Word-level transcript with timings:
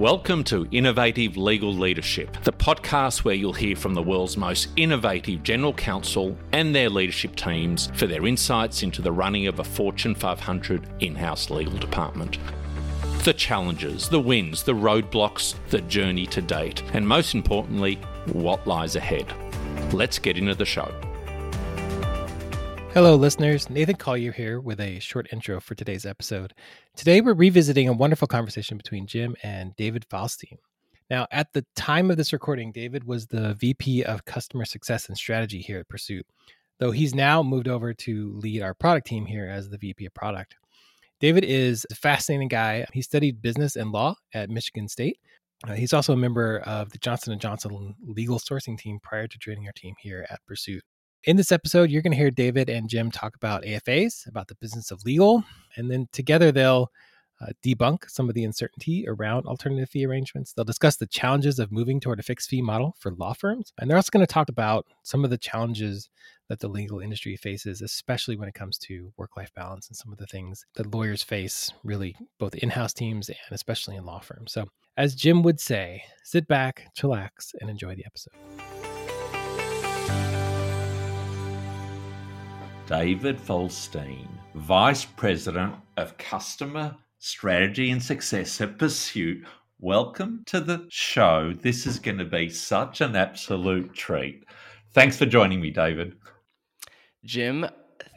Welcome 0.00 0.44
to 0.44 0.66
Innovative 0.70 1.36
Legal 1.36 1.74
Leadership, 1.74 2.34
the 2.44 2.54
podcast 2.54 3.22
where 3.22 3.34
you'll 3.34 3.52
hear 3.52 3.76
from 3.76 3.92
the 3.92 4.02
world's 4.02 4.38
most 4.38 4.68
innovative 4.76 5.42
general 5.42 5.74
counsel 5.74 6.34
and 6.52 6.74
their 6.74 6.88
leadership 6.88 7.36
teams 7.36 7.90
for 7.96 8.06
their 8.06 8.26
insights 8.26 8.82
into 8.82 9.02
the 9.02 9.12
running 9.12 9.46
of 9.46 9.58
a 9.58 9.62
Fortune 9.62 10.14
500 10.14 10.88
in 11.00 11.14
house 11.14 11.50
legal 11.50 11.76
department. 11.76 12.38
The 13.24 13.34
challenges, 13.34 14.08
the 14.08 14.18
wins, 14.18 14.62
the 14.62 14.72
roadblocks, 14.72 15.54
the 15.68 15.82
journey 15.82 16.24
to 16.28 16.40
date, 16.40 16.82
and 16.94 17.06
most 17.06 17.34
importantly, 17.34 17.96
what 18.32 18.66
lies 18.66 18.96
ahead. 18.96 19.26
Let's 19.92 20.18
get 20.18 20.38
into 20.38 20.54
the 20.54 20.64
show. 20.64 20.94
Hello, 22.92 23.14
listeners. 23.14 23.70
Nathan 23.70 23.94
Collier 23.94 24.32
here 24.32 24.60
with 24.60 24.80
a 24.80 24.98
short 24.98 25.28
intro 25.32 25.60
for 25.60 25.76
today's 25.76 26.04
episode. 26.04 26.52
Today, 26.96 27.20
we're 27.20 27.34
revisiting 27.34 27.88
a 27.88 27.92
wonderful 27.92 28.26
conversation 28.26 28.76
between 28.76 29.06
Jim 29.06 29.36
and 29.44 29.76
David 29.76 30.04
Falstein. 30.10 30.58
Now, 31.08 31.28
at 31.30 31.52
the 31.52 31.64
time 31.76 32.10
of 32.10 32.16
this 32.16 32.32
recording, 32.32 32.72
David 32.72 33.04
was 33.04 33.28
the 33.28 33.54
VP 33.54 34.02
of 34.02 34.24
Customer 34.24 34.64
Success 34.64 35.08
and 35.08 35.16
Strategy 35.16 35.60
here 35.60 35.78
at 35.78 35.88
Persuit, 35.88 36.26
though 36.80 36.90
he's 36.90 37.14
now 37.14 37.44
moved 37.44 37.68
over 37.68 37.94
to 37.94 38.32
lead 38.32 38.60
our 38.60 38.74
product 38.74 39.06
team 39.06 39.24
here 39.24 39.46
as 39.46 39.68
the 39.68 39.78
VP 39.78 40.06
of 40.06 40.14
Product. 40.14 40.56
David 41.20 41.44
is 41.44 41.86
a 41.92 41.94
fascinating 41.94 42.48
guy. 42.48 42.84
He 42.92 43.02
studied 43.02 43.40
business 43.40 43.76
and 43.76 43.92
law 43.92 44.16
at 44.34 44.50
Michigan 44.50 44.88
State. 44.88 45.20
Uh, 45.64 45.74
he's 45.74 45.92
also 45.92 46.12
a 46.12 46.16
member 46.16 46.58
of 46.66 46.90
the 46.90 46.98
Johnson 46.98 47.38
& 47.38 47.40
Johnson 47.40 47.94
legal 48.04 48.40
sourcing 48.40 48.76
team 48.76 48.98
prior 49.00 49.28
to 49.28 49.38
joining 49.38 49.66
our 49.66 49.72
team 49.76 49.94
here 50.00 50.26
at 50.28 50.44
Persuit. 50.44 50.82
In 51.24 51.36
this 51.36 51.52
episode, 51.52 51.90
you're 51.90 52.00
going 52.00 52.12
to 52.12 52.18
hear 52.18 52.30
David 52.30 52.70
and 52.70 52.88
Jim 52.88 53.10
talk 53.10 53.36
about 53.36 53.62
AFAs, 53.62 54.26
about 54.26 54.48
the 54.48 54.54
business 54.54 54.90
of 54.90 55.04
legal, 55.04 55.44
and 55.76 55.90
then 55.90 56.08
together 56.12 56.50
they'll 56.50 56.90
uh, 57.42 57.48
debunk 57.62 58.08
some 58.08 58.30
of 58.30 58.34
the 58.34 58.44
uncertainty 58.44 59.04
around 59.06 59.44
alternative 59.44 59.90
fee 59.90 60.06
arrangements. 60.06 60.54
They'll 60.54 60.64
discuss 60.64 60.96
the 60.96 61.06
challenges 61.06 61.58
of 61.58 61.70
moving 61.70 62.00
toward 62.00 62.20
a 62.20 62.22
fixed 62.22 62.48
fee 62.48 62.62
model 62.62 62.96
for 62.98 63.12
law 63.12 63.34
firms. 63.34 63.70
And 63.78 63.90
they're 63.90 63.98
also 63.98 64.08
going 64.10 64.26
to 64.26 64.32
talk 64.32 64.48
about 64.48 64.86
some 65.02 65.22
of 65.22 65.28
the 65.28 65.36
challenges 65.36 66.08
that 66.48 66.60
the 66.60 66.68
legal 66.68 67.00
industry 67.00 67.36
faces, 67.36 67.82
especially 67.82 68.36
when 68.36 68.48
it 68.48 68.54
comes 68.54 68.78
to 68.78 69.12
work 69.18 69.36
life 69.36 69.52
balance 69.54 69.88
and 69.88 69.96
some 69.96 70.12
of 70.12 70.18
the 70.18 70.26
things 70.26 70.64
that 70.76 70.94
lawyers 70.94 71.22
face, 71.22 71.70
really, 71.84 72.16
both 72.38 72.54
in 72.54 72.70
house 72.70 72.94
teams 72.94 73.28
and 73.28 73.38
especially 73.50 73.96
in 73.96 74.06
law 74.06 74.20
firms. 74.20 74.52
So, 74.52 74.68
as 74.96 75.14
Jim 75.14 75.42
would 75.42 75.60
say, 75.60 76.02
sit 76.24 76.48
back, 76.48 76.86
chillax, 76.98 77.54
and 77.60 77.68
enjoy 77.68 77.94
the 77.94 78.06
episode. 78.06 78.32
David 82.90 83.38
Falstein, 83.38 84.28
Vice 84.56 85.04
President 85.04 85.76
of 85.96 86.18
Customer 86.18 86.96
Strategy 87.20 87.92
and 87.92 88.02
Success 88.02 88.60
at 88.60 88.78
Persuit. 88.78 89.46
Welcome 89.78 90.42
to 90.46 90.58
the 90.58 90.88
show. 90.88 91.54
This 91.56 91.86
is 91.86 92.00
going 92.00 92.18
to 92.18 92.24
be 92.24 92.48
such 92.48 93.00
an 93.00 93.14
absolute 93.14 93.94
treat. 93.94 94.42
Thanks 94.92 95.16
for 95.16 95.24
joining 95.24 95.60
me, 95.60 95.70
David. 95.70 96.16
Jim, 97.24 97.64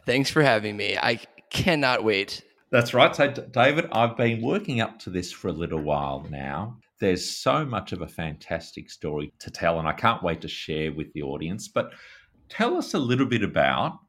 thanks 0.08 0.32
for 0.32 0.42
having 0.42 0.76
me. 0.76 0.98
I 0.98 1.20
cannot 1.52 2.04
wait. 2.04 2.42
That's 2.72 2.96
right. 2.96 3.16
So, 3.16 3.30
David, 3.30 3.90
I've 3.92 4.18
been 4.18 4.42
working 4.42 4.82
up 4.82 4.98
to 5.02 5.12
this 5.12 5.32
for 5.32 5.50
a 5.50 5.54
little 5.54 5.82
while 5.82 6.26
now. 6.32 6.80
There's 7.00 7.30
so 7.30 7.64
much 7.64 7.92
of 7.92 8.02
a 8.02 8.08
fantastic 8.08 8.90
story 8.90 9.32
to 9.38 9.52
tell, 9.52 9.78
and 9.78 9.88
I 9.88 9.94
can't 9.94 10.24
wait 10.24 10.42
to 10.42 10.48
share 10.48 10.92
with 10.92 11.14
the 11.14 11.22
audience. 11.22 11.68
But 11.68 11.92
tell 12.50 12.76
us 12.76 12.96
a 12.96 13.00
little 13.00 13.28
bit 13.28 13.44
about 13.44 14.00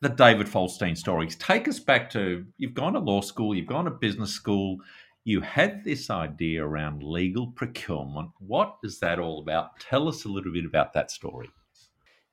the 0.00 0.08
David 0.08 0.48
Falstein 0.48 0.96
stories. 0.96 1.36
Take 1.36 1.68
us 1.68 1.78
back 1.78 2.10
to 2.10 2.46
you've 2.56 2.74
gone 2.74 2.94
to 2.94 2.98
law 2.98 3.20
school, 3.20 3.54
you've 3.54 3.66
gone 3.66 3.84
to 3.84 3.90
business 3.90 4.30
school, 4.30 4.78
you 5.24 5.40
had 5.42 5.84
this 5.84 6.08
idea 6.08 6.64
around 6.64 7.02
legal 7.02 7.48
procurement. 7.48 8.30
What 8.38 8.76
is 8.82 8.98
that 9.00 9.18
all 9.18 9.40
about? 9.40 9.78
Tell 9.78 10.08
us 10.08 10.24
a 10.24 10.28
little 10.28 10.52
bit 10.52 10.64
about 10.64 10.94
that 10.94 11.10
story. 11.10 11.50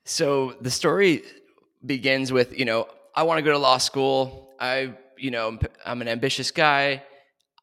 So 0.06 0.56
the 0.62 0.72
story 0.72 1.24
begins 1.86 2.31
with, 2.31 2.58
you 2.58 2.64
know, 2.64 2.88
I 3.14 3.24
want 3.24 3.40
to 3.40 3.41
go 3.41 3.52
to 3.52 3.58
law 3.58 3.78
school. 3.78 4.53
I, 4.59 4.94
you 5.18 5.31
know, 5.31 5.59
I'm 5.86 6.02
an 6.02 6.08
ambitious 6.08 6.52
guy. 6.52 7.03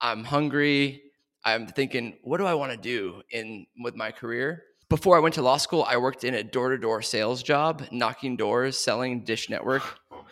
I'm 0.00 0.24
hungry. 0.24 1.02
I'm 1.42 1.66
thinking, 1.66 2.18
what 2.22 2.38
do 2.38 2.46
I 2.46 2.54
want 2.54 2.72
to 2.72 2.78
do 2.78 3.22
in 3.30 3.66
with 3.82 3.94
my 3.94 4.10
career? 4.10 4.64
before 4.88 5.16
I 5.16 5.20
went 5.20 5.34
to 5.34 5.42
law 5.42 5.56
school, 5.56 5.84
I 5.88 5.96
worked 5.96 6.24
in 6.24 6.34
a 6.34 6.44
door 6.44 6.70
to 6.70 6.78
door 6.78 7.02
sales 7.02 7.42
job, 7.42 7.84
knocking 7.90 8.36
doors, 8.36 8.78
selling 8.78 9.24
Dish 9.24 9.50
Network 9.50 9.82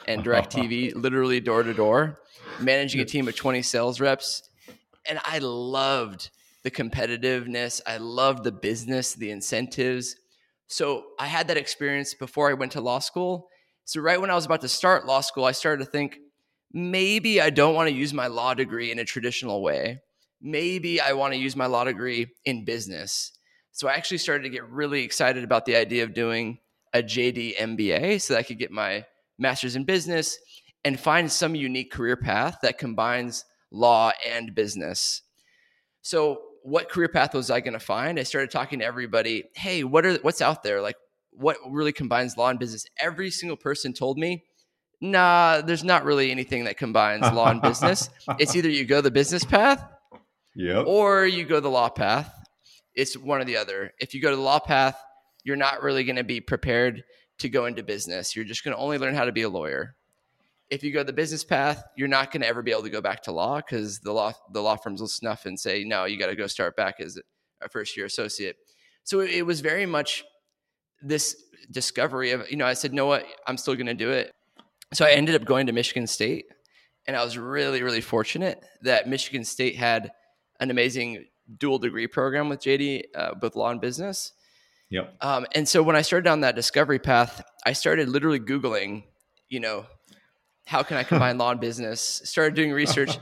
and 0.08 0.24
DirecTV, 0.24 0.94
literally 0.94 1.40
door 1.40 1.62
to 1.62 1.74
door, 1.74 2.20
managing 2.60 3.00
a 3.00 3.04
team 3.04 3.28
of 3.28 3.36
20 3.36 3.62
sales 3.62 4.00
reps. 4.00 4.48
And 5.06 5.18
I 5.24 5.38
loved 5.38 6.30
the 6.62 6.70
competitiveness, 6.70 7.80
I 7.86 7.96
loved 7.96 8.44
the 8.44 8.52
business, 8.52 9.14
the 9.14 9.30
incentives. 9.30 10.16
So 10.68 11.04
I 11.18 11.26
had 11.26 11.48
that 11.48 11.56
experience 11.56 12.14
before 12.14 12.48
I 12.48 12.54
went 12.54 12.72
to 12.72 12.80
law 12.80 13.00
school. 13.00 13.48
So, 13.84 14.00
right 14.00 14.20
when 14.20 14.30
I 14.30 14.34
was 14.34 14.46
about 14.46 14.60
to 14.60 14.68
start 14.68 15.06
law 15.06 15.20
school, 15.20 15.44
I 15.44 15.52
started 15.52 15.84
to 15.84 15.90
think 15.90 16.18
maybe 16.72 17.40
I 17.40 17.50
don't 17.50 17.74
want 17.74 17.88
to 17.88 17.94
use 17.94 18.14
my 18.14 18.28
law 18.28 18.54
degree 18.54 18.92
in 18.92 19.00
a 19.00 19.04
traditional 19.04 19.60
way. 19.60 20.00
Maybe 20.40 21.00
I 21.00 21.12
want 21.12 21.34
to 21.34 21.38
use 21.38 21.56
my 21.56 21.66
law 21.66 21.84
degree 21.84 22.28
in 22.44 22.64
business. 22.64 23.32
So 23.72 23.88
I 23.88 23.94
actually 23.94 24.18
started 24.18 24.44
to 24.44 24.50
get 24.50 24.68
really 24.68 25.02
excited 25.02 25.44
about 25.44 25.64
the 25.64 25.76
idea 25.76 26.04
of 26.04 26.14
doing 26.14 26.58
a 26.92 27.02
JD 27.02 27.56
MBA 27.56 28.20
so 28.20 28.34
that 28.34 28.40
I 28.40 28.42
could 28.42 28.58
get 28.58 28.70
my 28.70 29.04
master's 29.38 29.76
in 29.76 29.84
business 29.84 30.38
and 30.84 30.98
find 30.98 31.30
some 31.30 31.54
unique 31.54 31.92
career 31.92 32.16
path 32.16 32.58
that 32.62 32.78
combines 32.78 33.44
law 33.70 34.12
and 34.26 34.54
business. 34.54 35.22
So 36.02 36.42
what 36.62 36.88
career 36.88 37.08
path 37.08 37.34
was 37.34 37.50
I 37.50 37.60
going 37.60 37.72
to 37.72 37.80
find? 37.80 38.18
I 38.18 38.22
started 38.22 38.50
talking 38.50 38.80
to 38.80 38.84
everybody, 38.84 39.44
"Hey, 39.54 39.84
what 39.84 40.06
are 40.06 40.14
what's 40.18 40.40
out 40.40 40.62
there? 40.62 40.80
Like 40.80 40.96
what 41.30 41.56
really 41.68 41.92
combines 41.92 42.36
law 42.36 42.48
and 42.48 42.58
business?" 42.58 42.86
Every 42.98 43.30
single 43.30 43.56
person 43.56 43.92
told 43.92 44.18
me, 44.18 44.44
"Nah, 45.00 45.60
there's 45.60 45.84
not 45.84 46.04
really 46.04 46.30
anything 46.30 46.64
that 46.64 46.76
combines 46.76 47.22
law 47.32 47.50
and 47.50 47.62
business. 47.62 48.10
It's 48.38 48.54
either 48.56 48.68
you 48.68 48.84
go 48.84 49.00
the 49.00 49.10
business 49.10 49.44
path, 49.44 49.84
yep. 50.54 50.84
or 50.86 51.26
you 51.26 51.44
go 51.44 51.60
the 51.60 51.70
law 51.70 51.88
path." 51.88 52.42
it's 52.94 53.16
one 53.16 53.40
or 53.40 53.44
the 53.44 53.56
other. 53.56 53.92
If 53.98 54.14
you 54.14 54.20
go 54.20 54.30
to 54.30 54.36
the 54.36 54.42
law 54.42 54.58
path, 54.58 55.00
you're 55.44 55.56
not 55.56 55.82
really 55.82 56.04
going 56.04 56.16
to 56.16 56.24
be 56.24 56.40
prepared 56.40 57.04
to 57.42 57.48
go 57.48 57.66
into 57.66 57.82
business. 57.82 58.34
You're 58.34 58.44
just 58.44 58.64
going 58.64 58.74
to 58.74 58.82
only 58.82 58.98
learn 58.98 59.14
how 59.14 59.24
to 59.24 59.32
be 59.32 59.42
a 59.42 59.48
lawyer. 59.48 59.94
If 60.70 60.82
you 60.82 60.92
go 60.92 61.02
the 61.02 61.12
business 61.12 61.44
path, 61.44 61.84
you're 61.96 62.08
not 62.08 62.32
going 62.32 62.40
to 62.40 62.48
ever 62.48 62.62
be 62.62 62.70
able 62.70 62.84
to 62.84 62.90
go 62.90 63.02
back 63.02 63.22
to 63.24 63.32
law 63.32 63.56
because 63.56 63.98
the 64.00 64.12
law 64.12 64.32
the 64.52 64.62
law 64.62 64.76
firms 64.76 65.00
will 65.00 65.08
snuff 65.08 65.44
and 65.44 65.58
say, 65.58 65.84
no, 65.84 66.06
you 66.06 66.18
got 66.18 66.28
to 66.28 66.36
go 66.36 66.46
start 66.46 66.76
back 66.76 67.00
as 67.00 67.18
a 67.60 67.68
first 67.68 67.96
year 67.96 68.06
associate. 68.06 68.56
So 69.04 69.20
it 69.20 69.44
was 69.44 69.60
very 69.60 69.84
much 69.84 70.24
this 71.02 71.36
discovery 71.70 72.30
of, 72.30 72.48
you 72.50 72.56
know, 72.56 72.66
I 72.66 72.74
said, 72.74 72.94
no, 72.94 73.06
what, 73.06 73.26
I'm 73.46 73.56
still 73.56 73.74
going 73.74 73.86
to 73.86 73.94
do 73.94 74.10
it. 74.10 74.32
So 74.94 75.04
I 75.04 75.10
ended 75.10 75.34
up 75.34 75.44
going 75.44 75.66
to 75.66 75.72
Michigan 75.72 76.06
State, 76.06 76.46
and 77.06 77.16
I 77.16 77.24
was 77.24 77.36
really, 77.36 77.82
really 77.82 78.00
fortunate 78.00 78.62
that 78.82 79.08
Michigan 79.08 79.44
State 79.44 79.76
had 79.76 80.12
an 80.60 80.70
amazing 80.70 81.24
dual 81.58 81.78
degree 81.78 82.06
program 82.06 82.48
with 82.48 82.60
JD, 82.60 83.02
uh, 83.14 83.34
both 83.34 83.56
law 83.56 83.70
and 83.70 83.80
business. 83.80 84.32
Yep. 84.92 85.16
Um, 85.22 85.46
and 85.54 85.66
so 85.66 85.82
when 85.82 85.96
I 85.96 86.02
started 86.02 86.24
down 86.24 86.42
that 86.42 86.54
discovery 86.54 86.98
path, 86.98 87.42
I 87.64 87.72
started 87.72 88.10
literally 88.10 88.38
Googling, 88.38 89.04
you 89.48 89.58
know, 89.58 89.86
how 90.66 90.82
can 90.82 90.98
I 90.98 91.02
combine 91.12 91.38
law 91.38 91.50
and 91.50 91.60
business? 91.60 92.20
Started 92.24 92.54
doing 92.54 92.72
research. 92.72 93.18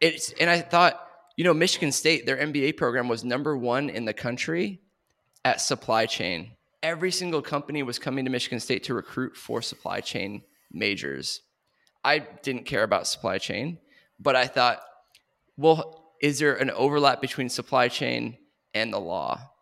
It's 0.00 0.32
and 0.32 0.50
I 0.50 0.60
thought, 0.60 1.00
you 1.36 1.44
know, 1.44 1.54
Michigan 1.54 1.92
State, 1.92 2.26
their 2.26 2.36
MBA 2.36 2.76
program 2.76 3.06
was 3.06 3.22
number 3.22 3.56
one 3.56 3.90
in 3.90 4.06
the 4.06 4.12
country 4.12 4.80
at 5.44 5.60
supply 5.60 6.06
chain. 6.06 6.50
Every 6.82 7.12
single 7.12 7.42
company 7.42 7.84
was 7.84 8.00
coming 8.00 8.24
to 8.24 8.30
Michigan 8.30 8.58
State 8.58 8.82
to 8.84 8.94
recruit 8.94 9.36
for 9.36 9.62
supply 9.62 10.00
chain 10.00 10.42
majors. 10.72 11.42
I 12.02 12.18
didn't 12.18 12.66
care 12.66 12.82
about 12.82 13.06
supply 13.06 13.38
chain, 13.38 13.78
but 14.18 14.34
I 14.34 14.48
thought, 14.48 14.82
well, 15.56 16.12
is 16.20 16.40
there 16.40 16.56
an 16.56 16.72
overlap 16.72 17.20
between 17.20 17.48
supply 17.48 17.86
chain 17.86 18.36
and 18.74 18.92
the 18.92 18.98
law? 18.98 19.53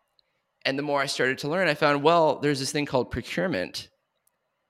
And 0.64 0.79
the 0.79 0.82
more 0.82 1.00
I 1.00 1.06
started 1.06 1.38
to 1.38 1.49
learn, 1.49 1.69
I 1.69 1.75
found, 1.75 2.03
well, 2.03 2.38
there's 2.38 2.61
this 2.61 2.73
thing 2.73 2.87
called 2.87 3.11
procurement. 3.11 3.88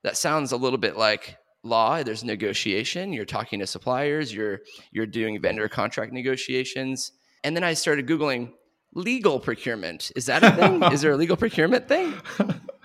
That 0.03 0.17
sounds 0.17 0.51
a 0.51 0.57
little 0.57 0.79
bit 0.79 0.97
like 0.97 1.37
law. 1.63 2.03
There's 2.03 2.23
negotiation. 2.23 3.13
You're 3.13 3.25
talking 3.25 3.59
to 3.59 3.67
suppliers. 3.67 4.33
You're 4.33 4.61
you're 4.91 5.05
doing 5.05 5.41
vendor 5.41 5.69
contract 5.69 6.11
negotiations. 6.11 7.11
And 7.43 7.55
then 7.55 7.63
I 7.63 7.73
started 7.73 8.07
googling 8.07 8.51
legal 8.93 9.39
procurement. 9.39 10.11
Is 10.15 10.25
that 10.25 10.43
a 10.43 10.51
thing? 10.51 10.83
is 10.91 11.01
there 11.01 11.11
a 11.11 11.17
legal 11.17 11.37
procurement 11.37 11.87
thing? 11.87 12.13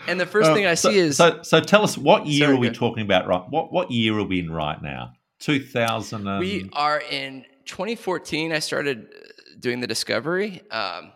And 0.06 0.20
the 0.20 0.26
first 0.26 0.50
uh, 0.50 0.55
thing 0.55 0.66
I 0.66 0.75
so, 0.75 0.90
see 0.90 0.99
is 0.99 1.16
so. 1.16 1.43
So 1.43 1.60
tell 1.60 1.82
us 1.82 1.99
what 1.99 2.26
year 2.26 2.46
sorry, 2.46 2.56
are 2.56 2.60
we 2.60 2.70
talking 2.70 3.02
about? 3.02 3.26
Right? 3.26 3.43
What 3.49 3.72
what 3.72 3.90
year 3.90 4.19
are 4.19 4.25
we 4.25 4.40
in 4.40 4.50
right 4.50 4.81
now? 4.81 5.12
Two 5.40 5.60
thousand. 5.60 6.38
We 6.38 6.70
are 6.72 7.00
in 7.00 7.44
2014, 7.69 8.52
I 8.52 8.58
started 8.58 9.06
uh, 9.14 9.28
doing 9.60 9.81
the 9.81 9.87
discovery, 9.87 10.62
um, 10.70 11.12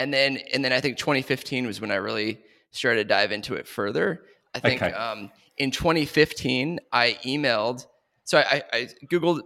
and 0.00 0.14
then 0.14 0.38
and 0.52 0.64
then 0.64 0.72
I 0.72 0.80
think 0.80 0.96
2015 0.96 1.66
was 1.66 1.80
when 1.80 1.90
I 1.90 1.96
really 1.96 2.40
started 2.70 3.02
to 3.02 3.04
dive 3.04 3.32
into 3.32 3.54
it 3.54 3.68
further. 3.68 4.22
I 4.54 4.58
think 4.58 4.82
okay. 4.82 4.92
um, 4.92 5.30
in 5.58 5.70
2015 5.70 6.80
I 6.92 7.18
emailed, 7.24 7.86
so 8.24 8.38
I, 8.38 8.62
I 8.72 8.88
googled 9.06 9.42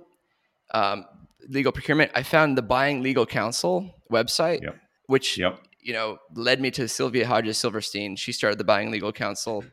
um, 0.72 1.06
legal 1.48 1.72
procurement. 1.72 2.12
I 2.14 2.22
found 2.22 2.56
the 2.56 2.62
Buying 2.62 3.02
Legal 3.02 3.26
Council 3.26 3.94
website. 4.10 4.62
Yep. 4.62 4.76
which 5.06 5.38
Yep. 5.38 5.60
you 5.80 5.92
know 5.92 6.18
led 6.34 6.60
me 6.60 6.70
to 6.72 6.86
Silvia 6.86 7.26
Hodges 7.26 7.58
Silverstein. 7.58 8.14
She 8.16 8.30
started 8.30 8.58
the 8.58 8.64
Buying 8.64 8.92
Legal 8.92 9.12
Council, 9.12 9.64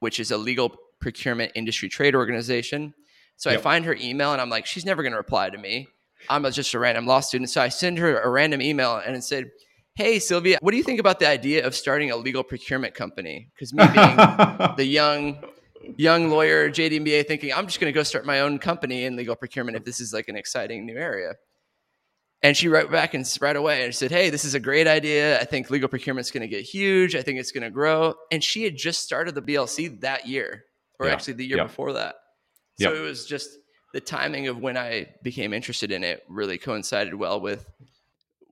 which 0.00 0.18
is 0.18 0.32
a 0.32 0.36
legal 0.36 0.76
procurement 1.00 1.52
industry 1.54 1.88
trade 1.88 2.16
organization. 2.16 2.94
So 3.36 3.50
I 3.50 3.58
find 3.58 3.84
her 3.84 3.94
email 4.00 4.32
and 4.32 4.40
I'm 4.40 4.48
like, 4.48 4.64
she's 4.64 4.86
never 4.86 5.02
going 5.02 5.12
to 5.12 5.18
reply 5.18 5.50
to 5.50 5.58
me. 5.58 5.88
I'm 6.30 6.50
just 6.50 6.72
a 6.72 6.78
random 6.78 7.06
law 7.06 7.20
student. 7.20 7.50
So 7.50 7.60
I 7.60 7.68
send 7.68 7.98
her 7.98 8.18
a 8.18 8.30
random 8.30 8.62
email 8.62 8.96
and 8.96 9.14
it 9.14 9.22
said, 9.22 9.50
Hey, 9.96 10.18
Silvia, 10.18 10.58
what 10.60 10.72
do 10.72 10.76
you 10.76 10.82
think 10.82 11.00
about 11.00 11.20
the 11.20 11.26
idea 11.26 11.66
of 11.66 11.74
starting 11.74 12.10
a 12.10 12.16
legal 12.16 12.44
procurement 12.44 12.94
company? 12.94 13.48
Because 13.54 13.72
me 13.72 13.82
being 13.94 14.16
the 14.76 14.84
young 14.84 15.42
young 15.96 16.28
lawyer 16.28 16.68
JD 16.68 17.00
MBA 17.00 17.26
thinking 17.26 17.50
I'm 17.50 17.66
just 17.66 17.80
going 17.80 17.90
to 17.90 17.96
go 17.96 18.02
start 18.02 18.26
my 18.26 18.40
own 18.40 18.58
company 18.58 19.04
in 19.04 19.16
legal 19.16 19.34
procurement 19.36 19.74
if 19.74 19.84
this 19.84 19.98
is 19.98 20.12
like 20.12 20.28
an 20.28 20.36
exciting 20.36 20.84
new 20.84 20.98
area. 20.98 21.32
And 22.42 22.54
she 22.54 22.68
wrote 22.68 22.90
back 22.90 23.14
and 23.14 23.26
right 23.40 23.56
away 23.56 23.86
and 23.86 23.94
said, 23.94 24.10
"Hey, 24.10 24.28
this 24.28 24.44
is 24.44 24.52
a 24.52 24.60
great 24.60 24.86
idea. 24.86 25.40
I 25.40 25.44
think 25.44 25.70
legal 25.70 25.88
procurement's 25.88 26.30
going 26.30 26.42
to 26.42 26.46
get 26.48 26.60
huge. 26.62 27.16
I 27.16 27.22
think 27.22 27.40
it's 27.40 27.50
going 27.50 27.64
to 27.64 27.70
grow." 27.70 28.14
And 28.30 28.44
she 28.44 28.64
had 28.64 28.76
just 28.76 29.02
started 29.02 29.34
the 29.34 29.40
BLC 29.40 29.98
that 30.02 30.26
year, 30.28 30.64
or 31.00 31.06
Yeah. 31.06 31.14
actually 31.14 31.34
the 31.34 31.46
year 31.46 31.56
Yep. 31.56 31.68
before 31.68 31.94
that. 31.94 32.16
So 32.78 32.90
Yep. 32.92 32.98
it 32.98 33.00
was 33.00 33.24
just 33.24 33.48
the 33.94 34.00
timing 34.02 34.48
of 34.48 34.58
when 34.58 34.76
I 34.76 35.14
became 35.22 35.54
interested 35.54 35.90
in 35.90 36.04
it 36.04 36.22
really 36.28 36.58
coincided 36.58 37.14
well 37.14 37.40
with 37.40 37.64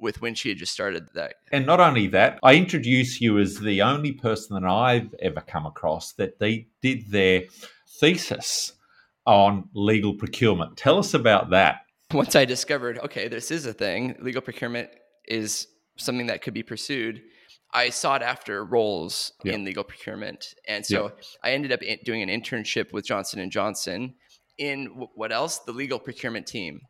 with 0.04 0.20
when 0.20 0.34
she 0.36 0.50
had 0.50 0.58
just 0.58 0.72
started 0.72 1.08
that. 1.14 1.34
And 1.50 1.66
not 1.66 1.80
only 1.80 2.06
that, 2.08 2.38
I 2.44 2.54
introduce 2.54 3.20
you 3.20 3.38
as 3.40 3.58
the 3.58 3.82
only 3.82 4.12
person 4.12 4.54
that 4.54 4.68
I've 4.68 5.12
ever 5.20 5.40
come 5.40 5.66
across 5.66 6.12
that 6.12 6.38
they 6.38 6.68
did 6.80 7.10
their 7.10 7.42
thesis 7.98 8.72
on 9.26 9.68
legal 9.74 10.14
procurement. 10.14 10.76
Tell 10.76 10.98
us 10.98 11.14
about 11.14 11.50
that. 11.50 11.80
once 12.12 12.36
I 12.36 12.44
discovered, 12.44 12.98
okay, 12.98 13.26
this 13.26 13.50
is 13.50 13.66
a 13.66 13.72
thing, 13.72 14.14
legal 14.20 14.42
procurement 14.42 14.90
is 15.26 15.66
something 15.96 16.26
that 16.28 16.42
could 16.42 16.54
be 16.54 16.62
pursued. 16.62 17.22
I 17.72 17.90
sought 17.90 18.22
after 18.22 18.64
roles 18.64 19.32
Yeah. 19.42 19.54
in 19.54 19.64
legal 19.64 19.82
procurement, 19.82 20.54
and 20.68 20.86
so 20.86 21.12
I 21.42 21.52
ended 21.52 21.72
up 21.72 21.80
doing 22.04 22.22
an 22.22 22.28
internship 22.28 22.92
with 22.92 23.04
Johnson 23.06 23.40
and 23.40 23.50
Johnson 23.50 24.14
in 24.58 24.86
what 25.16 25.32
else? 25.32 25.58
The 25.58 25.72
legal 25.72 25.98
procurement 25.98 26.46
team. 26.46 26.82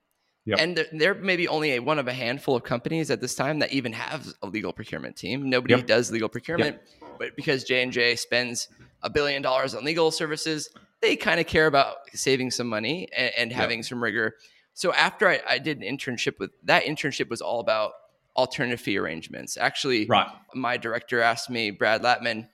Yep. 0.46 0.58
And 0.60 0.76
there, 0.76 0.86
there 0.92 1.14
may 1.14 1.36
be 1.36 1.48
only 1.48 1.72
a, 1.72 1.78
one 1.80 1.98
of 1.98 2.06
a 2.06 2.12
handful 2.12 2.54
of 2.54 2.64
companies 2.64 3.10
at 3.10 3.20
this 3.20 3.34
time 3.34 3.60
that 3.60 3.72
even 3.72 3.92
have 3.94 4.26
a 4.42 4.46
legal 4.46 4.72
procurement 4.72 5.16
team. 5.16 5.48
Nobody 5.48 5.74
Yep. 5.74 5.86
does 5.86 6.12
legal 6.12 6.28
procurement, 6.28 6.78
but 7.18 7.34
because 7.34 7.64
J 7.64 7.82
and 7.82 7.92
J 7.92 8.14
spends 8.16 8.68
a 9.02 9.08
billion 9.08 9.40
dollars 9.40 9.74
on 9.74 9.84
legal 9.84 10.10
services, 10.10 10.68
they 11.00 11.16
kind 11.16 11.40
of 11.40 11.46
care 11.46 11.66
about 11.66 11.96
saving 12.12 12.50
some 12.50 12.66
money 12.66 13.08
and, 13.16 13.32
and 13.38 13.50
Yep. 13.50 13.60
having 13.60 13.82
some 13.82 14.02
rigor. 14.02 14.34
So 14.74 14.92
after 14.92 15.28
I, 15.28 15.40
I 15.48 15.58
did 15.58 15.80
an 15.80 15.84
internship 15.96 16.38
with 16.38 16.50
that 16.64 16.84
internship 16.84 17.30
was 17.30 17.40
all 17.40 17.60
about 17.60 17.92
alternative 18.36 18.80
fee 18.80 18.98
arrangements. 18.98 19.56
Actually, 19.56 20.06
Right. 20.06 20.26
my 20.54 20.76
director 20.76 21.20
asked 21.22 21.48
me, 21.48 21.70
Brad 21.70 22.02
Latman, 22.02 22.48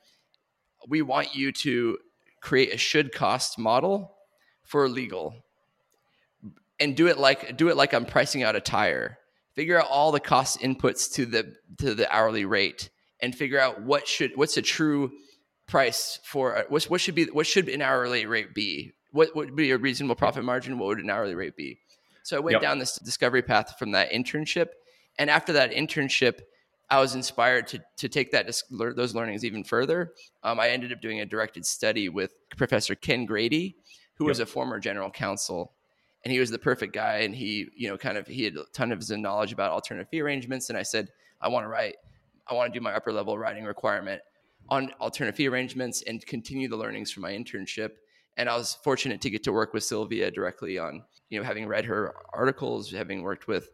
we 0.87 1.03
want 1.03 1.35
you 1.35 1.51
to 1.53 1.99
create 2.41 2.73
a 2.73 2.79
should 2.79 3.13
cost 3.13 3.59
model 3.59 4.15
for 4.63 4.89
legal 4.89 5.35
and 6.81 6.97
do 6.97 7.07
it 7.07 7.19
like 7.19 7.57
do 7.57 7.69
it 7.69 7.77
like 7.77 7.93
I'm 7.93 8.05
pricing 8.07 8.43
out 8.43 8.57
a 8.57 8.61
tire. 8.61 9.19
Figure 9.55 9.79
out 9.79 9.89
all 9.89 10.13
the 10.13 10.21
cost 10.21 10.61
inputs 10.61 11.13
to 11.15 11.27
the 11.27 11.55
to 11.79 11.95
the 11.95 12.13
hourly 12.15 12.45
rate 12.45 12.91
and 13.21 13.35
figure 13.35 13.61
out 13.61 13.83
what 13.83 14.09
should 14.09 14.33
what's 14.37 14.57
a 14.57 14.63
true 14.63 15.13
price 15.67 16.19
for 16.25 16.65
what 16.69 16.85
what 16.85 17.01
should 17.01 17.15
be 17.15 17.27
what 17.27 17.47
should 17.47 17.69
an 17.69 17.83
hourly 17.83 18.27
rate 18.27 18.55
be? 18.55 18.93
What 19.13 19.35
would 19.37 19.55
be 19.57 19.71
a 19.73 19.79
reasonable 19.79 20.15
profit 20.15 20.45
margin? 20.45 20.79
What 20.79 20.87
would 20.87 20.99
an 20.99 21.11
hourly 21.11 21.35
rate 21.35 21.57
be? 21.57 21.79
So 22.23 22.37
I 22.37 22.41
went 22.41 22.55
Yep. 22.55 22.63
down 22.63 22.79
this 22.79 22.97
discovery 22.97 23.43
path 23.43 23.79
from 23.79 23.91
that 23.93 24.13
internship, 24.13 24.69
and 25.19 25.29
after 25.29 25.53
that 25.55 25.73
internship, 25.73 26.41
I 26.89 27.01
was 27.01 27.15
inspired 27.15 27.67
to 27.69 27.83
to 27.99 28.09
take 28.09 28.31
that 28.33 28.51
those 28.71 29.15
learnings 29.15 29.45
even 29.45 29.65
further. 29.65 30.13
Um, 30.43 30.61
I 30.61 30.71
ended 30.71 30.93
up 30.93 31.01
doing 31.01 31.21
a 31.21 31.27
directed 31.27 31.67
study 31.67 32.09
with 32.09 32.33
Professor 32.57 32.95
Ken 32.95 33.27
Grady, 33.27 33.77
who 34.15 34.27
was 34.27 34.39
a 34.39 34.47
former 34.47 34.79
general 34.79 35.11
counsel, 35.11 35.73
and 36.25 36.33
he 36.33 36.39
was 36.39 36.51
the 36.51 36.59
perfect 36.59 36.93
guy. 36.93 37.19
And 37.19 37.35
he, 37.35 37.69
you 37.77 37.89
know, 37.89 37.97
kind 37.97 38.19
of 38.19 38.27
he 38.27 38.45
had 38.45 38.57
a 38.57 38.65
ton 38.73 38.93
of 38.93 38.99
his 38.99 39.11
knowledge 39.11 39.53
about 39.53 39.73
alternative 39.73 40.09
fee 40.11 40.21
arrangements. 40.21 40.69
And 40.69 40.79
I 40.79 40.83
said, 40.83 41.09
I 41.41 41.49
want 41.49 41.65
to 41.65 41.69
write, 41.69 41.97
I 42.47 42.55
want 42.55 42.73
to 42.73 42.79
do 42.79 42.83
my 42.83 42.93
upper 42.93 43.13
level 43.13 43.39
writing 43.39 43.65
requirement 43.65 44.21
on 44.69 44.93
alternative 45.01 45.37
fee 45.37 45.49
arrangements 45.49 46.03
and 46.03 46.25
continue 46.27 46.69
the 46.69 46.77
learnings 46.77 47.11
from 47.11 47.23
my 47.23 47.33
internship. 47.33 47.91
And 48.37 48.49
I 48.49 48.57
was 48.57 48.75
fortunate 48.85 49.21
to 49.23 49.31
get 49.31 49.43
to 49.45 49.53
work 49.53 49.75
with 49.75 49.83
Silvia 49.85 50.31
directly 50.31 50.79
on, 50.79 51.03
you 51.29 51.39
know, 51.39 51.45
having 51.45 51.67
read 51.67 51.85
her 51.87 52.15
articles, 52.33 52.91
having 52.91 53.23
worked 53.23 53.49
with 53.49 53.71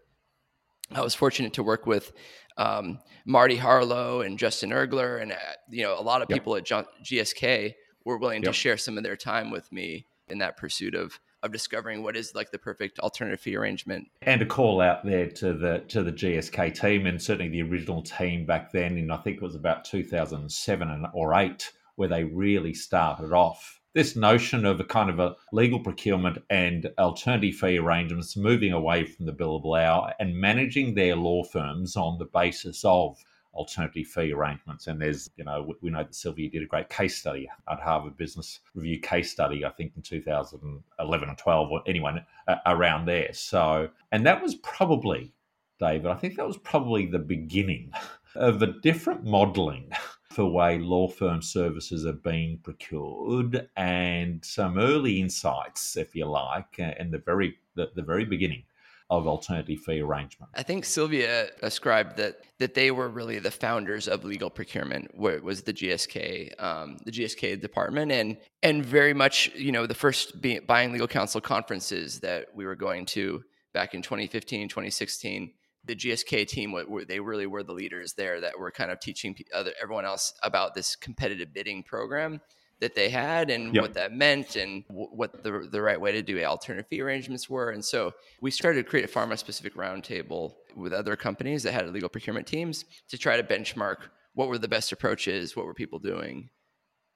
I 0.94 1.00
was 1.00 1.14
fortunate 1.16 1.54
to 1.54 1.62
work 1.64 1.84
with 1.86 2.12
um, 2.56 3.00
Marty 3.24 3.56
Harlow 3.56 4.20
and 4.20 4.38
Justin 4.38 4.70
Ergler, 4.70 5.20
and 5.20 5.32
uh, 5.32 5.36
you 5.68 5.82
know 5.82 5.98
a 5.98 6.00
lot 6.00 6.22
of 6.22 6.30
Yep. 6.30 6.36
people 6.38 6.56
at 6.56 6.64
John- 6.64 6.86
GSK 7.02 7.74
were 8.04 8.18
willing 8.18 8.42
to 8.42 8.52
share 8.52 8.76
some 8.76 8.96
of 8.96 9.02
their 9.02 9.16
time 9.16 9.50
with 9.50 9.70
me 9.72 10.06
in 10.28 10.38
that 10.38 10.56
pursuit 10.56 10.94
of 10.94 11.18
of 11.46 11.52
discovering 11.52 12.02
what 12.02 12.16
is 12.16 12.34
like 12.34 12.50
the 12.50 12.58
perfect 12.58 12.98
alternative 12.98 13.40
fee 13.40 13.56
arrangement. 13.56 14.08
And 14.22 14.42
a 14.42 14.46
call 14.46 14.80
out 14.80 15.04
there 15.04 15.28
to 15.30 15.54
the 15.54 15.78
to 15.88 16.02
the 16.02 16.12
GSK 16.12 16.78
team 16.78 17.06
and 17.06 17.20
certainly 17.22 17.50
the 17.50 17.62
original 17.62 18.02
team 18.02 18.44
back 18.44 18.72
then 18.72 18.98
in 18.98 19.10
I 19.10 19.16
think 19.16 19.36
it 19.36 19.42
was 19.42 19.54
about 19.54 19.84
2007 19.84 20.90
and 20.90 21.06
or 21.14 21.34
8 21.34 21.72
where 21.94 22.08
they 22.08 22.24
really 22.24 22.74
started 22.74 23.32
off 23.32 23.80
this 23.96 24.14
notion 24.14 24.66
of 24.66 24.78
a 24.78 24.84
kind 24.84 25.08
of 25.08 25.18
a 25.18 25.34
legal 25.52 25.80
procurement 25.80 26.36
and 26.50 26.90
alternative 26.98 27.54
fee 27.54 27.78
arrangements 27.78 28.36
moving 28.36 28.70
away 28.70 29.06
from 29.06 29.24
the 29.24 29.32
billable 29.32 29.82
hour 29.82 30.12
and 30.20 30.36
managing 30.36 30.94
their 30.94 31.16
law 31.16 31.42
firms 31.42 31.96
on 31.96 32.18
the 32.18 32.26
basis 32.26 32.84
of 32.84 33.16
alternative 33.56 34.06
fee 34.06 34.32
arrangements. 34.32 34.86
And 34.86 35.00
there's, 35.00 35.30
you 35.36 35.44
know, 35.44 35.74
we- 35.80 35.90
know 35.90 36.02
that 36.02 36.14
Silvia 36.14 36.50
did 36.50 36.62
a 36.62 36.66
great 36.66 36.88
case 36.88 37.16
study 37.16 37.48
at 37.70 37.80
Harvard 37.80 38.16
Business 38.16 38.60
Review 38.74 39.00
case 39.00 39.30
study, 39.32 39.64
I 39.64 39.70
think 39.70 39.92
in 39.96 40.02
2011 40.02 41.28
or 41.28 41.34
12, 41.34 41.70
or 41.70 41.82
anyone 41.86 42.24
around 42.66 43.06
there. 43.06 43.32
So, 43.32 43.88
and 44.12 44.26
that 44.26 44.42
was 44.42 44.54
probably, 44.56 45.32
David, 45.80 46.06
I 46.06 46.14
think 46.14 46.36
that 46.36 46.46
was 46.46 46.58
probably 46.58 47.06
the 47.06 47.18
beginning 47.18 47.92
of 48.34 48.62
a 48.62 48.66
different 48.80 49.24
modelling 49.24 49.90
for 50.30 50.44
way 50.44 50.78
law 50.78 51.08
firm 51.08 51.40
services 51.40 52.04
are 52.04 52.12
being 52.12 52.58
procured 52.58 53.70
and 53.76 54.44
some 54.44 54.78
early 54.78 55.18
insights, 55.18 55.96
if 55.96 56.14
you 56.14 56.26
like, 56.26 56.78
in 56.78 57.10
the 57.10 57.18
very 57.18 57.58
the, 57.74 57.90
the 57.94 58.02
very 58.02 58.24
beginning 58.24 58.64
of 59.08 59.26
alternative 59.26 59.78
fee 59.84 60.00
arrangement. 60.00 60.50
I 60.54 60.62
think 60.62 60.84
Silvia 60.84 61.48
ascribed 61.62 62.16
that 62.16 62.40
that 62.58 62.74
they 62.74 62.90
were 62.90 63.08
really 63.08 63.38
the 63.38 63.50
founders 63.50 64.08
of 64.08 64.24
legal 64.24 64.50
procurement, 64.50 65.10
where 65.14 65.36
it 65.36 65.44
was 65.44 65.62
the 65.62 65.72
GSK, 65.72 66.60
um, 66.60 66.96
the 67.04 67.12
GSK 67.12 67.60
department, 67.60 68.10
and 68.10 68.36
and 68.62 68.84
very 68.84 69.14
much 69.14 69.50
you 69.54 69.72
know 69.72 69.86
the 69.86 69.94
first 69.94 70.40
be, 70.40 70.58
buying 70.58 70.92
legal 70.92 71.06
council 71.06 71.40
conferences 71.40 72.20
that 72.20 72.48
we 72.54 72.64
were 72.64 72.76
going 72.76 73.06
to 73.06 73.44
back 73.72 73.94
in 73.94 74.02
2015, 74.02 74.68
2016. 74.68 75.52
The 75.84 75.94
GSK 75.94 76.48
team, 76.48 76.74
they 77.06 77.20
really 77.20 77.46
were 77.46 77.62
the 77.62 77.72
leaders 77.72 78.14
there 78.14 78.40
that 78.40 78.58
were 78.58 78.72
kind 78.72 78.90
of 78.90 78.98
teaching 78.98 79.36
other 79.54 79.70
everyone 79.80 80.04
else 80.04 80.34
about 80.42 80.74
this 80.74 80.96
competitive 80.96 81.54
bidding 81.54 81.84
program 81.84 82.40
that 82.80 82.94
they 82.94 83.08
had 83.08 83.50
and 83.50 83.74
Yep. 83.74 83.82
what 83.82 83.94
that 83.94 84.12
meant 84.12 84.56
and 84.56 84.86
w- 84.88 85.08
what 85.08 85.42
the, 85.42 85.66
the 85.70 85.80
right 85.80 86.00
way 86.00 86.12
to 86.12 86.22
do 86.22 86.42
alternative 86.44 86.86
fee 86.88 87.00
arrangements 87.00 87.48
were. 87.48 87.70
And 87.70 87.84
so 87.84 88.12
we 88.40 88.50
started 88.50 88.84
to 88.84 88.88
create 88.88 89.04
a 89.04 89.12
pharma 89.12 89.38
specific 89.38 89.74
roundtable 89.74 90.54
with 90.74 90.92
other 90.92 91.16
companies 91.16 91.62
that 91.62 91.72
had 91.72 91.88
legal 91.90 92.08
procurement 92.08 92.46
teams 92.46 92.84
to 93.08 93.16
try 93.16 93.36
to 93.36 93.42
benchmark 93.42 93.96
what 94.34 94.48
were 94.48 94.58
the 94.58 94.68
best 94.68 94.92
approaches, 94.92 95.56
what 95.56 95.64
were 95.64 95.74
people 95.74 95.98
doing. 95.98 96.50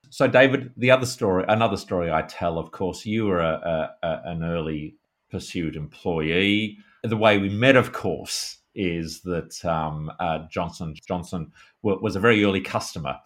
So, 0.08 0.26
David, 0.26 0.72
the 0.76 0.90
other 0.90 1.06
story, 1.06 1.44
another 1.48 1.76
story 1.76 2.10
I 2.10 2.22
tell, 2.22 2.58
of 2.58 2.72
course, 2.72 3.04
you 3.04 3.26
were 3.26 3.40
a, 3.40 3.94
a, 4.02 4.06
a, 4.06 4.22
an 4.24 4.42
early 4.42 4.96
Persuit 5.30 5.76
employee. 5.76 6.78
The 7.04 7.16
way 7.16 7.38
we 7.38 7.50
met, 7.50 7.76
of 7.76 7.92
course, 7.92 8.58
is 8.74 9.20
that 9.22 9.64
um, 9.64 10.10
uh, 10.18 10.40
Johnson 10.50 10.94
Johnson 11.06 11.52
wa- 11.82 11.98
was 12.00 12.16
a 12.16 12.20
very 12.20 12.42
early 12.42 12.60
customer 12.60 13.16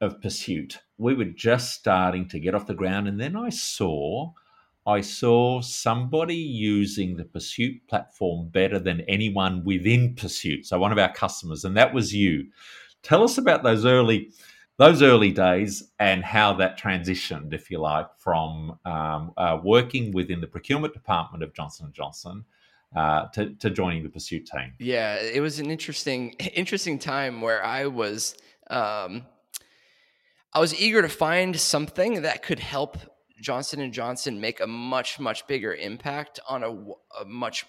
of 0.00 0.20
Persuit. 0.20 0.78
We 0.98 1.14
were 1.14 1.24
just 1.24 1.72
starting 1.72 2.28
to 2.28 2.40
get 2.40 2.54
off 2.54 2.66
the 2.66 2.74
ground, 2.74 3.08
and 3.08 3.20
then 3.20 3.36
I 3.36 3.50
saw. 3.50 4.32
I 4.86 5.00
saw 5.00 5.62
somebody 5.62 6.36
using 6.36 7.16
the 7.16 7.24
Persuit 7.24 7.86
platform 7.88 8.48
better 8.50 8.78
than 8.78 9.00
anyone 9.02 9.64
within 9.64 10.14
Persuit. 10.14 10.66
So 10.66 10.78
one 10.78 10.92
of 10.92 10.98
our 10.98 11.12
customers, 11.12 11.64
and 11.64 11.76
that 11.76 11.94
was 11.94 12.14
you. 12.14 12.48
Tell 13.02 13.22
us 13.22 13.38
about 13.38 13.62
those 13.62 13.84
early 13.84 14.30
those 14.76 15.02
early 15.02 15.30
days 15.30 15.84
and 16.00 16.24
how 16.24 16.52
that 16.54 16.78
transitioned, 16.78 17.54
if 17.54 17.70
you 17.70 17.78
like, 17.78 18.08
from 18.18 18.76
um, 18.84 19.32
uh, 19.36 19.58
working 19.62 20.10
within 20.10 20.40
the 20.40 20.48
procurement 20.48 20.92
department 20.92 21.44
of 21.44 21.54
Johnson 21.54 21.86
and 21.86 21.94
Johnson 21.94 22.44
uh, 22.96 23.26
to, 23.28 23.54
to 23.54 23.70
joining 23.70 24.02
the 24.02 24.08
Persuit 24.08 24.46
team. 24.46 24.72
Yeah, 24.78 25.16
it 25.16 25.40
was 25.40 25.58
an 25.60 25.70
interesting 25.70 26.30
interesting 26.54 26.98
time 26.98 27.40
where 27.40 27.64
I 27.64 27.86
was 27.86 28.36
um, 28.68 29.24
I 30.54 30.60
was 30.60 30.74
eager 30.80 31.02
to 31.02 31.08
find 31.08 31.58
something 31.58 32.22
that 32.22 32.42
could 32.42 32.60
help 32.60 32.96
Johnson 33.40 33.80
and 33.80 33.92
Johnson 33.92 34.40
make 34.40 34.60
a 34.60 34.66
much 34.66 35.18
much 35.18 35.46
bigger 35.46 35.74
impact 35.74 36.40
on 36.48 36.62
a 36.62 37.24
much 37.26 37.66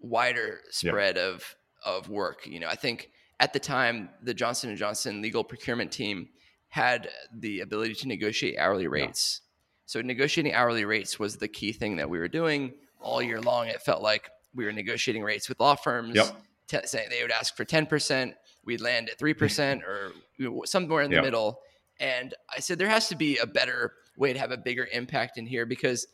wider 0.00 0.60
Yeah. 0.64 0.90
spread 0.90 1.18
of 1.18 1.56
of 1.84 2.08
work. 2.08 2.46
You 2.46 2.60
know, 2.60 2.68
I 2.68 2.74
think 2.74 3.10
at 3.38 3.52
the 3.52 3.60
time, 3.60 4.08
the 4.22 4.34
Johnson 4.34 4.70
and 4.70 4.78
Johnson 4.78 5.20
legal 5.22 5.44
procurement 5.44 5.92
team 5.92 6.30
had 6.68 7.10
the 7.32 7.60
ability 7.60 7.94
to 7.94 8.08
negotiate 8.08 8.58
hourly 8.58 8.86
rates. 8.88 9.42
So 9.84 10.00
negotiating 10.02 10.52
hourly 10.54 10.84
rates 10.84 11.18
was 11.18 11.36
the 11.36 11.46
key 11.48 11.72
thing 11.72 11.96
that 11.96 12.10
we 12.10 12.18
were 12.18 12.28
doing 12.28 12.72
all 13.00 13.22
year 13.22 13.40
long. 13.40 13.68
It 13.68 13.82
felt 13.82 14.02
like 14.02 14.30
we 14.54 14.64
were 14.64 14.72
negotiating 14.72 15.22
rates 15.22 15.48
with 15.48 15.60
law 15.60 15.76
firms, 15.76 16.16
Yep. 16.16 16.36
te- 16.66 16.86
saying 16.86 17.10
they 17.10 17.22
would 17.22 17.30
ask 17.30 17.54
for 17.56 17.64
ten 17.64 17.86
percent, 17.86 18.34
we'd 18.64 18.80
land 18.80 19.10
at 19.10 19.18
three 19.18 19.34
percent, 19.34 19.84
or 19.90 20.12
somewhere 20.64 21.02
in 21.02 21.10
the 21.10 21.16
Yep. 21.16 21.24
middle. 21.24 21.60
And 22.00 22.34
I 22.54 22.60
said 22.60 22.78
there 22.78 22.88
has 22.88 23.08
to 23.08 23.16
be 23.16 23.38
a 23.38 23.46
better 23.46 23.92
way 24.16 24.32
to 24.32 24.38
have 24.38 24.50
a 24.50 24.56
bigger 24.56 24.88
impact 24.92 25.38
in 25.38 25.46
here 25.46 25.66
because 25.66 26.06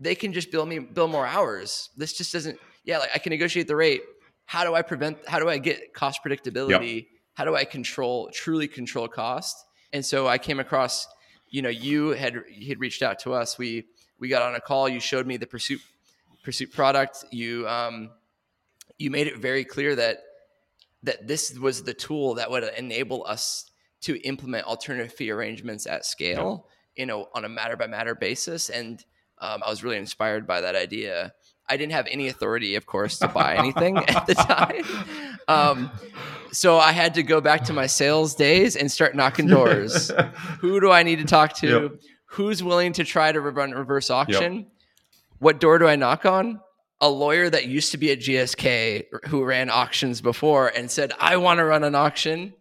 they 0.00 0.14
can 0.14 0.32
just 0.32 0.50
bill 0.50 0.66
me 0.66 0.78
bill 0.78 1.08
more 1.08 1.26
hours. 1.26 1.90
This 1.96 2.12
just 2.12 2.32
doesn't. 2.32 2.58
Yeah, 2.84 2.98
like 2.98 3.10
I 3.14 3.18
can 3.18 3.30
negotiate 3.30 3.68
the 3.68 3.76
rate. 3.76 4.02
How 4.46 4.64
do 4.64 4.74
I 4.74 4.82
prevent? 4.82 5.18
How 5.26 5.38
do 5.38 5.48
I 5.48 5.58
get 5.58 5.94
cost 5.94 6.20
predictability? 6.24 7.06
How 7.34 7.44
do 7.44 7.54
I 7.56 7.64
control 7.64 8.30
truly 8.32 8.68
control 8.68 9.08
cost? 9.08 9.56
And 9.92 10.04
so 10.04 10.26
I 10.26 10.38
came 10.38 10.60
across, 10.60 11.06
you 11.50 11.62
know, 11.62 11.68
you 11.68 12.10
had 12.10 12.42
you 12.50 12.68
had 12.68 12.80
reached 12.80 13.02
out 13.02 13.18
to 13.20 13.32
us. 13.32 13.58
We 13.58 13.86
we 14.18 14.28
got 14.28 14.42
on 14.42 14.54
a 14.54 14.60
call. 14.60 14.88
You 14.88 15.00
showed 15.00 15.26
me 15.26 15.36
the 15.36 15.46
Persuit 15.46 15.80
Persuit 16.42 16.72
product. 16.72 17.24
You 17.30 17.66
um, 17.68 18.10
you 18.98 19.10
made 19.10 19.26
it 19.26 19.38
very 19.38 19.64
clear 19.64 19.96
that 19.96 20.18
that 21.02 21.26
this 21.26 21.56
was 21.58 21.82
the 21.82 21.94
tool 21.94 22.34
that 22.34 22.50
would 22.50 22.64
enable 22.76 23.24
us 23.26 23.70
to 24.04 24.16
implement 24.22 24.66
alternative 24.66 25.12
fee 25.12 25.30
arrangements 25.30 25.86
at 25.86 26.04
scale, 26.04 26.66
you 26.94 27.06
know, 27.06 27.28
on 27.34 27.44
a 27.44 27.48
matter 27.48 27.76
by 27.76 27.86
matter 27.86 28.14
basis. 28.14 28.68
And 28.68 29.04
um, 29.38 29.62
I 29.64 29.70
was 29.70 29.82
really 29.82 29.96
inspired 29.96 30.46
by 30.46 30.60
that 30.60 30.74
idea. 30.74 31.32
I 31.68 31.78
didn't 31.78 31.92
have 31.92 32.06
any 32.10 32.28
authority, 32.28 32.74
of 32.76 32.84
course, 32.84 33.18
to 33.20 33.28
buy 33.28 33.56
anything 33.56 33.96
at 33.96 34.26
the 34.26 34.34
time. 34.34 34.84
Um, 35.46 35.90
so 36.52 36.78
I 36.78 36.92
had 36.92 37.12
to 37.16 37.22
go 37.22 37.42
back 37.42 37.64
to 37.64 37.74
my 37.74 37.86
sales 37.86 38.34
days 38.34 38.76
and 38.76 38.90
start 38.90 39.14
knocking 39.14 39.46
doors. 39.46 40.10
Who 40.60 40.80
do 40.80 40.90
I 40.90 41.02
need 41.02 41.16
to 41.16 41.26
talk 41.26 41.52
to? 41.56 41.68
Yep. 41.68 41.92
Who's 42.28 42.62
willing 42.62 42.94
to 42.94 43.04
try 43.04 43.30
to 43.30 43.42
run 43.42 43.72
reverse 43.72 44.08
auction? 44.08 44.68
What 45.40 45.60
door 45.60 45.78
do 45.78 45.86
I 45.86 45.96
knock 45.96 46.24
on? 46.24 46.60
A 47.02 47.10
lawyer 47.10 47.50
that 47.50 47.66
used 47.66 47.90
to 47.90 47.98
be 47.98 48.10
at 48.10 48.20
GSK 48.20 49.04
who 49.26 49.44
ran 49.44 49.68
auctions 49.68 50.22
before 50.22 50.68
and 50.68 50.90
said, 50.90 51.12
I 51.20 51.36
want 51.36 51.58
to 51.58 51.64
run 51.66 51.84
an 51.84 51.94
auction. 51.94 52.54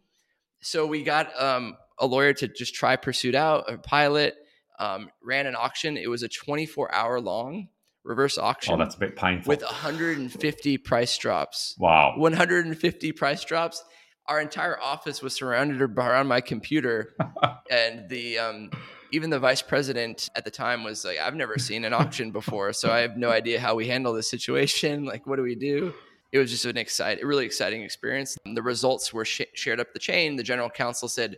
So 0.63 0.85
we 0.87 1.03
got 1.03 1.29
um, 1.39 1.77
a 1.99 2.05
lawyer 2.07 2.33
to 2.33 2.47
just 2.47 2.73
try 2.73 2.95
Persuit 2.95 3.35
out, 3.35 3.71
a 3.71 3.77
pilot, 3.77 4.35
um, 4.79 5.09
ran 5.21 5.45
an 5.45 5.55
auction. 5.55 5.97
It 5.97 6.09
was 6.09 6.23
a 6.23 6.27
24 6.29 6.93
hour 6.93 7.19
long 7.19 7.67
reverse 8.03 8.37
auction 8.37 8.73
Oh, 8.73 8.77
that's 8.77 8.95
a 8.95 8.99
bit 8.99 9.15
painful. 9.15 9.49
with 9.49 9.61
150 9.61 10.77
price 10.79 11.17
drops. 11.17 11.75
wow. 11.77 12.13
150 12.17 13.11
price 13.13 13.43
drops. 13.43 13.83
Our 14.25 14.39
entire 14.41 14.79
office 14.79 15.21
was 15.21 15.33
surrounded 15.33 15.81
around 15.81 16.27
my 16.27 16.39
computer, 16.39 17.13
and 17.69 18.07
the 18.07 18.39
um, 18.39 18.71
even 19.11 19.29
the 19.29 19.39
vice 19.39 19.61
president 19.61 20.29
at 20.33 20.45
the 20.45 20.51
time 20.51 20.85
was 20.85 21.03
like, 21.03 21.19
"I've 21.19 21.35
never 21.35 21.57
seen 21.57 21.83
an 21.83 21.91
auction 21.93 22.31
before, 22.31 22.71
so 22.71 22.89
I 22.89 22.99
have 22.99 23.17
no 23.17 23.29
idea 23.29 23.59
how 23.59 23.75
we 23.75 23.87
handle 23.89 24.13
this 24.13 24.29
situation. 24.29 25.03
Like, 25.03 25.27
what 25.27 25.35
do 25.35 25.41
we 25.43 25.55
do?" 25.55 25.93
It 26.33 26.39
was 26.39 26.49
just 26.51 26.65
an 26.65 26.77
exciting, 26.77 27.25
really 27.25 27.45
exciting 27.45 27.83
experience. 27.83 28.37
The 28.43 28.61
results 28.61 29.13
were 29.13 29.23
sh- 29.23 29.43
shared 29.53 29.79
up 29.79 29.93
the 29.93 29.99
chain. 29.99 30.35
The 30.35 30.43
general 30.43 30.69
counsel 30.69 31.07
said, 31.07 31.37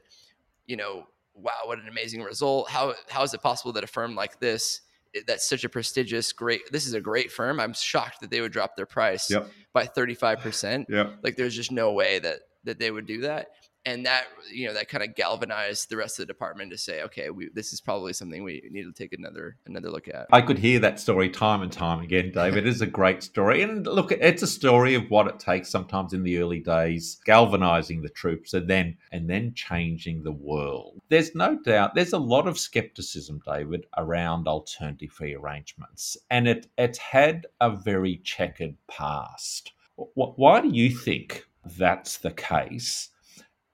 "You 0.65 0.77
know, 0.77 1.07
wow, 1.35 1.51
what 1.65 1.77
an 1.79 1.87
amazing 1.87 2.23
result! 2.23 2.69
How 2.69 2.95
how 3.09 3.21
is 3.23 3.33
it 3.33 3.41
possible 3.43 3.73
that 3.73 3.83
a 3.83 3.87
firm 3.87 4.15
like 4.15 4.39
this?" 4.39 4.81
That's 5.27 5.47
such 5.47 5.63
a 5.65 5.69
prestigious, 5.69 6.31
great. 6.33 6.71
This 6.71 6.87
is 6.87 6.93
a 6.93 6.99
great 7.01 7.31
firm. 7.31 7.59
I'm 7.59 7.73
shocked 7.73 8.19
that 8.21 8.29
they 8.31 8.41
would 8.41 8.51
drop 8.51 8.75
their 8.75 8.85
price 8.85 9.29
Yep. 9.29 9.49
by 9.71 9.85
35 9.85 10.39
percent 10.39 10.87
Yep. 10.89 11.19
like 11.23 11.35
there's 11.35 11.55
just 11.55 11.71
no 11.71 11.91
way 11.91 12.19
that 12.19 12.39
that 12.63 12.79
they 12.79 12.89
would 12.89 13.05
do 13.05 13.21
that 13.21 13.51
and 13.85 14.05
that 14.05 14.25
you 14.51 14.67
know 14.67 14.73
that 14.73 14.89
kind 14.89 15.03
of 15.03 15.15
galvanized 15.15 15.89
the 15.89 15.97
rest 15.97 16.19
of 16.19 16.23
the 16.23 16.33
department 16.33 16.71
to 16.71 16.77
say 16.77 17.01
okay 17.01 17.29
we, 17.29 17.49
this 17.53 17.73
is 17.73 17.81
probably 17.81 18.13
something 18.13 18.43
we 18.43 18.61
need 18.71 18.83
to 18.83 18.91
take 18.91 19.13
another 19.13 19.57
another 19.65 19.89
look 19.89 20.07
at 20.07 20.27
I 20.31 20.41
could 20.41 20.59
hear 20.59 20.79
that 20.79 20.99
story 20.99 21.29
time 21.29 21.61
and 21.61 21.71
time 21.71 22.01
again, 22.01 22.31
David. 22.31 22.65
It 22.65 22.67
is 22.67 22.81
a 22.81 22.87
great 22.87 23.23
story. 23.23 23.61
And 23.61 23.85
look, 23.85 24.11
it's 24.11 24.41
a 24.41 24.47
story 24.47 24.95
of 24.95 25.09
what 25.09 25.27
it 25.27 25.39
takes 25.39 25.69
sometimes 25.69 26.13
in 26.13 26.23
the 26.23 26.39
early 26.39 26.59
days, 26.59 27.19
galvanizing 27.25 28.01
the 28.01 28.09
troops 28.09 28.53
and 28.53 28.69
then 28.69 28.97
and 29.11 29.29
then 29.29 29.53
changing 29.53 30.23
the 30.23 30.31
world. 30.31 31.01
There's 31.09 31.35
no 31.35 31.57
doubt 31.57 31.95
there's 31.95 32.13
a 32.13 32.17
lot 32.17 32.47
of 32.47 32.59
skepticism, 32.59 33.41
David, 33.45 33.85
around 33.97 34.47
alternative 34.47 35.11
fee 35.11 35.35
arrangements. 35.35 36.17
And 36.29 36.47
it 36.47 36.67
it's 36.77 36.97
had 36.97 37.47
a 37.61 37.69
very 37.69 38.17
checkered 38.17 38.75
past. 38.87 39.71
Why 39.95 40.61
do 40.61 40.69
you 40.69 40.89
think 40.89 41.45
that's 41.77 42.17
the 42.17 42.31
case? 42.31 43.09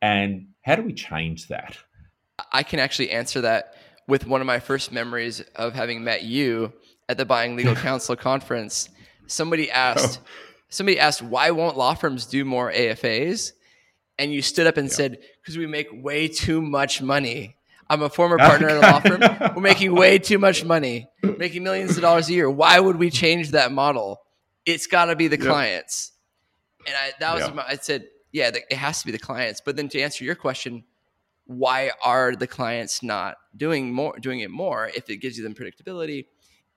And 0.01 0.47
how 0.61 0.75
do 0.75 0.83
we 0.83 0.93
change 0.93 1.47
that? 1.47 1.77
i 2.51 2.63
can 2.63 2.79
actually 2.79 3.11
answer 3.11 3.41
that 3.41 3.75
with 4.07 4.25
one 4.25 4.41
of 4.41 4.47
my 4.47 4.59
first 4.59 4.91
memories 4.91 5.41
of 5.55 5.73
having 5.73 6.03
met 6.03 6.23
you 6.23 6.73
at 7.07 7.17
the 7.17 7.25
buying 7.25 7.55
legal 7.55 7.75
council 7.87 8.15
conference. 8.15 8.89
Somebody 9.27 9.69
asked 9.69 10.19
oh. 10.21 10.27
somebody 10.69 10.99
asked 10.99 11.21
why 11.21 11.51
won't 11.51 11.77
law 11.77 11.93
firms 11.93 12.25
do 12.25 12.43
more 12.43 12.71
afas 12.71 13.51
and 14.17 14.33
you 14.33 14.41
stood 14.41 14.67
up 14.67 14.77
and 14.77 14.91
said 14.91 15.19
because 15.41 15.57
we 15.57 15.67
make 15.67 15.87
way 15.91 16.27
too 16.27 16.61
much 16.61 17.01
money. 17.01 17.55
I'm 17.89 18.01
a 18.01 18.09
former 18.09 18.37
partner 18.49 18.69
at 18.69 18.77
a 18.77 18.79
law 18.79 18.99
firm. 18.99 19.21
We're 19.55 19.61
making 19.61 19.93
way 19.93 20.17
too 20.17 20.39
much 20.39 20.65
money. 20.65 21.07
Making 21.21 21.63
millions 21.63 21.95
of 21.95 22.01
dollars 22.01 22.27
a 22.29 22.33
year. 22.33 22.49
Why 22.49 22.79
would 22.79 22.95
we 22.97 23.09
change 23.09 23.51
that 23.51 23.71
model? 23.71 24.19
It's 24.65 24.87
got 24.87 25.05
to 25.05 25.15
be 25.15 25.27
the 25.27 25.37
Yep. 25.37 25.45
clients 25.45 26.11
and 26.87 26.95
i 26.95 27.11
that 27.19 27.35
was 27.35 27.47
Yeah. 27.47 27.53
my, 27.53 27.63
i 27.67 27.75
said 27.75 28.05
yeah 28.31 28.49
it 28.69 28.73
has 28.75 28.99
to 28.99 29.05
be 29.05 29.11
the 29.11 29.19
clients 29.19 29.61
but 29.63 29.75
then 29.75 29.87
to 29.89 29.99
answer 29.99 30.23
your 30.23 30.35
question 30.35 30.83
why 31.45 31.91
are 32.03 32.35
the 32.35 32.47
clients 32.47 33.01
not 33.03 33.35
doing 33.57 33.91
more 33.93 34.17
doing 34.19 34.39
it 34.41 34.49
more 34.51 34.89
if 34.95 35.09
it 35.09 35.17
gives 35.17 35.37
you 35.37 35.43
them 35.43 35.53
predictability 35.53 36.25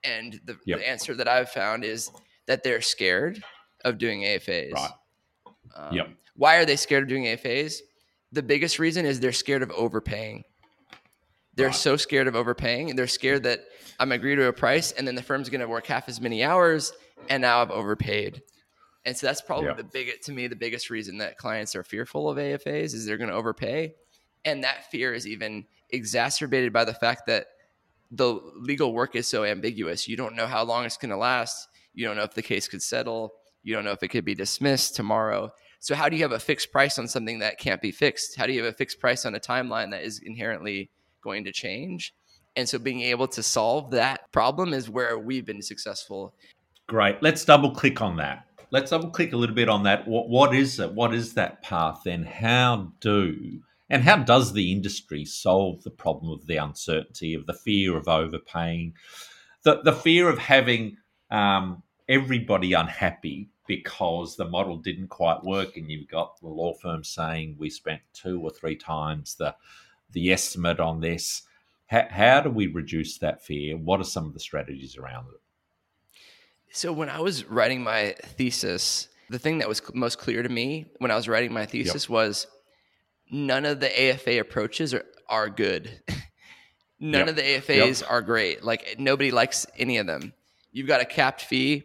and 0.03 0.39
the, 0.45 0.57
Yep. 0.65 0.79
the 0.79 0.89
answer 0.89 1.13
that 1.15 1.27
i've 1.27 1.49
found 1.49 1.83
is 1.83 2.11
that 2.47 2.63
they're 2.63 2.81
scared 2.81 3.43
of 3.83 3.97
doing 3.97 4.21
afas 4.23 4.73
Right. 4.73 4.91
Um, 5.75 5.95
Yep. 5.95 6.07
why 6.35 6.55
are 6.57 6.65
they 6.65 6.75
scared 6.75 7.03
of 7.03 7.09
doing 7.09 7.23
afas 7.25 7.79
the 8.31 8.43
biggest 8.43 8.79
reason 8.79 9.05
is 9.05 9.19
they're 9.19 9.31
scared 9.31 9.61
of 9.63 9.71
overpaying 9.71 10.43
they're 11.55 11.67
Right. 11.67 11.75
so 11.75 11.95
scared 11.95 12.27
of 12.27 12.35
overpaying 12.35 12.95
they're 12.95 13.07
scared 13.07 13.43
that 13.43 13.61
i'm 13.99 14.11
agree 14.11 14.35
to 14.35 14.47
a 14.47 14.53
price 14.53 14.91
and 14.91 15.07
then 15.07 15.15
the 15.15 15.21
firm's 15.23 15.49
going 15.49 15.61
to 15.61 15.67
work 15.67 15.85
half 15.87 16.09
as 16.09 16.19
many 16.19 16.43
hours 16.43 16.91
and 17.29 17.41
now 17.41 17.61
i've 17.61 17.71
overpaid 17.71 18.41
and 19.05 19.15
so 19.15 19.27
that's 19.27 19.41
probably 19.41 19.67
Yep. 19.67 19.77
the 19.77 19.83
biggest 19.83 20.23
to 20.23 20.31
me 20.31 20.47
the 20.47 20.55
biggest 20.55 20.89
reason 20.89 21.17
that 21.19 21.37
clients 21.37 21.75
are 21.75 21.83
fearful 21.83 22.29
of 22.29 22.37
afas 22.37 22.93
is 22.93 23.05
they're 23.05 23.17
going 23.17 23.29
to 23.29 23.35
overpay. 23.35 23.93
And 24.43 24.63
that 24.63 24.91
fear 24.91 25.13
is 25.13 25.25
even 25.25 25.65
exacerbated 25.89 26.71
by 26.73 26.85
the 26.85 26.93
fact 26.93 27.25
that 27.27 27.47
the 28.11 28.39
legal 28.55 28.93
work 28.93 29.15
is 29.15 29.27
so 29.27 29.43
ambiguous. 29.43 30.07
You 30.07 30.15
don't 30.17 30.35
know 30.35 30.45
how 30.47 30.63
long 30.63 30.85
it's 30.85 30.97
going 30.97 31.09
to 31.09 31.17
last. 31.17 31.67
You 31.93 32.05
don't 32.05 32.15
know 32.15 32.23
if 32.23 32.33
the 32.33 32.41
case 32.41 32.67
could 32.67 32.83
settle. 32.83 33.33
You 33.63 33.73
don't 33.73 33.83
know 33.83 33.91
if 33.91 34.03
it 34.03 34.09
could 34.09 34.25
be 34.25 34.35
dismissed 34.35 34.95
tomorrow. 34.95 35.51
So 35.79 35.95
how 35.95 36.09
do 36.09 36.15
you 36.15 36.21
have 36.23 36.31
a 36.31 36.39
fixed 36.39 36.71
price 36.71 36.99
on 36.99 37.07
something 37.07 37.39
that 37.39 37.57
can't 37.59 37.81
be 37.81 37.91
fixed? 37.91 38.35
How 38.35 38.45
do 38.45 38.53
you 38.53 38.63
have 38.63 38.73
a 38.73 38.77
fixed 38.77 38.99
price 38.99 39.25
on 39.25 39.33
a 39.35 39.39
timeline 39.39 39.91
that 39.91 40.03
is 40.03 40.19
inherently 40.19 40.89
going 41.23 41.43
to 41.45 41.51
change? 41.51 42.13
And 42.55 42.69
so 42.69 42.79
being 42.79 43.01
able 43.01 43.27
to 43.29 43.43
solve 43.43 43.91
that 43.91 44.31
problem 44.31 44.73
is 44.73 44.89
where 44.89 45.17
we've 45.17 45.45
been 45.45 45.61
successful. 45.61 46.33
Great. 46.87 47.21
Let's 47.21 47.43
double 47.43 47.71
click 47.71 48.01
on 48.01 48.15
that. 48.17 48.45
Let's 48.71 48.91
double 48.91 49.09
click 49.09 49.33
a 49.33 49.37
little 49.37 49.55
bit 49.55 49.69
on 49.69 49.83
that. 49.83 50.07
What, 50.07 50.29
what 50.29 50.55
is 50.55 50.79
it? 50.79 50.93
What 50.93 51.13
is 51.13 51.33
that 51.33 51.61
path 51.61 52.01
then? 52.05 52.23
How 52.23 52.93
do 52.99 53.61
and 53.89 54.03
how 54.03 54.17
does 54.17 54.53
the 54.53 54.71
industry 54.71 55.25
solve 55.25 55.83
the 55.83 55.91
problem 55.91 56.31
of 56.31 56.47
the 56.47 56.57
uncertainty, 56.57 57.33
of 57.33 57.45
the 57.45 57.53
fear 57.53 57.95
of 57.95 58.07
overpaying, 58.07 58.93
the, 59.63 59.81
the 59.83 59.93
fear 59.93 60.27
of 60.27 60.39
having 60.39 60.97
um, 61.29 61.83
everybody 62.09 62.73
unhappy 62.73 63.49
because 63.67 64.35
the 64.35 64.45
model 64.45 64.77
didn't 64.77 65.07
quite 65.07 65.43
work 65.43 65.77
and 65.77 65.89
you've 65.89 66.07
got 66.07 66.39
the 66.39 66.47
law 66.47 66.73
firm 66.73 67.03
saying 67.03 67.55
we 67.57 67.69
spent 67.69 68.01
two 68.13 68.41
or 68.41 68.51
three 68.51 68.75
times 68.75 69.35
the, 69.35 69.55
the 70.11 70.31
estimate 70.31 70.79
on 70.79 70.99
this. 71.01 71.43
How, 71.87 72.07
how 72.09 72.41
do 72.41 72.49
we 72.49 72.67
reduce 72.67 73.17
that 73.19 73.43
fear? 73.43 73.77
What 73.77 73.99
are 73.99 74.05
some 74.05 74.25
of 74.25 74.33
the 74.33 74.39
strategies 74.39 74.97
around 74.97 75.27
it? 75.27 75.41
So 76.71 76.91
when 76.91 77.09
I 77.09 77.19
was 77.21 77.45
writing 77.45 77.83
my 77.83 78.15
thesis, 78.21 79.07
the 79.29 79.39
thing 79.39 79.59
that 79.59 79.69
was 79.69 79.81
most 79.93 80.17
clear 80.19 80.43
to 80.43 80.49
me 80.49 80.85
when 80.99 81.11
I 81.11 81.15
was 81.15 81.27
writing 81.27 81.53
my 81.53 81.65
thesis 81.65 82.09
was 82.09 82.47
none 83.31 83.65
of 83.65 83.79
the 83.79 84.09
AFA 84.13 84.39
approaches 84.39 84.93
are, 84.93 85.05
are 85.29 85.49
good. 85.49 86.01
none 86.99 87.21
Yep. 87.21 87.29
of 87.29 87.35
the 87.35 87.41
AFAs 87.41 88.03
are 88.07 88.21
great. 88.21 88.63
Like 88.63 88.97
nobody 88.99 89.31
likes 89.31 89.65
any 89.77 89.97
of 89.97 90.05
them. 90.07 90.33
You've 90.71 90.87
got 90.87 91.01
a 91.01 91.05
capped 91.05 91.41
fee 91.41 91.83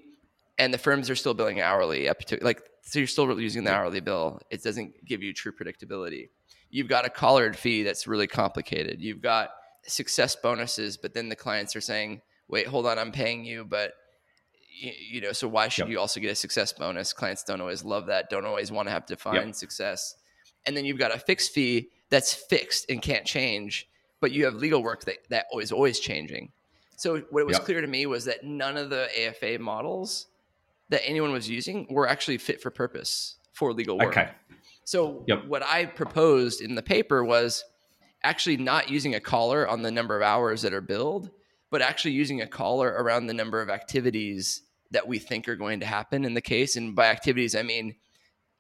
and 0.58 0.74
the 0.74 0.78
firms 0.78 1.08
are 1.08 1.16
still 1.16 1.34
billing 1.34 1.60
hourly 1.60 2.08
up 2.08 2.18
to 2.26 2.38
like 2.42 2.62
so 2.82 2.98
you're 2.98 3.06
still 3.08 3.40
using 3.40 3.62
the 3.64 3.72
hourly 3.72 4.00
bill. 4.00 4.40
It 4.50 4.62
doesn't 4.64 5.04
give 5.06 5.22
you 5.22 5.32
true 5.32 5.52
predictability. 5.52 6.30
You've 6.70 6.88
got 6.88 7.06
a 7.06 7.10
collared 7.10 7.56
fee 7.56 7.84
that's 7.84 8.06
really 8.08 8.26
complicated. 8.26 9.00
You've 9.00 9.20
got 9.22 9.50
success 9.86 10.34
bonuses, 10.36 10.96
but 10.96 11.14
then 11.14 11.28
the 11.28 11.36
clients 11.36 11.76
are 11.76 11.80
saying, 11.80 12.20
"Wait, 12.48 12.66
hold 12.66 12.86
on, 12.86 12.98
I'm 12.98 13.12
paying 13.12 13.44
you, 13.44 13.64
but 13.64 13.92
you, 14.70 15.20
know, 15.20 15.32
so 15.32 15.48
why 15.48 15.68
should 15.68 15.82
Yep. 15.86 15.90
you 15.90 15.98
also 16.00 16.20
get 16.20 16.30
a 16.30 16.34
success 16.34 16.72
bonus?" 16.72 17.12
Clients 17.12 17.42
don't 17.44 17.60
always 17.60 17.84
love 17.84 18.06
that. 18.06 18.30
Don't 18.30 18.44
always 18.44 18.70
want 18.72 18.88
to 18.88 18.92
have 18.92 19.06
to 19.06 19.16
find 19.16 19.54
success. 19.54 20.16
and 20.66 20.76
then 20.76 20.84
you've 20.84 20.98
got 20.98 21.14
a 21.14 21.18
fixed 21.18 21.52
fee 21.52 21.88
that's 22.10 22.34
fixed 22.34 22.90
and 22.90 23.00
can't 23.00 23.24
change, 23.24 23.88
but 24.20 24.30
you 24.30 24.44
have 24.44 24.54
legal 24.54 24.82
work 24.82 25.04
that 25.04 25.16
that 25.30 25.46
is 25.54 25.72
always 25.72 25.98
changing. 25.98 26.52
So 26.96 27.20
what 27.30 27.46
was 27.46 27.56
yep. 27.56 27.64
clear 27.64 27.80
to 27.80 27.86
me 27.86 28.04
was 28.04 28.26
that 28.26 28.44
none 28.44 28.76
of 28.76 28.90
the 28.90 29.08
AFA 29.18 29.58
models 29.58 30.26
that 30.90 31.00
anyone 31.06 31.32
was 31.32 31.48
using 31.48 31.86
were 31.88 32.06
actually 32.06 32.36
fit 32.36 32.60
for 32.60 32.70
purpose 32.70 33.36
for 33.54 33.72
legal 33.72 33.96
work. 33.96 34.08
Okay. 34.08 34.28
So 34.84 35.24
yep. 35.26 35.46
what 35.46 35.62
I 35.62 35.86
proposed 35.86 36.60
in 36.60 36.74
the 36.74 36.82
paper 36.82 37.24
was 37.24 37.64
actually 38.22 38.58
not 38.58 38.90
using 38.90 39.14
a 39.14 39.20
collar 39.20 39.66
on 39.66 39.80
the 39.80 39.90
number 39.90 40.14
of 40.16 40.22
hours 40.22 40.60
that 40.62 40.74
are 40.74 40.82
billed, 40.82 41.30
but 41.70 41.82
actually 41.82 42.12
using 42.12 42.40
a 42.40 42.46
collar 42.46 42.88
around 42.88 43.26
the 43.26 43.34
number 43.34 43.62
of 43.62 43.70
activities 43.70 44.62
that 44.90 45.06
we 45.06 45.18
think 45.18 45.48
are 45.48 45.56
going 45.56 45.80
to 45.80 45.86
happen 45.86 46.24
in 46.24 46.34
the 46.34 46.40
case. 46.40 46.76
And 46.76 46.94
by 46.94 47.06
activities, 47.06 47.54
I 47.54 47.62
mean 47.62 47.94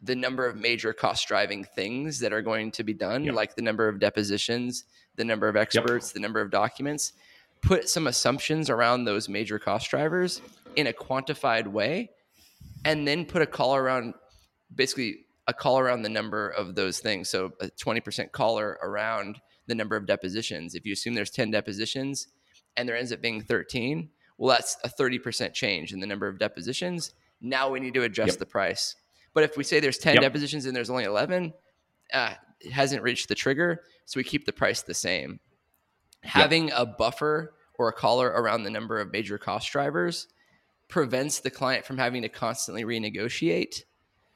the 0.02 0.14
number 0.14 0.46
of 0.46 0.56
major 0.56 0.92
cost 0.92 1.26
driving 1.28 1.64
things 1.64 2.20
that 2.20 2.32
are 2.32 2.42
going 2.42 2.70
to 2.72 2.84
be 2.84 2.94
done, 2.94 3.24
yep. 3.24 3.34
like 3.34 3.54
the 3.54 3.62
number 3.62 3.88
of 3.88 3.98
depositions, 3.98 4.84
the 5.16 5.24
number 5.24 5.48
of 5.48 5.56
experts, 5.56 6.08
yep. 6.08 6.14
the 6.14 6.20
number 6.20 6.40
of 6.40 6.50
documents. 6.50 7.12
Put 7.60 7.88
some 7.88 8.06
assumptions 8.06 8.70
around 8.70 9.04
those 9.04 9.28
major 9.28 9.58
cost 9.58 9.90
drivers 9.90 10.40
in 10.76 10.86
a 10.86 10.92
quantified 10.92 11.66
way, 11.66 12.10
and 12.86 13.06
then 13.06 13.26
put 13.26 13.42
a 13.42 13.46
collar 13.46 13.82
around 13.82 14.14
basically 14.74 15.26
a 15.46 15.52
collar 15.52 15.84
around 15.84 16.02
the 16.02 16.08
number 16.08 16.48
of 16.48 16.74
those 16.74 17.00
things. 17.00 17.28
So 17.28 17.52
a 17.60 17.66
20% 17.66 18.32
collar 18.32 18.78
around 18.82 19.38
the 19.66 19.74
number 19.74 19.96
of 19.96 20.06
depositions. 20.06 20.74
If 20.74 20.86
you 20.86 20.94
assume 20.94 21.12
there's 21.14 21.30
10 21.30 21.50
depositions 21.50 22.28
and 22.76 22.88
there 22.88 22.96
ends 22.96 23.12
up 23.12 23.20
being 23.20 23.42
13, 23.42 24.10
well, 24.38 24.56
that's 24.56 24.76
a 24.84 24.88
30% 24.88 25.52
change 25.52 25.92
in 25.92 26.00
the 26.00 26.06
number 26.06 26.26
of 26.26 26.38
depositions. 26.38 27.12
Now 27.40 27.70
we 27.70 27.80
need 27.80 27.94
to 27.94 28.02
adjust 28.02 28.32
yep. 28.32 28.38
the 28.38 28.46
price. 28.46 28.96
But 29.34 29.44
if 29.44 29.56
we 29.56 29.64
say 29.64 29.80
there's 29.80 29.98
10 29.98 30.14
yep. 30.14 30.22
depositions 30.22 30.66
and 30.66 30.74
there's 30.74 30.90
only 30.90 31.04
11, 31.04 31.52
uh, 32.12 32.34
it 32.60 32.72
hasn't 32.72 33.02
reached 33.02 33.28
the 33.28 33.34
trigger. 33.34 33.82
So 34.06 34.18
we 34.18 34.24
keep 34.24 34.46
the 34.46 34.52
price 34.52 34.82
the 34.82 34.94
same. 34.94 35.40
Yep. 36.24 36.32
Having 36.32 36.72
a 36.72 36.84
buffer 36.84 37.54
or 37.78 37.88
a 37.88 37.92
collar 37.92 38.28
around 38.28 38.64
the 38.64 38.70
number 38.70 39.00
of 39.00 39.12
major 39.12 39.38
cost 39.38 39.70
drivers 39.70 40.26
prevents 40.88 41.40
the 41.40 41.50
client 41.50 41.86
from 41.86 41.98
having 41.98 42.22
to 42.22 42.28
constantly 42.28 42.84
renegotiate. 42.84 43.84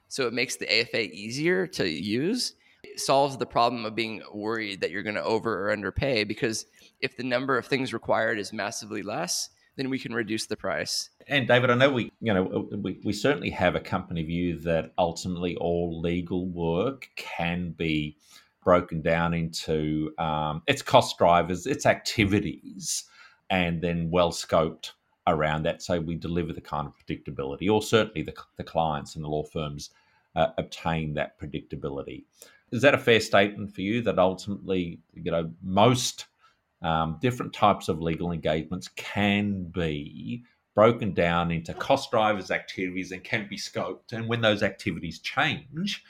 So 0.09 0.27
it 0.27 0.33
makes 0.33 0.57
the 0.57 0.81
AFA 0.81 1.11
easier 1.13 1.67
to 1.67 1.89
use. 1.89 2.55
Solves 2.97 3.37
the 3.37 3.47
problem 3.47 3.85
of 3.85 3.95
being 3.95 4.23
worried 4.33 4.81
that 4.81 4.91
you're 4.91 5.03
going 5.03 5.17
to 5.17 5.25
over 5.25 5.67
or 5.67 5.73
underpay 5.73 6.25
because 6.25 6.67
if 7.01 7.17
the 7.17 7.25
number 7.25 7.59
of 7.59 7.67
things 7.67 7.93
required 7.93 8.39
is 8.39 8.53
massively 8.53 9.03
less, 9.03 9.51
then 9.77 9.91
we 9.91 9.99
can 9.99 10.15
reduce 10.15 10.47
the 10.47 10.57
price. 10.57 11.11
And 11.27 11.49
David, 11.49 11.71
I 11.71 11.75
know 11.75 11.91
we, 11.91 12.13
you 12.21 12.33
know, 12.33 12.69
we, 12.73 13.01
we 13.05 13.13
certainly 13.13 13.51
have 13.51 13.75
a 13.75 13.81
company 13.81 14.23
view 14.23 14.59
that 14.61 14.93
ultimately 14.99 15.57
all 15.57 16.01
legal 16.01 16.47
work 16.47 17.09
can 17.17 17.75
be 17.77 18.17
broken 18.63 19.03
down 19.03 19.35
into 19.35 20.13
um, 20.19 20.63
its 20.67 20.83
cost 20.83 21.19
drivers, 21.19 21.67
its 21.67 21.87
activities, 21.87 23.05
and 23.51 23.83
then 23.83 24.11
well 24.11 24.31
scoped 24.31 24.93
around 25.27 25.65
that. 25.65 25.83
So 25.83 26.01
we 26.01 26.15
deliver 26.15 26.53
the 26.53 26.61
kind 26.61 26.87
of 26.87 26.95
predictability, 26.95 27.71
or 27.71 27.83
certainly 27.83 28.23
the, 28.23 28.35
the 28.57 28.65
clients 28.65 29.17
and 29.17 29.25
the 29.25 29.29
law 29.29 29.45
firms 29.45 29.91
uh, 30.37 30.49
obtain 30.59 31.15
that 31.15 31.39
predictability. 31.39 32.25
Is 32.75 32.83
that 32.83 32.95
a 32.95 32.99
fair 32.99 33.21
statement 33.21 33.73
for 33.75 33.83
you 33.83 34.03
that 34.03 34.19
ultimately, 34.19 34.99
you 35.13 35.31
know, 35.31 35.51
most 35.63 36.27
um, 36.83 37.19
different 37.23 37.53
types 37.53 37.89
of 37.89 38.03
legal 38.03 38.33
engagements 38.33 38.89
can 38.89 39.65
be 39.65 40.45
broken 40.75 41.15
down 41.15 41.53
into 41.53 41.73
cost 41.73 42.11
drivers, 42.11 42.51
activities, 42.51 43.13
and 43.13 43.23
can 43.23 43.47
be 43.49 43.57
scoped. 43.57 44.13
And 44.13 44.29
when 44.29 44.41
those 44.41 44.63
activities 44.63 45.21
change 45.21 46.03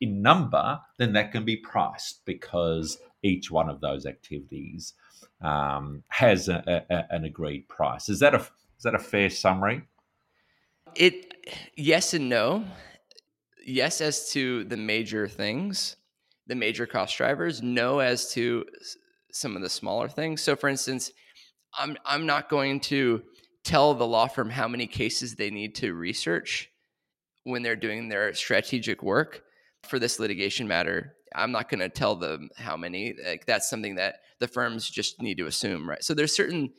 in 0.00 0.22
number, 0.22 0.80
then 0.96 1.12
that 1.12 1.32
can 1.32 1.44
be 1.44 1.58
priced 1.58 2.24
because 2.24 2.98
each 3.22 3.50
one 3.50 3.68
of 3.68 3.80
those 3.80 4.06
activities 4.06 4.94
um, 5.42 6.02
has 6.08 6.48
a, 6.48 6.84
a, 6.88 7.14
an 7.14 7.24
agreed 7.24 7.68
price. 7.68 8.08
Is 8.08 8.20
that 8.20 8.34
a 8.34 8.38
is 8.38 8.84
that 8.84 8.94
a 8.94 8.98
fair 8.98 9.28
summary? 9.30 9.82
It 10.94 11.34
yes 11.76 12.14
and 12.14 12.28
no. 12.28 12.64
Yes, 13.68 14.00
as 14.00 14.30
to 14.30 14.62
the 14.64 14.76
major 14.76 15.26
things, 15.26 15.96
the 16.46 16.54
major 16.54 16.86
cost 16.86 17.16
drivers. 17.16 17.62
know 17.62 17.98
as 17.98 18.30
to 18.32 18.64
some 19.32 19.56
of 19.56 19.62
the 19.62 19.68
smaller 19.68 20.08
things. 20.08 20.40
So, 20.42 20.56
for 20.56 20.68
instance, 20.68 21.10
I'm 21.76 21.96
I'm 22.04 22.26
not 22.26 22.48
going 22.48 22.80
to 22.80 23.22
tell 23.64 23.94
the 23.94 24.06
law 24.06 24.26
firm 24.26 24.50
how 24.50 24.68
many 24.68 24.86
cases 24.86 25.34
they 25.34 25.50
need 25.50 25.74
to 25.76 25.92
research 25.92 26.70
when 27.44 27.62
they're 27.62 27.76
doing 27.76 28.08
their 28.08 28.32
strategic 28.34 29.02
work 29.02 29.42
for 29.84 29.98
this 29.98 30.18
litigation 30.18 30.66
matter. 30.66 31.14
I'm 31.34 31.52
not 31.52 31.68
going 31.68 31.80
to 31.80 31.88
tell 31.88 32.16
them 32.16 32.48
how 32.56 32.76
many. 32.76 33.14
Like 33.24 33.46
that's 33.46 33.68
something 33.68 33.96
that 33.96 34.16
the 34.40 34.48
firms 34.48 34.88
just 34.88 35.20
need 35.20 35.38
to 35.38 35.46
assume, 35.46 35.88
right? 35.88 36.02
So 36.02 36.14
there's 36.14 36.34
certain 36.34 36.72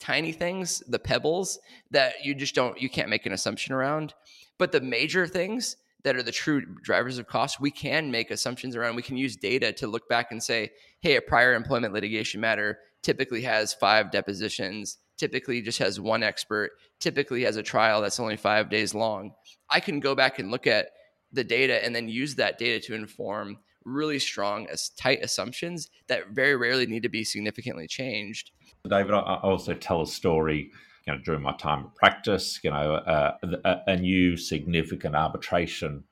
tiny 0.00 0.32
things, 0.32 0.82
the 0.88 0.98
pebbles 0.98 1.58
that 1.90 2.24
you 2.24 2.34
just 2.34 2.54
don't 2.54 2.80
you 2.80 2.90
can't 2.90 3.08
make 3.08 3.26
an 3.26 3.32
assumption 3.32 3.74
around. 3.74 4.14
But 4.58 4.72
the 4.72 4.80
major 4.80 5.26
things, 5.26 5.76
that 6.06 6.14
are 6.14 6.22
the 6.22 6.30
true 6.30 6.64
drivers 6.84 7.18
of 7.18 7.26
cost, 7.26 7.60
we 7.60 7.72
can 7.72 8.12
make 8.12 8.30
assumptions 8.30 8.76
around. 8.76 8.94
We 8.94 9.02
can 9.02 9.16
use 9.16 9.34
data 9.34 9.72
to 9.72 9.88
look 9.88 10.08
back 10.08 10.30
and 10.30 10.40
say, 10.40 10.70
hey, 11.00 11.16
a 11.16 11.20
prior 11.20 11.52
employment 11.52 11.92
litigation 11.92 12.40
matter 12.40 12.78
typically 13.02 13.42
has 13.42 13.74
five 13.74 14.12
depositions, 14.12 14.98
typically 15.18 15.60
just 15.60 15.80
has 15.80 15.98
one 15.98 16.22
expert, 16.22 16.70
typically 17.00 17.42
has 17.42 17.56
a 17.56 17.62
trial 17.62 18.00
that's 18.00 18.20
only 18.20 18.36
five 18.36 18.70
days 18.70 18.94
long. 18.94 19.32
I 19.68 19.80
can 19.80 19.98
go 19.98 20.14
back 20.14 20.38
and 20.38 20.52
look 20.52 20.68
at 20.68 20.90
the 21.32 21.42
data 21.42 21.84
and 21.84 21.92
then 21.92 22.08
use 22.08 22.36
that 22.36 22.56
data 22.56 22.86
to 22.86 22.94
inform 22.94 23.58
really 23.84 24.20
strong 24.20 24.68
as 24.68 24.90
tight 24.90 25.24
assumptions 25.24 25.88
that 26.06 26.28
very 26.30 26.54
rarely 26.54 26.86
need 26.86 27.02
to 27.02 27.08
be 27.08 27.24
significantly 27.24 27.88
changed. 27.88 28.52
David, 28.88 29.12
I 29.12 29.40
also 29.42 29.74
tell 29.74 30.02
a 30.02 30.06
story 30.06 30.70
you 31.06 31.12
know, 31.12 31.20
during 31.24 31.42
my 31.42 31.56
time 31.56 31.84
of 31.86 31.94
practice, 31.94 32.58
you 32.62 32.70
know, 32.70 32.94
uh, 32.94 33.36
a, 33.64 33.76
a, 33.86 33.96
new 33.96 34.36
significant 34.36 35.14
arbitration 35.14 36.02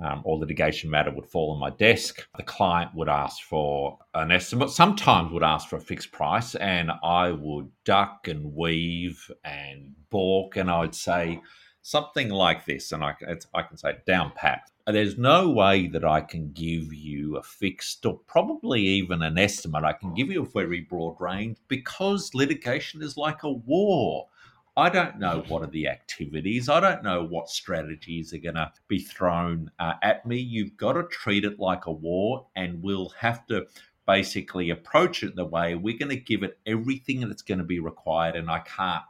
um, 0.00 0.22
or 0.24 0.38
litigation 0.38 0.90
matter 0.90 1.10
would 1.10 1.26
fall 1.26 1.52
on 1.52 1.60
my 1.60 1.70
desk. 1.70 2.26
The 2.36 2.44
client 2.44 2.92
would 2.94 3.08
ask 3.08 3.42
for 3.42 3.98
an 4.14 4.30
estimate, 4.30 4.70
sometimes 4.70 5.32
would 5.32 5.42
ask 5.42 5.68
for 5.68 5.76
a 5.76 5.80
fixed 5.80 6.12
price, 6.12 6.54
and 6.54 6.92
I 7.02 7.32
would 7.32 7.70
duck 7.84 8.28
and 8.28 8.54
weave 8.54 9.28
and 9.44 9.94
balk, 10.10 10.56
and 10.56 10.70
I 10.70 10.80
would 10.80 10.94
say 10.94 11.40
something 11.88 12.28
like 12.28 12.66
this, 12.66 12.92
and 12.92 13.02
I, 13.02 13.14
I 13.54 13.62
can 13.62 13.76
say 13.76 13.96
down 14.06 14.32
pat 14.34 14.70
there's 14.92 15.18
no 15.18 15.50
way 15.50 15.86
that 15.88 16.04
I 16.04 16.22
can 16.22 16.52
give 16.52 16.92
you 16.94 17.36
a 17.36 17.42
fixed 17.42 18.06
or 18.06 18.18
probably 18.26 18.80
even 18.80 19.22
an 19.22 19.38
estimate. 19.38 19.84
I 19.84 19.92
can 19.92 20.14
give 20.14 20.30
you 20.30 20.42
a 20.42 20.48
very 20.48 20.80
broad 20.80 21.20
range 21.20 21.58
because 21.68 22.34
litigation 22.34 23.02
is 23.02 23.16
like 23.16 23.42
a 23.42 23.50
war. 23.50 24.28
I 24.76 24.88
don't 24.88 25.18
know 25.18 25.44
what 25.48 25.62
are 25.62 25.70
the 25.70 25.88
activities. 25.88 26.68
I 26.68 26.80
don't 26.80 27.02
know 27.02 27.24
what 27.24 27.50
strategies 27.50 28.32
are 28.32 28.38
going 28.38 28.54
to 28.54 28.72
be 28.86 29.00
thrown 29.00 29.70
uh, 29.78 29.94
at 30.02 30.24
me. 30.24 30.38
You've 30.38 30.76
got 30.76 30.94
to 30.94 31.02
treat 31.02 31.44
it 31.44 31.58
like 31.58 31.86
a 31.86 31.92
war, 31.92 32.46
and 32.56 32.82
we'll 32.82 33.10
have 33.18 33.46
to 33.48 33.66
basically 34.06 34.70
approach 34.70 35.22
it 35.22 35.36
the 35.36 35.44
way 35.44 35.74
we're 35.74 35.98
going 35.98 36.08
to 36.08 36.16
give 36.16 36.42
it 36.42 36.58
everything 36.64 37.20
that's 37.28 37.42
going 37.42 37.58
to 37.58 37.64
be 37.64 37.80
required. 37.80 38.36
And 38.36 38.50
I 38.50 38.60
can't, 38.60 39.02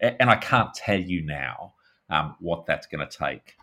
and 0.00 0.28
I 0.28 0.36
can't 0.36 0.74
tell 0.74 1.00
you 1.00 1.22
now 1.22 1.72
um, 2.10 2.36
what 2.40 2.66
that's 2.66 2.86
going 2.86 3.06
to 3.06 3.18
take. 3.18 3.54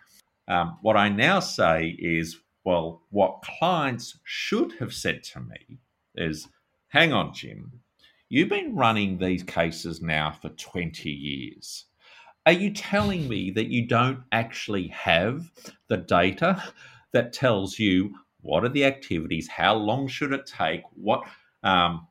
Um, 0.47 0.77
what 0.82 0.97
I 0.97 1.10
now 1.10 1.39
say 1.39 1.95
is, 1.99 2.39
well, 2.65 3.01
what 3.10 3.41
clients 3.60 4.19
should 4.23 4.73
have 4.79 4.93
said 4.93 5.23
to 5.23 5.39
me 5.39 5.79
is, 6.15 6.47
hang 6.89 7.13
on, 7.13 7.34
Jim, 7.34 7.71
you've 8.29 8.49
been 8.49 8.75
running 8.75 9.17
these 9.17 9.43
cases 9.43 10.01
now 10.01 10.32
for 10.32 10.49
20 10.49 11.10
years. 11.10 11.86
Are 12.45 12.51
you 12.51 12.71
telling 12.71 13.29
me 13.29 13.51
that 13.51 13.67
you 13.67 13.88
don't 13.88 14.19
actually 14.34 14.88
have 14.89 15.49
the 15.88 15.97
data 15.97 16.62
that 17.13 17.32
tells 17.32 17.79
you 17.79 18.13
what 18.41 18.65
are 18.65 18.69
the 18.69 18.84
activities, 18.84 19.47
how 19.47 19.75
long 19.75 20.08
should 20.08 20.34
it 20.34 20.45
take, 20.45 20.82
what 20.95 21.23
um, 21.63 22.06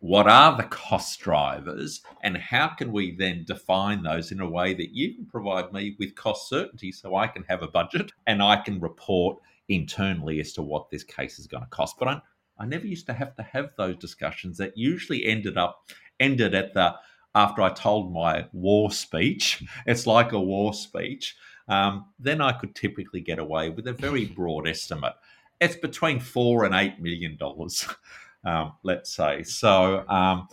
what 0.00 0.28
are 0.28 0.56
the 0.56 0.64
cost 0.64 1.18
drivers 1.18 2.02
and 2.22 2.36
how 2.36 2.68
can 2.68 2.92
we 2.92 3.16
then 3.16 3.44
define 3.44 4.02
those 4.02 4.30
in 4.30 4.40
a 4.40 4.48
way 4.48 4.72
that 4.72 4.94
you 4.94 5.14
can 5.14 5.26
provide 5.26 5.72
me 5.72 5.96
with 5.98 6.14
cost 6.14 6.48
certainty 6.48 6.92
so 6.92 7.16
I 7.16 7.26
can 7.26 7.42
have 7.48 7.62
a 7.62 7.68
budget 7.68 8.12
and 8.26 8.42
I 8.42 8.56
can 8.56 8.78
report 8.80 9.38
internally 9.68 10.40
as 10.40 10.52
to 10.52 10.62
what 10.62 10.90
this 10.90 11.02
case 11.02 11.38
is 11.38 11.48
going 11.48 11.64
to 11.64 11.70
cost. 11.70 11.96
But 11.98 12.08
I, 12.08 12.20
I 12.58 12.66
never 12.66 12.86
used 12.86 13.06
to 13.06 13.12
have 13.12 13.34
to 13.36 13.42
have 13.42 13.70
those 13.76 13.96
discussions 13.96 14.56
that 14.58 14.78
usually 14.78 15.26
ended 15.26 15.58
up 15.58 15.90
ended 16.20 16.54
at 16.54 16.74
the 16.74 16.94
after 17.34 17.62
I 17.62 17.70
told 17.70 18.12
my 18.12 18.46
war 18.52 18.90
speech. 18.90 19.64
It's 19.86 20.06
like 20.06 20.32
a 20.32 20.40
war 20.40 20.74
speech. 20.74 21.36
Um, 21.68 22.06
then 22.18 22.40
I 22.40 22.52
could 22.52 22.74
typically 22.74 23.20
get 23.20 23.38
away 23.38 23.68
with 23.70 23.86
a 23.88 23.92
very 23.92 24.24
broad 24.24 24.66
estimate. 24.66 25.12
It's 25.60 25.76
between 25.76 26.20
four 26.20 26.64
and 26.64 26.74
eight 26.74 27.00
million 27.00 27.36
dollars. 27.36 27.86
um, 28.44 28.72
let's 28.82 29.14
say. 29.14 29.42
So, 29.42 30.04
um, 30.08 30.48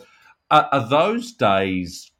are, 0.51 0.69
are, 0.71 0.87
those 0.87 1.33
days 1.33 2.11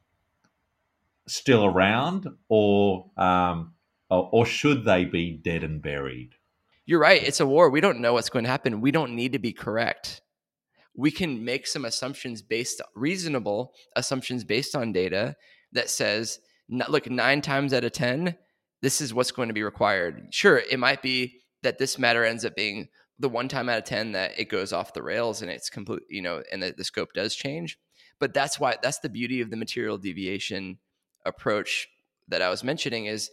still 1.26 1.64
around, 1.64 2.28
or, 2.48 3.10
um, 3.16 3.74
or, 4.10 4.28
or 4.32 4.46
should 4.46 4.84
they 4.84 5.04
be 5.04 5.32
dead 5.32 5.62
and 5.62 5.80
buried? 5.80 6.34
you're 6.86 7.00
right. 7.00 7.22
It's 7.22 7.40
a 7.40 7.46
war. 7.46 7.68
We 7.68 7.80
don't 7.80 8.00
know 8.00 8.12
what's 8.12 8.30
going 8.30 8.44
to 8.44 8.50
happen. 8.50 8.80
We 8.80 8.92
don't 8.92 9.14
need 9.14 9.32
to 9.32 9.40
be 9.40 9.52
correct. 9.52 10.22
We 10.94 11.10
can 11.10 11.44
make 11.44 11.66
some 11.66 11.84
assumptions 11.84 12.40
based 12.40 12.80
reasonable 12.94 13.74
assumptions 13.96 14.44
based 14.44 14.74
on 14.74 14.92
data 14.92 15.36
that 15.72 15.90
says, 15.90 16.38
look, 16.70 17.10
nine 17.10 17.42
times 17.42 17.74
out 17.74 17.84
of 17.84 17.92
10, 17.92 18.36
this 18.82 19.00
is 19.00 19.12
what's 19.12 19.32
going 19.32 19.48
to 19.48 19.54
be 19.54 19.64
required. 19.64 20.28
Sure, 20.30 20.58
it 20.58 20.78
might 20.78 21.02
be 21.02 21.40
that 21.62 21.78
this 21.78 21.98
matter 21.98 22.24
ends 22.24 22.44
up 22.44 22.54
being 22.54 22.88
the 23.18 23.28
one 23.28 23.48
time 23.48 23.68
out 23.68 23.78
of 23.78 23.84
10 23.84 24.12
that 24.12 24.38
it 24.38 24.48
goes 24.48 24.72
off 24.72 24.92
the 24.92 25.02
rails 25.02 25.42
and 25.42 25.50
it's 25.50 25.70
complete, 25.70 26.02
you 26.10 26.22
know, 26.22 26.42
and 26.52 26.62
the, 26.62 26.74
the 26.76 26.84
scope 26.84 27.12
does 27.14 27.34
change. 27.34 27.78
But 28.18 28.34
that's 28.34 28.60
why 28.60 28.76
that's 28.82 28.98
the 28.98 29.08
beauty 29.08 29.40
of 29.40 29.50
the 29.50 29.56
material 29.56 29.98
deviation 29.98 30.78
approach 31.24 31.88
that 32.28 32.42
I 32.42 32.50
was 32.50 32.64
mentioning 32.64 33.06
is 33.06 33.30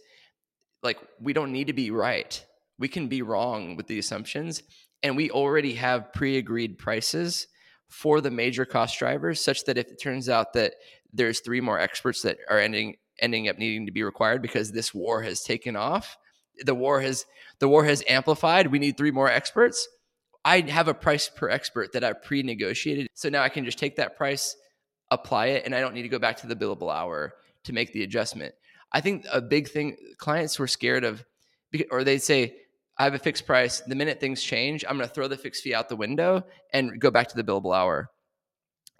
like 0.82 0.98
we 1.20 1.32
don't 1.32 1.52
need 1.52 1.68
to 1.68 1.72
be 1.72 1.90
right. 1.90 2.44
We 2.78 2.88
can 2.88 3.08
be 3.08 3.22
wrong 3.22 3.76
with 3.76 3.86
the 3.86 3.98
assumptions 3.98 4.62
and 5.02 5.16
we 5.16 5.30
already 5.30 5.74
have 5.74 6.12
pre-agreed 6.12 6.78
prices 6.78 7.46
for 7.88 8.20
the 8.20 8.30
major 8.30 8.64
cost 8.64 8.98
drivers 8.98 9.40
such 9.40 9.64
that 9.64 9.78
if 9.78 9.88
it 9.88 10.00
turns 10.02 10.28
out 10.28 10.54
that 10.54 10.74
there's 11.12 11.40
three 11.40 11.60
more 11.60 11.78
experts 11.78 12.22
that 12.22 12.38
are 12.50 12.58
ending 12.58 12.96
ending 13.20 13.48
up 13.48 13.58
needing 13.58 13.86
to 13.86 13.92
be 13.92 14.02
required 14.02 14.42
because 14.42 14.72
this 14.72 14.92
war 14.92 15.22
has 15.22 15.42
taken 15.42 15.76
off 15.76 16.16
the 16.64 16.74
war 16.74 17.00
has 17.00 17.26
the 17.58 17.68
war 17.68 17.84
has 17.84 18.02
amplified 18.08 18.68
we 18.68 18.78
need 18.78 18.96
three 18.96 19.10
more 19.10 19.28
experts. 19.28 19.88
I 20.44 20.60
have 20.60 20.88
a 20.88 20.94
price 20.94 21.28
per 21.28 21.48
expert 21.48 21.92
that 21.92 22.04
i 22.04 22.12
pre-negotiated 22.12 23.08
so 23.14 23.28
now 23.28 23.42
i 23.42 23.48
can 23.48 23.64
just 23.64 23.78
take 23.78 23.96
that 23.96 24.16
price 24.16 24.56
apply 25.10 25.46
it 25.46 25.64
and 25.64 25.74
i 25.74 25.80
don't 25.80 25.94
need 25.94 26.02
to 26.02 26.08
go 26.08 26.18
back 26.18 26.36
to 26.38 26.46
the 26.46 26.56
billable 26.56 26.94
hour 26.94 27.34
to 27.64 27.72
make 27.72 27.92
the 27.92 28.02
adjustment. 28.02 28.54
I 28.92 29.00
think 29.00 29.24
a 29.32 29.40
big 29.40 29.68
thing 29.68 29.96
clients 30.18 30.58
were 30.58 30.66
scared 30.68 31.04
of 31.04 31.24
or 31.90 32.04
they'd 32.04 32.22
say 32.22 32.56
i 32.98 33.04
have 33.04 33.14
a 33.14 33.18
fixed 33.18 33.46
price. 33.46 33.80
The 33.80 33.96
minute 33.96 34.20
things 34.20 34.42
change 34.42 34.84
i'm 34.88 34.96
going 34.96 35.08
to 35.08 35.14
throw 35.14 35.28
the 35.28 35.36
fixed 35.36 35.62
fee 35.62 35.74
out 35.74 35.88
the 35.88 35.96
window 35.96 36.44
and 36.72 37.00
go 37.00 37.10
back 37.10 37.28
to 37.28 37.36
the 37.36 37.44
billable 37.44 37.74
hour. 37.74 38.10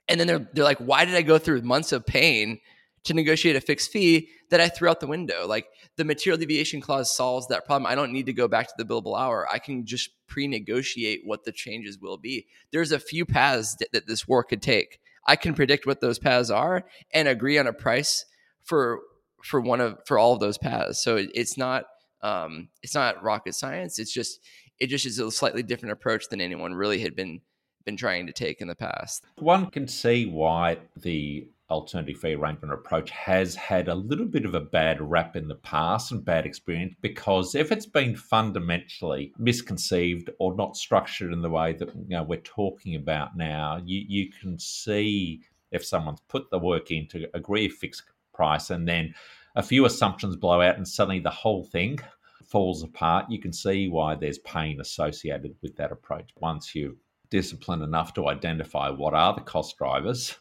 And 0.08 0.18
then 0.18 0.26
they're 0.26 0.48
they're 0.52 0.64
like 0.64 0.78
why 0.78 1.04
did 1.04 1.14
i 1.14 1.22
go 1.22 1.38
through 1.38 1.62
months 1.62 1.92
of 1.92 2.06
pain 2.06 2.60
to 3.04 3.14
negotiate 3.14 3.56
a 3.56 3.60
fixed 3.60 3.90
fee 3.90 4.28
that 4.50 4.60
I 4.60 4.68
threw 4.68 4.88
out 4.88 5.00
the 5.00 5.06
window. 5.06 5.46
Like 5.46 5.66
the 5.96 6.04
material 6.04 6.38
deviation 6.38 6.80
clause 6.80 7.14
solves 7.14 7.46
that 7.48 7.66
problem. 7.66 7.90
I 7.90 7.94
don't 7.94 8.12
need 8.12 8.26
to 8.26 8.32
go 8.32 8.48
back 8.48 8.66
to 8.68 8.74
the 8.76 8.84
billable 8.84 9.18
hour. 9.18 9.46
I 9.50 9.58
can 9.58 9.86
just 9.86 10.10
pre-negotiate 10.26 11.20
what 11.24 11.44
the 11.44 11.52
changes 11.52 11.98
will 11.98 12.16
be. 12.16 12.46
There's 12.72 12.92
a 12.92 12.98
few 12.98 13.24
paths 13.24 13.76
that, 13.76 13.92
that 13.92 14.06
this 14.06 14.26
war 14.26 14.42
could 14.42 14.62
take. 14.62 15.00
I 15.26 15.36
can 15.36 15.54
predict 15.54 15.86
what 15.86 16.00
those 16.00 16.18
paths 16.18 16.50
are 16.50 16.84
and 17.12 17.28
agree 17.28 17.58
on 17.58 17.66
a 17.66 17.72
price 17.72 18.24
for 18.62 19.00
for 19.42 19.60
one 19.60 19.80
of 19.80 19.98
for 20.06 20.18
all 20.18 20.32
of 20.32 20.40
those 20.40 20.58
paths. 20.58 21.02
So 21.02 21.16
it, 21.16 21.30
it's 21.34 21.56
not 21.56 21.84
um, 22.22 22.68
it's 22.82 22.94
not 22.94 23.22
rocket 23.22 23.54
science. 23.54 23.98
It's 23.98 24.12
just 24.12 24.40
it 24.78 24.88
just 24.88 25.06
is 25.06 25.18
a 25.18 25.30
slightly 25.30 25.62
different 25.62 25.92
approach 25.92 26.28
than 26.28 26.40
anyone 26.40 26.74
really 26.74 27.00
had 27.00 27.14
been 27.14 27.40
been 27.84 27.96
trying 27.96 28.26
to 28.26 28.32
take 28.32 28.60
in 28.60 28.68
the 28.68 28.74
past. 28.74 29.24
One 29.36 29.70
can 29.70 29.88
see 29.88 30.26
why 30.26 30.78
the 30.96 31.46
alternative 31.70 32.18
fee 32.18 32.34
arrangement 32.34 32.72
approach 32.72 33.10
has 33.10 33.54
had 33.54 33.88
a 33.88 33.94
little 33.94 34.26
bit 34.26 34.44
of 34.44 34.54
a 34.54 34.60
bad 34.60 35.00
rap 35.00 35.34
in 35.34 35.48
the 35.48 35.54
past 35.54 36.12
and 36.12 36.24
bad 36.24 36.44
experience 36.44 36.94
because 37.00 37.54
if 37.54 37.72
it's 37.72 37.86
been 37.86 38.14
fundamentally 38.14 39.32
misconceived 39.38 40.30
or 40.38 40.54
not 40.54 40.76
structured 40.76 41.32
in 41.32 41.40
the 41.40 41.50
way 41.50 41.72
that 41.72 41.88
you 41.94 42.16
know, 42.16 42.22
we're 42.22 42.40
talking 42.40 42.96
about 42.96 43.36
now, 43.36 43.80
you, 43.84 44.04
you 44.06 44.30
can 44.30 44.58
see 44.58 45.40
if 45.72 45.84
someone's 45.84 46.20
put 46.28 46.50
the 46.50 46.58
work 46.58 46.90
in 46.90 47.06
to 47.08 47.28
agree 47.34 47.66
a 47.66 47.70
fixed 47.70 48.04
price 48.34 48.70
and 48.70 48.86
then 48.86 49.14
a 49.56 49.62
few 49.62 49.86
assumptions 49.86 50.36
blow 50.36 50.60
out 50.60 50.76
and 50.76 50.86
suddenly 50.86 51.20
the 51.20 51.30
whole 51.30 51.64
thing 51.64 51.98
falls 52.46 52.82
apart, 52.82 53.30
you 53.30 53.40
can 53.40 53.52
see 53.52 53.88
why 53.88 54.14
there's 54.14 54.38
pain 54.38 54.80
associated 54.80 55.54
with 55.62 55.74
that 55.76 55.92
approach. 55.92 56.30
Once 56.40 56.74
you're 56.74 56.92
disciplined 57.30 57.82
enough 57.82 58.12
to 58.14 58.28
identify 58.28 58.90
what 58.90 59.14
are 59.14 59.34
the 59.34 59.40
cost 59.40 59.76
drivers, 59.78 60.36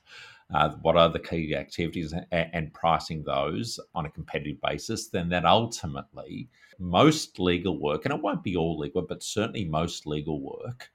uh, 0.54 0.70
what 0.82 0.96
are 0.96 1.10
the 1.10 1.20
key 1.20 1.56
activities 1.56 2.14
and, 2.14 2.26
and 2.32 2.74
pricing 2.74 3.24
those 3.24 3.80
on 3.96 4.06
a 4.06 4.12
competitive 4.12 4.62
basis, 4.62 5.10
then 5.10 5.30
that 5.30 5.46
ultimately 5.46 6.50
most 6.80 7.40
legal 7.40 7.80
work, 7.80 8.06
and 8.06 8.14
it 8.14 8.22
won't 8.22 8.44
be 8.44 8.56
all 8.56 8.78
legal, 8.78 9.02
but 9.02 9.24
certainly 9.24 9.66
most 9.66 10.06
legal 10.06 10.42
work 10.42 10.90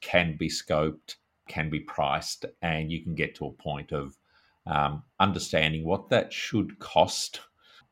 can 0.00 0.36
be 0.36 0.48
scoped, 0.48 1.16
can 1.48 1.70
be 1.70 1.80
priced, 1.80 2.46
and 2.62 2.90
you 2.90 3.02
can 3.02 3.14
get 3.14 3.34
to 3.36 3.46
a 3.46 3.52
point 3.52 3.92
of 3.92 4.18
um, 4.66 5.02
understanding 5.20 5.84
what 5.84 6.08
that 6.08 6.32
should 6.32 6.78
cost 6.80 7.40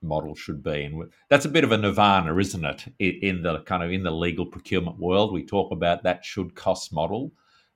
model 0.03 0.35
should 0.35 0.63
be. 0.63 0.85
And 0.85 1.11
that's 1.29 1.45
a 1.45 1.51
bit 1.51 1.65
of 1.65 1.73
a 1.73 1.79
nirvana 1.79 2.37
isn't 2.37 2.65
it? 2.65 2.85
In 2.99 3.43
the 3.43 3.61
kind 3.61 3.83
of 3.83 3.91
in 3.91 4.03
the 4.03 4.11
legal 4.11 4.47
procurement 4.47 4.99
world 4.99 5.33
we 5.33 5.45
talk 5.45 5.73
about 5.73 6.03
that 6.03 6.25
should 6.25 6.55
cost 6.55 6.93
model 6.93 7.33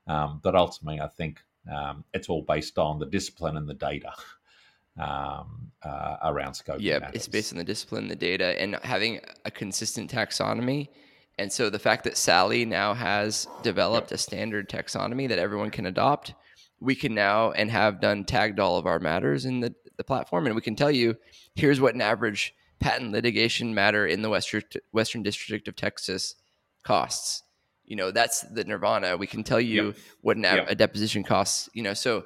um, 0.06 0.40
but 0.42 0.54
ultimately 0.54 1.00
i 1.00 1.06
think 1.06 1.40
um, 1.72 2.04
it's 2.14 2.28
all 2.28 2.42
based 2.42 2.78
on 2.78 2.98
the 2.98 3.06
discipline 3.06 3.56
and 3.56 3.68
the 3.68 3.74
data 3.74 4.12
um, 4.98 5.70
uh, 5.82 6.16
around 6.24 6.54
scope. 6.54 6.78
Yeah, 6.80 7.10
it's 7.12 7.28
based 7.28 7.52
on 7.52 7.58
the 7.58 7.64
discipline, 7.64 8.08
the 8.08 8.16
data, 8.16 8.60
and 8.60 8.76
having 8.82 9.20
a 9.44 9.50
consistent 9.50 10.10
taxonomy. 10.10 10.88
And 11.38 11.52
so 11.52 11.70
the 11.70 11.78
fact 11.78 12.04
that 12.04 12.16
SALI 12.16 12.64
now 12.64 12.94
has 12.94 13.46
developed 13.62 14.10
a 14.10 14.18
standard 14.18 14.68
taxonomy 14.68 15.28
that 15.28 15.38
everyone 15.38 15.70
can 15.70 15.86
adopt, 15.86 16.34
we 16.80 16.96
can 16.96 17.14
now 17.14 17.52
and 17.52 17.70
have 17.70 18.00
done 18.00 18.24
tagged 18.24 18.58
all 18.58 18.76
of 18.76 18.86
our 18.86 18.98
matters 18.98 19.44
in 19.44 19.60
the, 19.60 19.72
the 19.96 20.04
platform, 20.04 20.46
and 20.46 20.56
we 20.56 20.62
can 20.62 20.74
tell 20.74 20.90
you 20.90 21.16
here's 21.54 21.80
what 21.80 21.94
an 21.94 22.00
average 22.00 22.54
patent 22.80 23.12
litigation 23.12 23.74
matter 23.74 24.06
in 24.06 24.22
the 24.22 24.30
Western 24.30 24.62
Western 24.92 25.22
District 25.22 25.68
of 25.68 25.76
Texas 25.76 26.34
costs 26.82 27.42
you 27.88 27.96
know 27.96 28.10
that's 28.10 28.42
the 28.42 28.62
nirvana 28.64 29.16
we 29.16 29.26
can 29.26 29.42
tell 29.42 29.60
you 29.60 29.86
yep. 29.86 29.96
what 30.20 30.36
an, 30.36 30.44
yep. 30.44 30.66
a 30.68 30.74
deposition 30.74 31.24
costs 31.24 31.68
you 31.72 31.82
know 31.82 31.94
so 31.94 32.24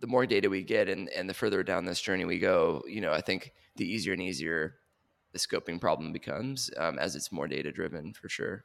the 0.00 0.06
more 0.06 0.26
data 0.26 0.50
we 0.50 0.62
get 0.62 0.88
and, 0.88 1.08
and 1.10 1.30
the 1.30 1.34
further 1.34 1.62
down 1.62 1.84
this 1.84 2.00
journey 2.00 2.24
we 2.24 2.38
go 2.38 2.82
you 2.86 3.00
know 3.00 3.12
i 3.12 3.20
think 3.20 3.52
the 3.76 3.90
easier 3.90 4.12
and 4.12 4.20
easier 4.20 4.74
the 5.32 5.38
scoping 5.38 5.80
problem 5.80 6.12
becomes 6.12 6.70
um, 6.76 6.98
as 6.98 7.16
it's 7.16 7.32
more 7.32 7.48
data 7.48 7.72
driven 7.72 8.12
for 8.12 8.28
sure 8.28 8.64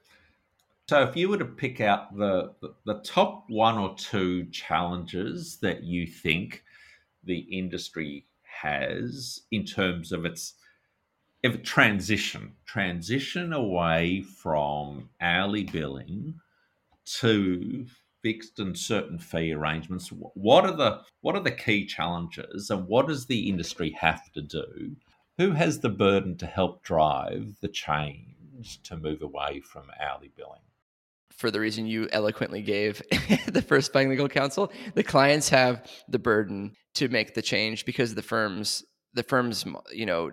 so 0.89 1.03
if 1.03 1.15
you 1.15 1.29
were 1.29 1.38
to 1.38 1.45
pick 1.45 1.81
out 1.81 2.17
the, 2.17 2.55
the, 2.62 2.73
the 2.85 2.99
top 3.01 3.45
one 3.47 3.77
or 3.77 3.95
two 3.95 4.45
challenges 4.45 5.59
that 5.62 5.83
you 5.83 6.07
think 6.07 6.63
the 7.23 7.38
industry 7.38 8.25
has 8.41 9.41
in 9.51 9.65
terms 9.65 10.12
of 10.12 10.25
its 10.25 10.55
if 11.43 11.63
transition 11.63 12.54
transition 12.65 13.54
away 13.54 14.21
from 14.21 15.10
hourly 15.21 15.63
billing 15.63 16.36
to 17.06 17.86
fixed 18.21 18.60
and 18.60 18.78
certain 18.78 19.17
fee 19.17 19.54
arrangements 19.54 20.10
what 20.10 20.65
are 20.65 20.75
the 20.75 20.99
what 21.21 21.36
are 21.36 21.43
the 21.43 21.52
key 21.52 21.86
challenges 21.86 22.69
and 22.69 22.88
what 22.88 23.08
does 23.08 23.25
the 23.25 23.49
industry 23.49 23.91
have 23.99 24.32
to 24.34 24.41
do? 24.41 24.95
Who 25.38 25.52
has 25.52 25.80
the 25.80 25.89
burden 25.89 26.38
to 26.38 26.45
help 26.45 26.84
drive 26.84 27.56
the 27.62 27.69
change 27.69 28.82
to 28.84 28.97
move 28.97 29.21
away 29.21 29.62
from 29.62 29.84
hourly 29.99 30.32
billing? 30.36 30.60
For 31.32 31.49
the 31.49 31.62
reason 31.62 31.88
you 31.88 32.10
eloquently 32.12 32.62
gave 32.62 33.02
the 33.47 33.63
first 33.65 33.93
buying 33.93 34.10
legal 34.10 34.28
council 34.28 34.71
the 34.95 35.04
clients 35.04 35.47
have 35.49 35.89
the 36.10 36.19
burden 36.19 36.73
to 36.95 37.08
make 37.08 37.34
the 37.34 37.41
change 37.41 37.86
because 37.86 38.15
the 38.15 38.21
firms 38.21 38.84
the 39.13 39.23
firms 39.23 39.65
you 39.91 40.06
know 40.06 40.32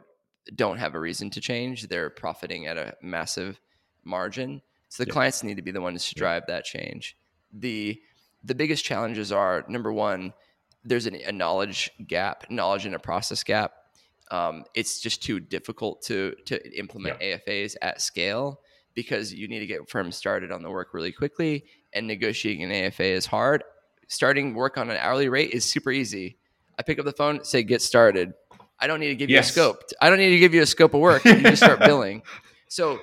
don't 0.55 0.79
have 0.79 0.95
a 0.95 1.01
reason 1.01 1.31
to 1.31 1.41
change. 1.41 1.89
They're 1.89 2.11
profiting 2.11 2.67
at 2.67 2.77
a 2.77 2.95
massive 3.03 3.61
margin. 4.05 4.63
So 4.89 5.03
the 5.03 5.09
yeah. 5.09 5.13
clients 5.13 5.43
need 5.43 5.57
to 5.57 5.63
be 5.63 5.73
the 5.73 5.81
ones 5.81 6.09
to 6.09 6.15
drive 6.15 6.45
that 6.47 6.65
change. 6.65 7.17
The 7.53 8.01
the 8.45 8.55
biggest 8.55 8.85
challenges 8.85 9.33
are 9.33 9.65
number 9.69 9.93
one, 9.93 10.33
there's 10.85 11.07
an, 11.07 11.17
a 11.17 11.33
knowledge 11.33 11.91
gap, 12.07 12.49
knowledge 12.49 12.87
and 12.87 12.95
a 12.95 12.99
process 12.99 13.43
gap. 13.43 13.73
Um, 14.31 14.65
it's 14.75 15.01
just 15.01 15.23
too 15.23 15.41
difficult 15.41 16.03
to 16.03 16.35
to 16.47 16.79
implement 16.79 17.21
yeah. 17.21 17.39
AFAs 17.39 17.77
at 17.83 18.01
scale 18.01 18.61
because 18.95 19.33
you 19.33 19.47
need 19.47 19.61
to 19.61 19.67
get 19.67 19.89
firms 19.89 20.17
started 20.17 20.51
on 20.51 20.63
the 20.63 20.71
work 20.71 20.95
really 20.95 21.13
quickly, 21.13 21.65
and 21.93 22.07
negotiating 22.07 22.65
an 22.65 22.73
AFA 22.73 23.05
is 23.05 23.27
hard. 23.27 23.63
Starting 24.09 24.55
work 24.55 24.79
on 24.79 24.91
an 24.91 24.97
hourly 24.97 25.29
rate 25.29 25.51
is 25.51 25.65
super 25.65 25.91
easy. 25.91 26.39
I 26.79 26.83
pick 26.83 26.99
up 26.99 27.05
the 27.05 27.13
phone, 27.13 27.45
say 27.45 27.63
get 27.63 27.83
started. 27.83 28.33
I 28.79 28.87
don't 28.87 29.01
need 29.01 29.09
to 29.09 29.15
give 29.15 29.31
yes. 29.31 29.57
you 29.57 29.63
a 29.63 29.65
scope. 29.65 29.83
I 30.01 30.09
don't 30.09 30.19
need 30.19 30.31
to 30.31 30.39
give 30.39 30.55
you 30.55 30.63
a 30.63 30.67
scope 30.67 30.95
of 30.95 31.01
work. 31.01 31.25
You 31.25 31.41
just 31.41 31.63
start 31.63 31.81
billing. 31.81 32.23
So 32.69 32.99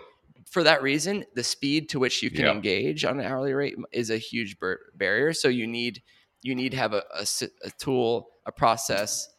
for 0.51 0.63
that 0.63 0.83
reason, 0.83 1.25
the 1.35 1.43
speed 1.43 1.87
to 1.89 1.99
which 1.99 2.21
you 2.21 2.29
can 2.29 2.45
yep. 2.45 2.55
engage 2.55 3.05
on 3.05 3.19
an 3.19 3.25
hourly 3.25 3.53
rate 3.53 3.75
is 3.93 4.09
a 4.09 4.17
huge 4.17 4.57
barrier. 4.93 5.31
So 5.33 5.47
you 5.47 5.65
need 5.65 6.03
you 6.43 6.53
need 6.53 6.71
to 6.73 6.77
have 6.77 6.93
a, 6.93 7.03
a, 7.17 7.25
a, 7.63 7.71
tool, 7.79 8.29
a 8.45 8.51
process, 8.51 9.29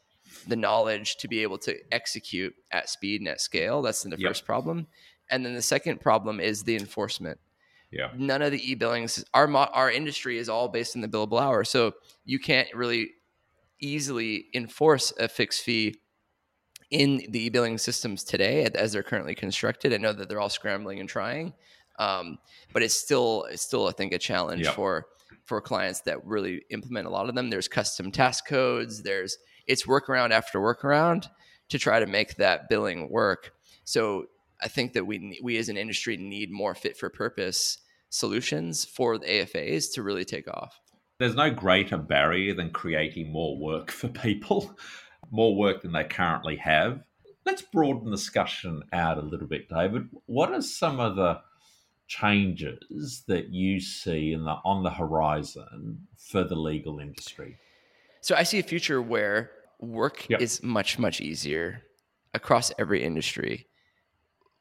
the 0.48 0.56
knowledge 0.56 1.16
to 1.18 1.28
be 1.28 1.42
able 1.42 1.58
to 1.58 1.76
execute 1.92 2.54
at 2.72 2.88
speed 2.88 3.20
and 3.20 3.28
at 3.28 3.42
scale. 3.42 3.82
That's 3.82 4.02
the 4.02 4.16
yep. 4.16 4.20
first 4.20 4.46
problem. 4.46 4.86
And 5.30 5.44
then 5.44 5.54
the 5.54 5.62
second 5.62 6.00
problem 6.00 6.40
is 6.40 6.62
the 6.62 6.74
enforcement. 6.74 7.38
Yeah. 7.90 8.08
None 8.16 8.42
of 8.42 8.50
the 8.50 8.70
e-billings, 8.70 9.24
our 9.34 9.48
our 9.54 9.90
industry 9.90 10.38
is 10.38 10.48
all 10.48 10.68
based 10.68 10.96
in 10.96 11.00
the 11.00 11.08
billable 11.08 11.40
hour, 11.40 11.62
so 11.62 11.92
you 12.24 12.40
can't 12.40 12.74
really 12.74 13.10
easily 13.78 14.46
enforce 14.52 15.12
a 15.20 15.28
fixed 15.28 15.62
fee 15.62 16.00
in 16.94 17.22
the 17.28 17.46
e-billing 17.46 17.76
systems 17.76 18.22
today 18.22 18.64
as 18.64 18.92
they're 18.92 19.02
currently 19.02 19.34
constructed. 19.34 19.92
I 19.92 19.96
know 19.96 20.12
that 20.12 20.28
they're 20.28 20.40
all 20.40 20.48
scrambling 20.48 21.00
and 21.00 21.08
trying. 21.08 21.52
Um, 21.98 22.38
but 22.72 22.82
it's 22.84 22.94
still 22.94 23.46
it's 23.50 23.62
still 23.62 23.88
I 23.88 23.92
think 23.92 24.12
a 24.12 24.18
challenge 24.18 24.64
Yep. 24.64 24.74
for 24.74 25.06
for 25.44 25.60
clients 25.60 26.00
that 26.02 26.24
really 26.24 26.62
implement 26.70 27.06
a 27.06 27.10
lot 27.10 27.28
of 27.28 27.34
them. 27.34 27.50
There's 27.50 27.68
custom 27.68 28.12
task 28.12 28.46
codes. 28.46 29.02
There's 29.02 29.38
it's 29.66 29.86
workaround 29.86 30.30
after 30.30 30.60
workaround 30.60 31.28
to 31.68 31.78
try 31.78 31.98
to 31.98 32.06
make 32.06 32.36
that 32.36 32.68
billing 32.68 33.10
work. 33.10 33.52
So 33.84 34.26
I 34.62 34.68
think 34.68 34.92
that 34.92 35.04
we 35.04 35.40
we 35.42 35.56
as 35.56 35.68
an 35.68 35.76
industry 35.76 36.16
need 36.16 36.50
more 36.50 36.76
fit 36.76 36.96
for 36.96 37.10
purpose 37.10 37.78
solutions 38.08 38.84
for 38.84 39.18
the 39.18 39.26
AFAs 39.26 39.92
to 39.94 40.02
really 40.02 40.24
take 40.24 40.46
off. 40.46 40.80
There's 41.18 41.34
no 41.34 41.50
greater 41.50 41.96
barrier 41.96 42.54
than 42.54 42.70
creating 42.70 43.32
more 43.32 43.56
work 43.58 43.90
for 43.98 44.08
people, 44.08 44.76
more 45.30 45.54
work 45.56 45.82
than 45.82 45.92
they 45.92 46.04
currently 46.04 46.56
have. 46.56 47.02
Let's 47.44 47.62
broaden 47.62 48.06
the 48.10 48.16
discussion 48.16 48.82
out 48.92 49.18
a 49.18 49.22
little 49.22 49.46
bit, 49.46 49.68
David. 49.68 50.08
What 50.26 50.52
are 50.52 50.62
some 50.62 50.98
of 51.00 51.16
the 51.16 51.40
changes 52.06 53.22
that 53.28 53.48
you 53.48 53.80
see 53.80 54.32
in 54.32 54.44
the 54.44 54.56
on 54.64 54.82
the 54.82 54.90
horizon 54.90 56.06
for 56.16 56.44
the 56.44 56.54
legal 56.54 56.98
industry? 57.00 57.56
So 58.20 58.34
I 58.34 58.42
see 58.42 58.58
a 58.58 58.62
future 58.62 59.02
where 59.02 59.50
work 59.80 60.26
Yep. 60.30 60.40
is 60.40 60.62
much 60.62 60.98
much 60.98 61.20
easier 61.20 61.82
across 62.32 62.72
every 62.78 63.02
industry. 63.02 63.66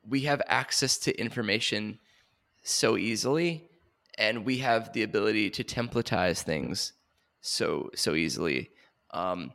We 0.05 0.21
have 0.21 0.41
access 0.47 0.97
to 0.99 1.17
information 1.19 1.99
so 2.63 2.97
easily 2.97 3.69
and 4.17 4.45
we 4.45 4.57
have 4.59 4.91
the 4.93 5.03
ability 5.03 5.49
to 5.51 5.63
templatize 5.63 6.43
things 6.43 6.93
so 7.41 7.89
so 7.95 8.13
easily. 8.15 8.69
Um. 9.11 9.53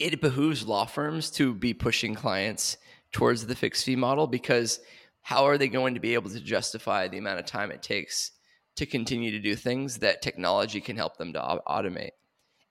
It 0.00 0.22
behooves 0.22 0.66
law 0.66 0.86
firms 0.86 1.30
to 1.32 1.54
be 1.54 1.74
pushing 1.74 2.14
clients 2.14 2.78
towards 3.12 3.46
the 3.46 3.54
fixed 3.54 3.84
fee 3.84 3.96
model 3.96 4.26
because 4.26 4.80
how 5.20 5.44
are 5.44 5.58
they 5.58 5.68
going 5.68 5.92
to 5.92 6.00
be 6.00 6.14
able 6.14 6.30
to 6.30 6.40
justify 6.40 7.06
the 7.06 7.18
amount 7.18 7.38
of 7.38 7.44
time 7.44 7.70
it 7.70 7.82
takes 7.82 8.32
to 8.76 8.86
continue 8.86 9.30
to 9.30 9.38
do 9.38 9.54
things 9.54 9.98
that 9.98 10.22
technology 10.22 10.80
can 10.80 10.96
help 10.96 11.18
them 11.18 11.34
to 11.34 11.60
automate? 11.68 12.12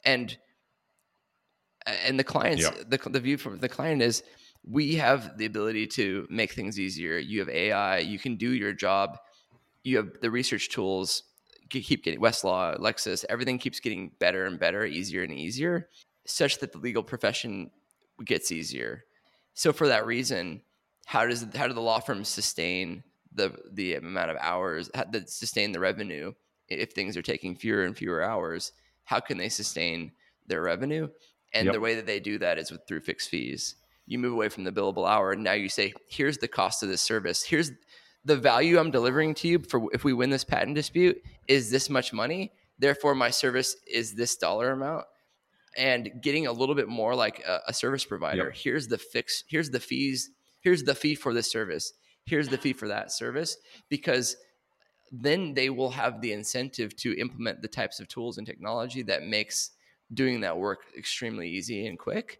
And 0.03 0.35
and 1.85 2.19
the 2.19 2.23
clients 2.23 2.69
the, 2.87 2.97
the 2.97 3.19
view 3.19 3.37
from 3.37 3.59
the 3.59 3.69
client 3.69 4.01
is 4.01 4.23
we 4.67 4.95
have 4.95 5.37
the 5.37 5.45
ability 5.45 5.85
to 5.87 6.27
make 6.31 6.53
things 6.53 6.79
easier. 6.79 7.19
You 7.19 7.39
have 7.39 7.49
ai 7.49 7.99
you 7.99 8.17
can 8.17 8.37
do 8.37 8.53
your 8.53 8.73
job. 8.73 9.19
You 9.83 9.97
have 9.97 10.19
the 10.19 10.31
research 10.31 10.69
tools. 10.69 11.23
Keep 11.69 12.03
getting 12.03 12.19
westlaw 12.19 12.79
lexis 12.79 13.23
everything 13.29 13.59
keeps 13.59 13.79
getting 13.79 14.09
better 14.17 14.45
and 14.45 14.59
better 14.59 14.85
easier 14.85 15.21
and 15.21 15.31
easier 15.31 15.87
such 16.29 16.59
that 16.59 16.71
the 16.71 16.77
legal 16.77 17.03
profession 17.03 17.71
gets 18.25 18.51
easier. 18.51 19.03
So 19.53 19.73
for 19.73 19.87
that 19.87 20.05
reason 20.05 20.61
how 21.05 21.25
does 21.25 21.45
how 21.55 21.67
do 21.67 21.73
the 21.73 21.81
law 21.81 21.99
firms 21.99 22.29
sustain 22.29 23.03
the 23.33 23.55
the 23.71 23.95
amount 23.95 24.29
of 24.31 24.37
hours 24.39 24.89
that 24.93 25.29
sustain 25.29 25.71
the 25.71 25.79
revenue? 25.79 26.33
If 26.67 26.91
things 26.91 27.17
are 27.17 27.23
taking 27.23 27.55
fewer 27.55 27.83
and 27.83 27.97
fewer 27.97 28.23
hours 28.23 28.71
how 29.05 29.19
can 29.19 29.37
they 29.39 29.49
sustain 29.49 30.11
their 30.45 30.61
revenue? 30.61 31.07
And 31.51 31.65
Yep. 31.65 31.73
the 31.73 31.79
way 31.79 31.95
that 31.95 32.05
they 32.05 32.19
do 32.19 32.37
that 32.37 32.59
is 32.59 32.69
with 32.69 32.81
through 32.87 32.99
fixed 33.01 33.29
fees. 33.29 33.75
You 34.05 34.19
move 34.19 34.33
away 34.33 34.49
from 34.49 34.65
the 34.65 34.71
billable 34.71 35.09
hour 35.09 35.31
and 35.31 35.43
now 35.43 35.53
you 35.53 35.69
say 35.69 35.93
here's 36.07 36.37
the 36.37 36.47
cost 36.47 36.83
of 36.83 36.89
this 36.89 37.01
service. 37.01 37.43
Here's 37.43 37.71
the 38.25 38.35
value 38.35 38.77
i'm 38.77 38.91
delivering 38.91 39.33
to 39.33 39.47
you 39.47 39.59
for 39.59 39.87
if 39.93 40.03
we 40.03 40.11
win 40.11 40.29
this 40.29 40.43
patent 40.43 40.75
dispute 40.75 41.21
is 41.47 41.71
this 41.71 41.89
much 41.89 42.13
money? 42.13 42.51
Therefore 42.77 43.15
my 43.15 43.29
service 43.31 43.75
is 43.87 44.13
this 44.13 44.35
dollar 44.35 44.71
amount 44.71 45.05
and 45.77 46.11
getting 46.21 46.47
a 46.47 46.51
little 46.51 46.75
bit 46.75 46.87
more 46.87 47.15
like 47.15 47.43
a, 47.47 47.61
a 47.67 47.73
service 47.73 48.05
provider. 48.05 48.45
Yep. 48.45 48.55
here's 48.55 48.87
the 48.87 48.97
fix 48.97 49.43
here's 49.47 49.69
the 49.69 49.79
fees 49.79 50.31
here's 50.61 50.83
the 50.83 50.95
fee 50.95 51.15
for 51.15 51.33
this 51.33 51.51
service 51.51 51.93
here's 52.25 52.49
the 52.49 52.57
fee 52.57 52.73
for 52.73 52.87
that 52.87 53.11
service 53.11 53.57
because 53.89 54.35
then 55.11 55.53
they 55.53 55.69
will 55.69 55.89
have 55.89 56.21
the 56.21 56.31
incentive 56.31 56.95
to 56.97 57.17
implement 57.19 57.61
the 57.61 57.67
types 57.67 57.99
of 57.99 58.07
tools 58.07 58.37
and 58.37 58.45
technology 58.45 59.01
that 59.01 59.23
makes 59.23 59.71
doing 60.13 60.41
that 60.41 60.57
work 60.57 60.81
extremely 60.97 61.49
easy 61.49 61.87
and 61.87 61.97
quick 61.97 62.39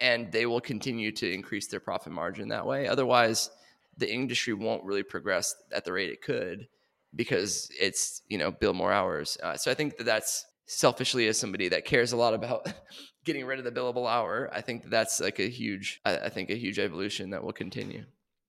and 0.00 0.30
they 0.32 0.46
will 0.46 0.60
continue 0.60 1.12
to 1.12 1.32
increase 1.32 1.68
their 1.68 1.80
profit 1.80 2.12
margin 2.12 2.48
that 2.48 2.66
way. 2.66 2.88
Otherwise 2.88 3.50
the 3.96 4.12
industry 4.12 4.52
won't 4.52 4.84
really 4.84 5.04
progress 5.04 5.54
at 5.72 5.84
the 5.84 5.92
rate 5.92 6.10
it 6.10 6.22
could 6.22 6.66
because 7.14 7.70
it's 7.80 8.22
you 8.28 8.38
know 8.38 8.50
bill 8.50 8.74
more 8.74 8.92
hours. 8.92 9.38
Uh, 9.42 9.56
so 9.56 9.70
i 9.70 9.74
think 9.74 9.96
that 9.96 10.04
that's 10.04 10.44
selfishly 10.66 11.26
as 11.28 11.38
somebody 11.38 11.68
that 11.68 11.84
cares 11.84 12.12
a 12.12 12.16
lot 12.16 12.34
about 12.34 12.72
getting 13.24 13.44
rid 13.44 13.58
of 13.58 13.64
the 13.64 13.72
billable 13.72 14.08
hour 14.08 14.50
i 14.52 14.60
think 14.60 14.88
that's 14.88 15.20
like 15.20 15.38
a 15.38 15.48
huge 15.48 16.00
I, 16.04 16.28
think 16.28 16.50
a 16.50 16.56
huge 16.56 16.78
evolution 16.78 17.30
that 17.30 17.42
will 17.42 17.52
continue 17.52 18.04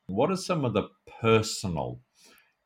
What 0.08 0.32
are 0.32 0.38
some 0.38 0.66
of 0.66 0.74
the 0.74 0.90
personal 1.22 2.00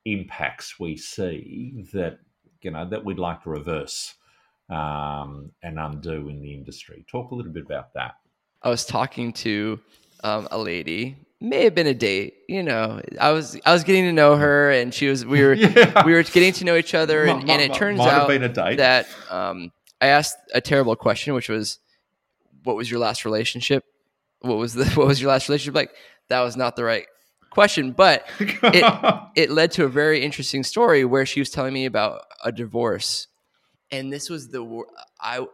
impacts 0.05 0.79
we 0.79 0.97
see 0.97 1.85
that 1.93 2.19
you 2.62 2.71
know 2.71 2.88
that 2.89 3.05
we'd 3.05 3.19
like 3.19 3.43
to 3.43 3.49
reverse 3.49 4.15
um, 4.69 5.51
and 5.63 5.79
undo 5.79 6.29
in 6.29 6.41
the 6.41 6.53
industry? 6.53 7.05
Talk 7.09 7.31
a 7.31 7.35
little 7.35 7.51
bit 7.51 7.63
about 7.65 7.93
that. 7.93 8.15
I 8.62 8.69
was 8.69 8.85
talking 8.85 9.33
to 9.33 9.79
um, 10.23 10.47
a 10.51 10.58
lady, 10.58 11.17
may 11.41 11.63
have 11.63 11.75
been 11.75 11.88
a 11.88 11.93
date. 11.93 12.36
You 12.47 12.63
know, 12.63 13.01
I 13.19 13.32
was 13.32 13.60
I 13.65 13.73
was 13.73 13.84
getting 13.84 14.03
to 14.05 14.12
know 14.13 14.36
her, 14.36 14.71
and 14.71 14.93
she 14.93 15.08
was 15.08 15.25
we 15.25 15.43
were 15.43 15.53
Yeah. 15.53 16.05
we 16.05 16.13
were 16.13 16.23
getting 16.23 16.53
to 16.53 16.65
know 16.65 16.75
each 16.75 16.93
other, 16.93 17.25
and, 17.25 17.49
and 17.49 17.62
it 17.62 17.73
turns 17.73 17.99
out 17.99 18.27
been 18.27 18.43
a 18.43 18.49
date. 18.49 18.77
that 18.77 19.08
um, 19.29 19.71
I 20.01 20.08
asked 20.08 20.38
a 20.53 20.62
terrible 20.62 20.95
question, 20.95 21.34
which 21.34 21.49
was, 21.49 21.79
"What 22.63 22.75
was 22.75 22.89
your 22.89 22.99
last 22.99 23.25
relationship? 23.25 23.84
What 24.41 24.58
was 24.58 24.73
the 24.73 24.86
what 24.95 25.08
was 25.08 25.21
your 25.21 25.29
last 25.32 25.49
relationship 25.49 25.75
like?" 25.75 25.91
That 26.29 26.41
was 26.41 26.55
not 26.55 26.75
the 26.75 26.84
right 26.84 27.08
question, 27.49 27.91
but 27.91 28.27
it 28.39 29.29
it 29.36 29.49
led 29.49 29.71
to 29.73 29.86
a 29.86 29.89
very 29.89 30.21
interesting 30.21 30.63
story 30.63 31.03
where 31.05 31.25
she 31.25 31.39
was 31.39 31.49
telling 31.49 31.73
me 31.73 31.86
about 31.86 32.21
a 32.43 32.51
divorce 32.51 33.27
and 33.91 34.13
this 34.13 34.29
was 34.29 34.49
the 34.49 34.84
i 35.19 35.45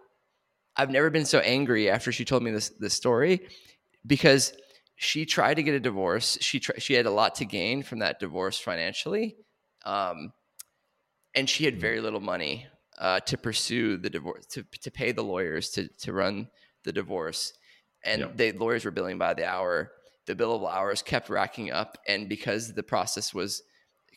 i've 0.75 0.89
never 0.89 1.10
been 1.10 1.25
so 1.25 1.39
angry 1.39 1.89
after 1.89 2.12
she 2.12 2.25
told 2.25 2.43
me 2.43 2.51
this 2.51 2.69
this 2.80 2.93
story 2.93 3.47
because 4.06 4.54
she 4.96 5.26
tried 5.26 5.56
to 5.56 5.63
get 5.63 5.74
a 5.74 5.80
divorce. 5.80 6.38
She 6.41 6.60
she 6.78 6.94
had 6.94 7.06
a 7.06 7.12
lot 7.12 7.36
to 7.36 7.46
gain 7.46 7.84
from 7.84 8.00
that 8.00 8.20
divorce 8.20 8.58
financially 8.60 9.36
um, 9.86 10.34
and 11.34 11.50
she 11.50 11.65
had 11.65 11.80
very 11.80 12.02
little 12.02 12.20
money 12.20 12.65
uh, 12.98 13.20
to 13.22 13.38
pursue 13.38 13.98
the 13.98 14.10
divorce 14.10 14.46
to, 14.48 14.63
to 14.82 14.91
pay 14.91 15.12
the 15.12 15.24
lawyers 15.24 15.70
to, 15.72 15.88
to 16.00 16.13
run 16.13 16.48
the 16.84 16.91
divorce. 16.91 17.54
And 18.04 18.22
Yep. 18.22 18.38
the 18.38 18.52
lawyers 18.54 18.86
were 18.86 18.91
billing 18.91 19.18
by 19.18 19.34
the 19.34 19.46
hour. 19.46 19.91
The 20.26 20.36
billable 20.36 20.72
hours 20.72 21.02
kept 21.02 21.30
racking 21.30 21.72
up 21.72 21.98
and 22.08 22.28
because 22.28 22.74
the 22.74 22.84
process 22.84 23.34
was 23.34 23.62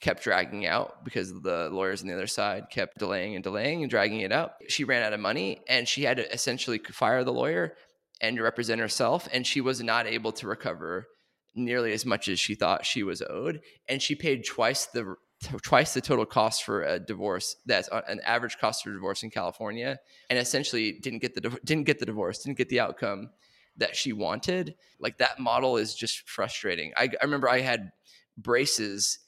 kept 0.00 0.22
dragging 0.22 0.64
out 0.64 1.04
because 1.04 1.32
the 1.42 1.68
lawyers 1.70 2.02
on 2.02 2.08
the 2.08 2.14
other 2.14 2.28
side 2.28 2.70
kept 2.70 2.98
delaying 2.98 3.34
and 3.34 3.42
delaying 3.42 3.82
and 3.82 3.90
dragging 3.90 4.20
it 4.20 4.30
out 4.30 4.52
she 4.68 4.84
ran 4.84 5.02
out 5.02 5.12
of 5.12 5.18
money 5.18 5.58
and 5.68 5.88
she 5.88 6.04
had 6.04 6.18
to 6.18 6.32
essentially 6.32 6.78
fire 6.78 7.24
the 7.24 7.32
lawyer 7.32 7.74
and 8.20 8.36
to 8.36 8.42
represent 8.42 8.80
herself 8.80 9.28
and 9.32 9.46
she 9.46 9.60
was 9.60 9.82
not 9.82 10.06
able 10.06 10.32
to 10.32 10.46
recover 10.46 11.06
nearly 11.54 11.92
as 11.92 12.06
much 12.06 12.28
as 12.28 12.38
she 12.38 12.54
thought 12.54 12.86
she 12.86 13.02
was 13.02 13.22
owed. 13.22 13.60
And 13.88 14.00
she 14.00 14.14
paid 14.14 14.44
twice 14.44 14.86
the 14.86 15.16
twice 15.62 15.94
the 15.94 16.00
total 16.00 16.26
cost 16.26 16.64
for 16.64 16.82
a 16.82 16.98
divorce 16.98 17.56
that's 17.64 17.88
an 18.08 18.20
average 18.24 18.58
cost 18.58 18.82
for 18.82 18.92
divorce 18.92 19.22
in 19.22 19.30
California 19.30 19.98
and 20.30 20.38
essentially 20.38 20.98
didn't 21.00 21.20
get 21.20 21.34
the 21.34 21.58
didn't 21.64 21.84
get 21.84 22.00
the 22.00 22.06
divorce 22.06 22.42
didn't 22.42 22.58
get 22.58 22.68
the 22.68 22.80
outcome 22.80 23.30
that 23.76 23.94
she 23.94 24.12
wanted. 24.12 24.74
Like 24.98 25.18
that 25.18 25.38
model 25.38 25.76
is 25.76 25.94
just 25.94 26.28
frustrating. 26.28 26.92
I, 26.96 27.04
I 27.20 27.24
remember 27.24 27.48
i 27.48 27.60
had 27.60 27.92
braces 28.36 29.20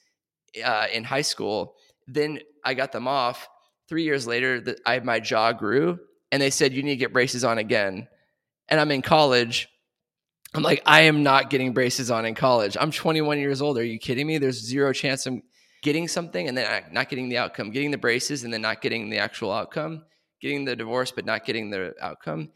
uh, 0.63 0.87
in 0.91 1.05
high 1.05 1.21
school. 1.21 1.75
Then 2.07 2.39
i 2.65 2.73
got 2.73 2.91
them 2.91 3.07
off. 3.07 3.47
Three 3.87 4.03
years 4.03 4.27
later 4.27 4.59
that 4.61 4.79
i 4.85 4.99
my 4.99 5.19
jaw 5.19 5.53
grew 5.53 5.99
and 6.31 6.41
they 6.41 6.49
said 6.49 6.73
you 6.73 6.83
need 6.83 6.91
to 6.91 6.97
get 6.97 7.13
braces 7.13 7.43
on 7.43 7.57
again 7.57 8.07
and 8.71 8.79
i'm 8.79 8.89
in 8.89 9.03
college 9.03 9.67
i'm 10.55 10.63
like 10.63 10.81
i 10.87 11.01
am 11.01 11.21
not 11.21 11.51
getting 11.51 11.73
braces 11.73 12.09
on 12.09 12.25
in 12.25 12.33
college. 12.33 12.75
I'm 12.79 12.91
21 12.91 13.37
years 13.37 13.61
old. 13.61 13.77
Are 13.77 13.83
you 13.83 13.99
kidding 13.99 14.25
me? 14.25 14.39
There's 14.39 14.59
zero 14.59 14.91
chance 14.93 15.27
i'm 15.27 15.43
getting 15.83 16.07
something 16.07 16.47
and 16.47 16.57
then 16.57 16.83
not 16.91 17.09
getting 17.09 17.29
the 17.29 17.37
outcome. 17.37 17.71
Getting 17.71 17.91
the 17.91 17.97
braces 17.97 18.43
and 18.43 18.53
then 18.53 18.61
not 18.61 18.81
getting 18.81 19.09
the 19.09 19.17
actual 19.17 19.51
outcome. 19.51 20.03
Getting 20.41 20.65
the 20.65 20.75
divorce 20.75 21.11
but 21.11 21.25
not 21.25 21.45
getting 21.45 21.69
the 21.69 21.93
outcome. 22.01 22.49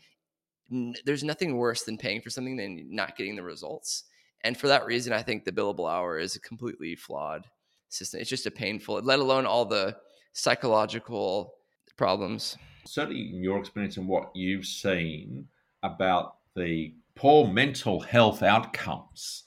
There's 1.06 1.24
nothing 1.24 1.58
worse 1.58 1.84
than 1.84 1.98
paying 1.98 2.22
for 2.22 2.30
something 2.30 2.56
than 2.56 2.88
not 2.90 3.16
getting 3.16 3.36
the 3.36 3.44
results. 3.44 4.06
And 4.44 4.58
for 4.58 4.68
that 4.68 4.86
reason 4.86 5.14
i 5.14 5.22
think 5.22 5.44
the 5.44 5.52
billable 5.52 5.92
hour 5.92 6.18
is 6.18 6.36
a 6.36 6.40
completely 6.40 6.96
flawed 6.96 7.46
system. 7.90 8.20
It's 8.20 8.30
just 8.30 8.46
a 8.46 8.52
painful 8.52 9.02
let 9.02 9.20
alone 9.20 9.46
all 9.46 9.66
the 9.66 9.96
psychological 10.34 11.54
problems. 11.98 12.58
Certainly, 12.86 13.32
in 13.34 13.42
your 13.42 13.60
experience 13.60 13.98
and 13.98 14.08
what 14.08 14.32
you've 14.36 14.66
seen 14.66 15.48
about 15.86 16.38
the 16.56 16.94
poor 17.16 17.48
mental 17.48 18.00
health 18.00 18.44
outcomes 18.44 19.44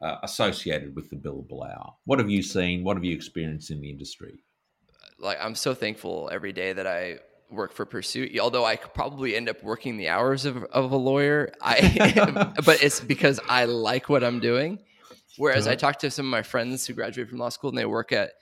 uh, 0.00 0.16
associated 0.22 0.96
with 0.96 1.10
the 1.10 1.16
billable 1.16 1.64
hour. 1.64 1.94
What 2.04 2.18
have 2.18 2.30
you 2.30 2.42
seen? 2.42 2.84
What 2.84 2.96
have 2.96 3.04
you 3.04 3.14
experienced 3.14 3.70
in 3.70 3.80
the 3.80 3.90
industry? 3.90 4.42
like 5.20 5.38
I'm 5.40 5.54
so 5.54 5.74
thankful 5.74 6.30
every 6.32 6.52
day 6.52 6.72
that 6.72 6.86
I 6.86 7.18
work 7.50 7.72
for 7.72 7.84
Persuit. 7.84 8.38
Although 8.38 8.64
I 8.64 8.76
could 8.76 8.94
probably 8.94 9.36
end 9.36 9.48
up 9.48 9.62
working 9.62 9.96
the 9.96 10.08
hours 10.08 10.44
of, 10.44 10.64
of 10.64 10.92
a 10.92 10.96
lawyer, 10.96 11.52
I 11.60 12.52
but 12.64 12.82
it's 12.82 13.00
because 13.00 13.40
I 13.48 13.64
like 13.66 14.08
what 14.08 14.24
I'm 14.24 14.40
doing. 14.40 14.78
Whereas 15.36 15.66
I 15.66 15.74
talk 15.74 15.98
to 16.00 16.10
some 16.10 16.26
of 16.26 16.30
my 16.30 16.42
friends 16.42 16.86
who 16.86 16.92
graduate 16.92 17.28
from 17.28 17.38
law 17.38 17.48
school 17.48 17.70
and 17.70 17.78
they 17.78 17.86
work 17.86 18.12
at 18.12 18.32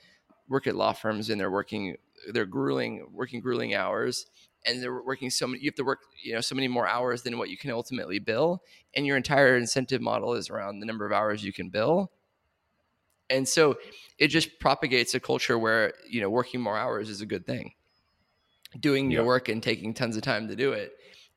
work 0.49 0.67
at 0.67 0.75
law 0.75 0.93
firms 0.93 1.31
and 1.31 1.41
they're 1.41 1.51
working 1.51 1.97
they're 2.33 2.47
grueling 2.47 3.07
working 3.13 3.41
grueling 3.41 3.75
hours 3.75 4.27
and 4.65 4.83
they're 4.83 5.03
working 5.03 5.31
so 5.31 5.47
many 5.47 5.63
you 5.63 5.69
have 5.69 5.75
to 5.75 5.85
work 5.85 6.01
you 6.23 6.35
know 6.35 6.41
so 6.41 6.55
many 6.55 6.69
more 6.69 6.87
hours 6.87 7.23
than 7.23 7.39
what 7.39 7.49
you 7.49 7.57
can 7.57 7.71
ultimately 7.71 8.19
bill 8.19 8.63
and 8.95 9.07
your 9.07 9.17
entire 9.17 9.57
incentive 9.57 10.01
model 10.01 10.35
is 10.35 10.51
around 10.51 10.81
the 10.81 10.87
number 10.87 11.07
of 11.07 11.13
hours 11.13 11.45
you 11.45 11.53
can 11.53 11.69
bill. 11.69 12.11
And 13.31 13.47
so 13.47 13.77
it 14.19 14.29
just 14.29 14.59
propagates 14.59 15.15
a 15.15 15.21
culture 15.21 15.59
where 15.59 15.93
you 16.09 16.21
know 16.21 16.31
working 16.31 16.61
more 16.61 16.77
hours 16.77 17.11
is 17.11 17.21
a 17.21 17.27
good 17.27 17.47
thing. 17.47 17.73
Doing 18.81 19.11
your 19.11 19.25
work 19.25 19.49
and 19.49 19.63
taking 19.63 19.95
tons 19.95 20.17
of 20.17 20.23
time 20.23 20.49
to 20.49 20.57
do 20.57 20.73
it 20.73 20.93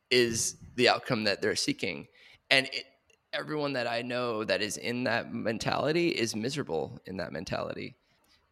is 0.09 0.57
the 0.75 0.89
outcome 0.89 1.25
that 1.25 1.41
they're 1.41 1.55
seeking. 1.55 2.07
And 2.49 2.67
it, 2.67 2.85
everyone 3.33 3.71
that 3.71 3.87
i 3.87 4.01
know 4.01 4.43
that 4.43 4.61
is 4.61 4.75
in 4.75 5.05
that 5.05 5.33
mentality 5.33 6.09
is 6.09 6.35
miserable 6.35 6.99
in 7.05 7.15
that 7.15 7.31
mentality 7.31 7.95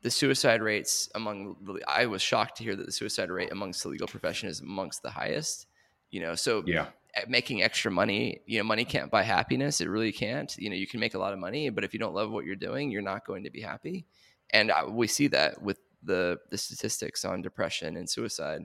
the 0.02 0.12
suicide 0.12 0.62
rates 0.62 1.10
among 1.16 1.56
I 1.88 2.06
was 2.06 2.22
shocked 2.22 2.58
to 2.58 2.64
hear 2.64 2.76
that 2.76 2.86
the 2.86 2.92
suicide 2.92 3.30
rate 3.30 3.52
amongst 3.52 3.84
the 3.84 3.90
legal 3.90 4.08
profession 4.08 4.50
is 4.50 4.62
amongst 4.62 5.02
the 5.02 5.10
highest. 5.10 5.68
You 6.10 6.22
know, 6.22 6.36
so 6.36 6.64
yeah, 6.66 6.88
making 7.28 7.62
extra 7.62 7.92
money, 7.92 8.42
you 8.46 8.58
know, 8.58 8.64
money 8.64 8.86
can't 8.86 9.12
buy 9.12 9.24
happiness. 9.24 9.82
It 9.82 9.90
really 9.90 10.12
can't. 10.12 10.56
You 10.58 10.70
know, 10.70 10.76
you 10.76 10.88
can 10.88 11.00
make 11.00 11.14
a 11.14 11.20
lot 11.20 11.34
of 11.34 11.40
money, 11.40 11.70
but 11.70 11.84
if 11.84 11.94
you 11.94 12.00
don't 12.00 12.16
love 12.16 12.32
what 12.32 12.46
you're 12.46 12.56
doing, 12.56 12.92
you're 12.92 13.02
not 13.02 13.26
going 13.26 13.44
to 13.44 13.50
be 13.50 13.62
happy. 13.62 14.06
And 14.52 14.72
I, 14.72 14.86
we 14.86 15.08
see 15.08 15.28
that 15.28 15.62
with 15.62 15.80
the 16.02 16.40
the 16.50 16.58
statistics 16.58 17.26
on 17.26 17.42
depression 17.42 17.98
and 17.98 18.10
suicide 18.10 18.62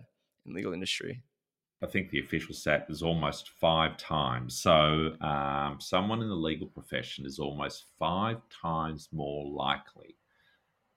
in 0.47 0.55
legal 0.55 0.73
industry. 0.73 1.23
I 1.83 1.87
think 1.87 2.11
the 2.11 2.20
official 2.20 2.55
stat 2.55 2.87
is 2.88 3.03
almost 3.03 3.51
five 3.61 3.99
times. 3.99 4.57
So, 4.57 5.16
um, 5.20 5.79
someone 5.81 6.23
in 6.23 6.29
the 6.29 6.35
legal 6.35 6.68
profession 6.68 7.27
is 7.27 7.38
almost 7.38 7.85
five 7.99 8.38
times 8.62 9.09
more 9.12 9.44
likely 9.44 10.16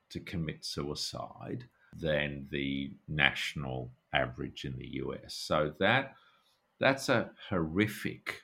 to 0.10 0.20
commit 0.20 0.66
suicide 0.66 1.66
than 1.94 2.48
the 2.52 2.92
national 3.08 3.92
average 4.14 4.66
in 4.66 4.78
the 4.78 4.88
US. 5.04 5.34
So 5.34 5.74
that 5.80 6.16
that's 6.80 7.10
a 7.10 7.32
horrific 7.50 8.44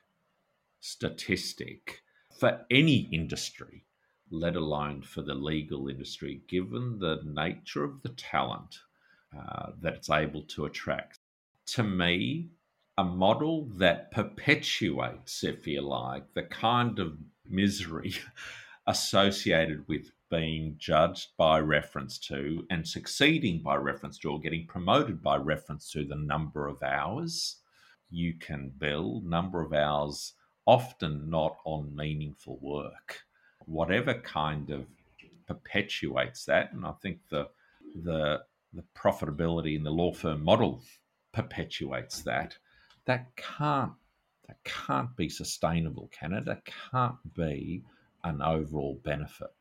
statistic 0.80 2.02
for 2.40 2.66
any 2.72 3.10
industry, 3.12 3.86
let 4.32 4.56
alone 4.56 5.02
for 5.04 5.22
the 5.22 5.36
legal 5.36 5.88
industry, 5.88 6.42
given 6.48 7.00
the 7.00 7.22
nature 7.24 7.84
of 7.84 8.02
the 8.02 8.10
talent 8.10 8.80
uh, 9.38 9.72
that 9.82 9.96
it's 9.96 10.10
able 10.10 10.42
to 10.44 10.66
attract. 10.66 11.20
To 11.68 11.84
me, 11.84 12.50
a 12.98 13.04
model 13.04 13.70
that 13.78 14.12
perpetuates, 14.12 15.44
if 15.44 15.66
you 15.66 15.82
like, 15.82 16.34
the 16.34 16.44
kind 16.44 17.00
of 17.00 17.18
misery 17.48 18.14
associated 18.88 19.88
with 19.88 20.12
being 20.30 20.76
judged 20.78 21.30
by 21.38 21.60
reference 21.60 22.18
to 22.18 22.66
and 22.70 22.88
succeeding 22.88 23.62
by 23.62 23.76
reference 23.76 24.18
to 24.18 24.30
or 24.32 24.40
getting 24.40 24.66
promoted 24.66 25.22
by 25.22 25.36
reference 25.36 25.92
to 25.92 26.06
the 26.06 26.16
number 26.16 26.68
of 26.68 26.82
hours 26.82 27.58
you 28.10 28.34
can 28.36 28.72
bill, 28.78 29.22
number 29.26 29.62
of 29.62 29.74
hours 29.74 30.34
often 30.66 31.30
not 31.30 31.58
on 31.66 31.96
meaningful 31.96 32.58
work. 32.62 33.22
Whatever 33.66 34.14
kind 34.14 34.70
of 34.70 34.86
perpetuates 35.48 36.46
that, 36.46 36.72
and 36.74 36.86
I 36.86 36.94
think 37.02 37.20
the 37.30 37.50
the 38.04 38.44
the 38.74 38.84
profitability 38.96 39.76
in 39.76 39.84
the 39.84 39.92
law 39.92 40.14
firm 40.14 40.44
model 40.44 40.82
perpetuates 41.32 42.22
that. 42.22 42.58
That 43.06 43.36
can't 43.36 43.94
that 44.48 44.64
can't 44.64 45.16
be 45.16 45.30
sustainable, 45.30 46.10
can 46.12 46.34
it? 46.34 46.46
That 46.46 46.64
can't 46.92 47.34
be 47.34 47.84
an 48.24 48.42
overall 48.42 49.00
benefit 49.04 49.52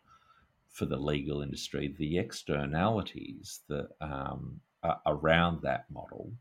for 0.72 0.87
the 0.87 0.96
legal 0.96 1.42
industry, 1.42 1.94
the 1.98 2.18
externalities 2.18 3.61
that 3.68 3.88
um, 4.00 4.61
around 5.06 5.61
that 5.62 5.85
model, 5.90 6.32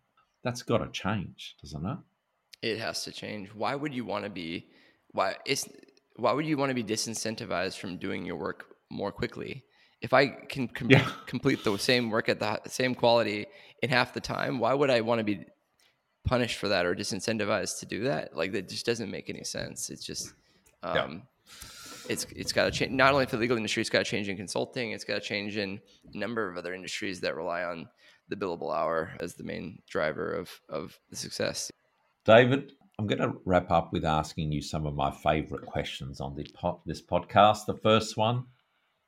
that's 0.44 0.63
got 0.63 0.80
to 0.80 0.89
change, 0.91 1.56
doesn't 1.62 1.86
it? 1.86 1.98
It 2.62 2.80
has 2.80 3.04
to 3.04 3.12
change. 3.12 3.50
Why 3.54 3.76
would 3.76 3.94
you 3.94 4.06
want 4.06 4.24
to 4.24 4.30
be? 4.30 4.67
Why 5.12 5.36
it's 5.46 5.67
why 6.15 6.32
would 6.32 6.46
you 6.46 6.58
want 6.58 6.70
to 6.70 6.76
be 6.76 6.84
disincentivized 6.84 7.78
from 7.78 7.98
doing 7.98 8.26
your 8.26 8.38
work 8.38 8.65
more 8.89 9.12
quickly? 9.12 9.63
If 10.02 10.13
I 10.13 10.28
can 10.28 10.67
com- 10.67 10.89
yeah. 10.89 11.12
complete 11.28 11.63
the 11.63 11.78
same 11.78 12.10
work 12.10 12.30
at 12.30 12.39
the 12.39 12.60
same 12.67 12.96
quality 12.96 13.46
in 13.84 13.89
half 13.89 14.13
the 14.13 14.22
time, 14.22 14.60
why 14.60 14.74
would 14.74 14.89
I 14.89 15.02
want 15.02 15.20
to 15.20 15.24
be 15.24 15.46
punished 16.26 16.58
for 16.58 16.70
that 16.70 16.86
or 16.86 16.96
disincentivized 16.96 17.80
to 17.80 17.86
do 17.86 18.04
that? 18.04 18.36
Like 18.36 18.52
that 18.54 18.70
just 18.70 18.86
doesn't 18.86 19.12
make 19.12 19.30
any 19.30 19.44
sense. 19.44 19.89
It's 19.89 20.06
just 20.06 20.34
um, 20.84 21.24
it's 22.10 22.26
it's 22.36 22.52
got 22.52 22.66
to 22.66 22.72
change 22.72 22.92
not 22.92 23.14
only 23.14 23.26
for 23.26 23.38
the 23.38 23.42
legal 23.42 23.58
industry, 23.58 23.82
it's 23.82 23.90
got 23.90 24.00
to 24.00 24.04
change 24.04 24.30
in 24.30 24.38
consulting, 24.38 24.92
it's 24.92 25.04
got 25.04 25.16
to 25.16 25.22
change 25.22 25.58
in 25.58 25.80
a 26.14 26.18
number 26.18 26.50
of 26.50 26.58
other 26.58 26.74
industries 26.74 27.20
that 27.22 27.36
rely 27.36 27.64
on 27.64 27.88
the 28.30 28.36
billable 28.36 28.76
hour 28.76 29.12
as 29.20 29.36
the 29.36 29.44
main 29.44 29.80
driver 29.90 30.34
of 30.34 30.50
of 30.70 31.00
the 31.10 31.16
success. 31.16 31.72
David, 32.26 32.74
I'm 33.00 33.08
going 33.08 33.20
to 33.20 33.40
wrap 33.46 33.72
up 33.72 33.92
with 33.92 34.06
asking 34.06 34.52
you 34.52 34.62
some 34.62 34.86
of 34.86 34.96
my 34.96 35.12
favorite 35.12 35.66
questions 35.66 36.22
on 36.22 36.36
this 36.86 37.02
podcast. 37.02 37.66
The 37.66 37.80
first 37.82 38.16
one, 38.16 38.46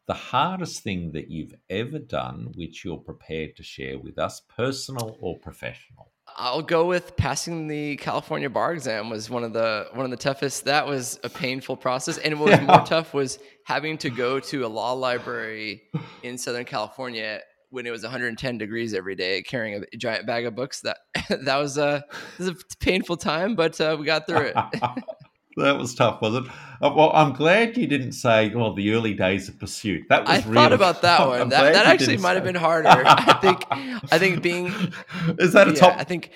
the 0.08 0.14
hardest 0.14 0.84
thing 0.84 1.12
that 1.12 1.30
you've 1.30 1.54
ever 1.70 2.00
done, 2.00 2.54
which 2.56 2.84
you're 2.84 2.98
prepared 2.98 3.56
to 3.58 3.64
share 3.64 4.00
with 4.00 4.18
us, 4.18 4.42
personal 4.56 5.18
or 5.20 5.38
professional. 5.38 6.13
I'll 6.36 6.62
go 6.62 6.86
with 6.86 7.16
passing 7.16 7.68
the 7.68 7.98
California 7.98 8.50
bar 8.50 8.74
exam 8.74 9.10
was 9.10 9.30
one 9.30 9.44
of 9.44 9.54
the 9.54 9.88
one 9.94 10.06
of 10.06 10.12
the 10.12 10.18
toughest. 10.18 10.66
That 10.66 10.88
was 10.88 11.20
a 11.24 11.30
painful 11.30 11.78
process, 11.78 12.18
and 12.18 12.40
what 12.40 12.50
was 12.50 12.60
yeah. 12.60 12.66
more 12.66 12.86
tough 12.86 13.14
was 13.14 13.40
having 13.66 13.98
to 14.00 14.10
go 14.10 14.40
to 14.40 14.66
a 14.66 14.68
law 14.68 14.94
library 14.94 15.84
in 16.24 16.38
Southern 16.38 16.66
California 16.66 17.42
when 17.70 17.88
it 17.88 17.92
was 17.92 18.04
110 18.04 18.60
degrees 18.60 18.94
every 18.94 19.16
day, 19.16 19.42
carrying 19.42 19.84
a 19.92 19.98
giant 19.98 20.28
bag 20.28 20.46
of 20.46 20.56
books. 20.56 20.82
That 20.82 20.98
that 21.30 21.58
was 21.58 21.78
a 21.78 22.04
was 22.38 22.48
a 22.48 22.56
painful 22.80 23.18
time, 23.18 23.56
but 23.56 23.80
uh, 23.82 23.98
we 24.00 24.06
got 24.06 24.28
through 24.28 24.54
it. 24.54 24.56
that 25.58 25.78
was 25.78 25.94
tough, 25.96 26.22
was 26.22 26.36
it? 26.36 26.44
Uh, 26.82 26.92
well, 26.96 27.12
I'm 27.14 27.34
glad 27.34 27.78
you 27.78 27.88
didn't 27.88 28.14
say, 28.14 28.50
"Well, 28.54 28.74
the 28.74 28.92
early 28.92 29.14
days 29.14 29.50
of 29.50 29.60
Persuit." 29.60 30.10
That 30.10 30.28
was. 30.28 30.46
I 30.46 30.48
real, 30.48 30.54
thought 30.54 30.74
about 30.74 31.02
that 31.02 31.20
one. 31.28 31.50
that, 31.50 31.74
that 31.74 31.86
actually 31.86 32.18
might 32.18 32.34
have 32.34 32.44
been 32.44 32.56
harder. 32.56 32.90
I 33.06 33.38
think. 33.42 33.66
I 34.12 34.18
think 34.20 34.42
being. 34.42 34.68
Is 35.40 35.54
that 35.54 35.68
a 35.68 35.72
yeah, 35.72 35.80
top? 35.80 35.98
I 35.98 36.04
think. 36.04 36.32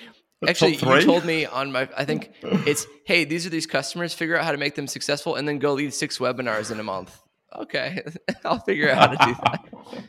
Actually, 0.46 0.76
you 0.76 1.00
told 1.02 1.24
me 1.24 1.46
on 1.46 1.72
my. 1.72 1.88
I 1.96 2.04
think 2.04 2.32
it's. 2.42 2.86
Hey, 3.04 3.24
these 3.24 3.44
are 3.46 3.50
these 3.50 3.66
customers. 3.66 4.14
Figure 4.14 4.36
out 4.36 4.44
how 4.44 4.52
to 4.52 4.58
make 4.58 4.74
them 4.74 4.86
successful, 4.86 5.34
and 5.34 5.48
then 5.48 5.58
go 5.58 5.74
lead 5.74 5.92
six 5.92 6.18
webinars 6.18 6.70
in 6.70 6.78
a 6.78 6.84
month. 6.84 7.18
Okay, 7.56 8.02
I'll 8.44 8.60
figure 8.60 8.90
out 8.90 8.98
how 8.98 9.24
to 9.24 9.32
do 9.32 9.40
that. 9.42 10.04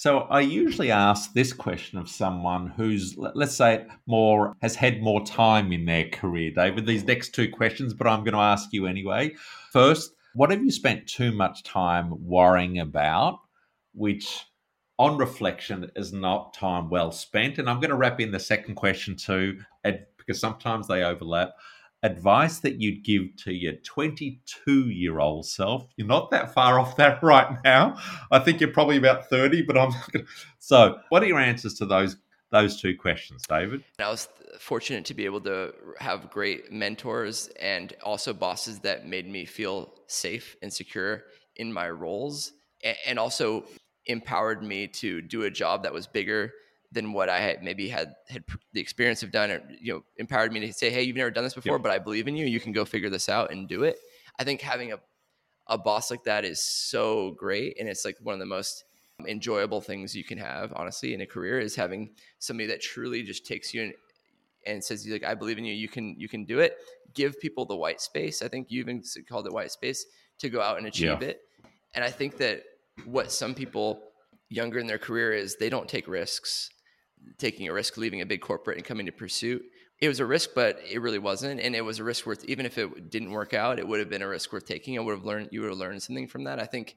So 0.00 0.20
I 0.20 0.40
usually 0.40 0.90
ask 0.90 1.34
this 1.34 1.52
question 1.52 1.98
of 1.98 2.08
someone 2.08 2.68
who's, 2.68 3.18
let's 3.18 3.54
say, 3.54 3.84
more 4.06 4.56
has 4.62 4.74
had 4.74 5.02
more 5.02 5.22
time 5.26 5.74
in 5.74 5.84
their 5.84 6.08
career, 6.08 6.52
David. 6.52 6.86
These 6.86 7.04
next 7.04 7.34
two 7.34 7.50
questions, 7.50 7.92
but 7.92 8.06
I'm 8.06 8.24
going 8.24 8.32
to 8.32 8.40
ask 8.40 8.72
you 8.72 8.86
anyway. 8.86 9.34
First, 9.70 10.14
what 10.32 10.50
have 10.52 10.64
you 10.64 10.70
spent 10.70 11.06
too 11.06 11.32
much 11.32 11.64
time 11.64 12.14
worrying 12.26 12.78
about, 12.78 13.40
which 13.92 14.46
on 14.98 15.18
reflection 15.18 15.90
is 15.94 16.14
not 16.14 16.54
time 16.54 16.88
well 16.88 17.12
spent? 17.12 17.58
And 17.58 17.68
I'm 17.68 17.76
going 17.78 17.90
to 17.90 17.96
wrap 17.96 18.20
in 18.20 18.32
the 18.32 18.40
second 18.40 18.76
question 18.76 19.16
too, 19.16 19.58
because 20.16 20.40
sometimes 20.40 20.88
they 20.88 21.02
overlap 21.02 21.50
advice 22.02 22.60
that 22.60 22.80
you'd 22.80 23.04
give 23.04 23.36
to 23.36 23.52
your 23.52 23.74
22 23.84 24.88
year 24.88 25.18
old 25.20 25.46
self? 25.46 25.86
You're 25.96 26.06
not 26.06 26.30
that 26.30 26.54
far 26.54 26.78
off 26.78 26.96
that 26.96 27.22
right 27.22 27.56
now. 27.64 27.98
I 28.30 28.38
think 28.38 28.60
you're 28.60 28.72
probably 28.72 28.96
about 28.96 29.28
30, 29.28 29.62
but 29.62 29.76
I'm 29.76 29.92
so. 30.58 30.98
What 31.08 31.22
are 31.22 31.26
your 31.26 31.38
answers 31.38 31.74
to 31.74 31.86
those 31.86 32.16
those 32.50 32.80
two 32.80 32.96
questions, 32.96 33.44
David? 33.48 33.84
I 33.98 34.08
was 34.10 34.28
fortunate 34.58 35.04
to 35.06 35.14
be 35.14 35.24
able 35.24 35.40
to 35.42 35.72
have 35.98 36.30
great 36.30 36.72
mentors 36.72 37.48
and 37.60 37.94
also 38.02 38.32
bosses 38.32 38.80
that 38.80 39.06
made 39.06 39.28
me 39.28 39.44
feel 39.44 39.94
safe 40.08 40.56
and 40.60 40.72
secure 40.72 41.24
in 41.56 41.72
my 41.72 41.88
roles, 41.88 42.52
and 43.06 43.18
also 43.18 43.64
empowered 44.06 44.62
me 44.62 44.88
to 44.88 45.22
do 45.22 45.42
a 45.42 45.50
job 45.50 45.84
that 45.84 45.92
was 45.92 46.06
bigger 46.06 46.52
than 46.92 47.12
what 47.12 47.28
I 47.28 47.38
had 47.38 47.62
maybe 47.62 47.88
had 47.88 48.14
had 48.28 48.44
the 48.72 48.80
experience 48.80 49.22
of 49.22 49.30
done, 49.30 49.50
or 49.50 49.62
you 49.80 49.92
know, 49.92 50.04
empowered 50.16 50.52
me 50.52 50.60
to 50.60 50.72
say, 50.72 50.90
"Hey, 50.90 51.02
you've 51.02 51.16
never 51.16 51.30
done 51.30 51.44
this 51.44 51.54
before, 51.54 51.74
yep. 51.74 51.82
but 51.82 51.92
I 51.92 51.98
believe 51.98 52.26
in 52.28 52.36
you. 52.36 52.46
You 52.46 52.60
can 52.60 52.72
go 52.72 52.84
figure 52.84 53.10
this 53.10 53.28
out 53.28 53.52
and 53.52 53.68
do 53.68 53.84
it." 53.84 53.98
I 54.38 54.44
think 54.44 54.60
having 54.60 54.92
a 54.92 55.00
a 55.66 55.78
boss 55.78 56.10
like 56.10 56.24
that 56.24 56.44
is 56.44 56.62
so 56.62 57.32
great, 57.32 57.76
and 57.78 57.88
it's 57.88 58.04
like 58.04 58.16
one 58.20 58.34
of 58.34 58.40
the 58.40 58.46
most 58.46 58.84
enjoyable 59.26 59.80
things 59.80 60.16
you 60.16 60.24
can 60.24 60.38
have, 60.38 60.72
honestly, 60.74 61.14
in 61.14 61.20
a 61.20 61.26
career 61.26 61.60
is 61.60 61.76
having 61.76 62.10
somebody 62.38 62.66
that 62.66 62.80
truly 62.80 63.22
just 63.22 63.46
takes 63.46 63.72
you 63.72 63.82
and, 63.82 63.94
and 64.66 64.84
says, 64.84 65.06
"Like, 65.06 65.24
I 65.24 65.34
believe 65.34 65.58
in 65.58 65.64
you. 65.64 65.74
You 65.74 65.88
can 65.88 66.16
you 66.18 66.28
can 66.28 66.44
do 66.44 66.60
it." 66.60 66.76
Give 67.14 67.38
people 67.40 67.66
the 67.66 67.76
white 67.76 68.00
space. 68.00 68.42
I 68.42 68.48
think 68.48 68.70
you 68.70 68.80
even 68.80 69.02
called 69.28 69.46
it 69.46 69.52
white 69.52 69.72
space 69.72 70.06
to 70.38 70.48
go 70.48 70.60
out 70.60 70.78
and 70.78 70.86
achieve 70.86 71.22
yeah. 71.22 71.28
it. 71.28 71.40
And 71.94 72.04
I 72.04 72.10
think 72.10 72.36
that 72.38 72.62
what 73.04 73.32
some 73.32 73.54
people 73.54 74.00
younger 74.48 74.78
in 74.78 74.86
their 74.86 74.98
career 74.98 75.32
is 75.32 75.56
they 75.56 75.70
don't 75.70 75.88
take 75.88 76.06
risks 76.06 76.70
taking 77.38 77.68
a 77.68 77.72
risk, 77.72 77.96
leaving 77.96 78.20
a 78.20 78.26
big 78.26 78.40
corporate 78.40 78.76
and 78.76 78.86
coming 78.86 79.06
to 79.06 79.12
Persuit. 79.12 79.62
it 80.00 80.08
was 80.08 80.20
a 80.20 80.26
risk, 80.26 80.50
but 80.54 80.78
it 80.90 81.00
really 81.00 81.18
wasn't, 81.18 81.60
and 81.60 81.74
it 81.76 81.82
was 81.84 81.98
a 81.98 82.04
risk 82.04 82.24
worth. 82.26 82.44
Even 82.46 82.64
if 82.66 82.78
it 82.78 83.10
didn't 83.10 83.30
work 83.32 83.52
out, 83.54 83.78
it 83.78 83.86
would 83.86 83.98
have 84.00 84.08
been 84.10 84.22
a 84.22 84.28
risk 84.28 84.52
worth 84.52 84.66
taking. 84.66 84.96
I 84.98 85.02
would 85.02 85.14
have 85.16 85.24
learned. 85.26 85.48
You 85.52 85.60
would 85.62 85.70
have 85.70 85.78
learned 85.78 86.02
something 86.02 86.26
from 86.28 86.44
that. 86.44 86.58
I 86.58 86.64
think 86.64 86.96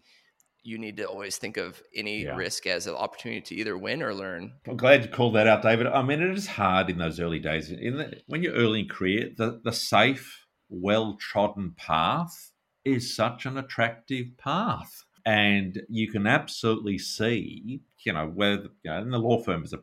you 0.65 0.77
need 0.77 0.95
to 0.95 1.03
always 1.03 1.35
think 1.37 1.57
of 1.57 1.83
any 1.93 2.23
Yeah. 2.23 2.37
risk 2.37 2.65
as 2.65 2.87
an 2.87 2.95
opportunity 2.95 3.41
to 3.41 3.55
either 3.55 3.77
win 3.77 4.01
or 4.01 4.13
learn. 4.13 4.53
I'm 4.65 4.77
glad 4.77 5.03
you 5.03 5.09
called 5.09 5.35
that 5.35 5.45
out, 5.47 5.61
David. 5.61 5.87
I 5.87 6.01
mean, 6.01 6.21
it 6.21 6.37
is 6.37 6.47
hard 6.47 6.89
in 6.89 6.97
those 6.97 7.19
early 7.19 7.39
days. 7.39 7.69
In 7.69 7.97
the, 7.97 8.21
when 8.27 8.41
you're 8.43 8.53
early 8.53 8.79
in 8.79 8.87
career, 8.87 9.31
the, 9.35 9.59
the 9.61 9.73
safe, 9.73 10.45
well 10.69 11.17
trodden 11.19 11.73
path 11.75 12.51
is 12.85 13.13
such 13.13 13.45
an 13.45 13.57
attractive 13.57 14.27
path. 14.37 15.03
And 15.25 15.81
you 15.89 16.09
can 16.09 16.25
absolutely 16.27 16.97
see, 16.97 17.81
you 18.05 18.13
know, 18.13 18.27
where, 18.27 18.53
you 18.53 18.69
know, 18.85 18.97
and 18.99 19.11
the 19.11 19.17
law 19.19 19.41
firm 19.43 19.63
is 19.65 19.73
a 19.73 19.79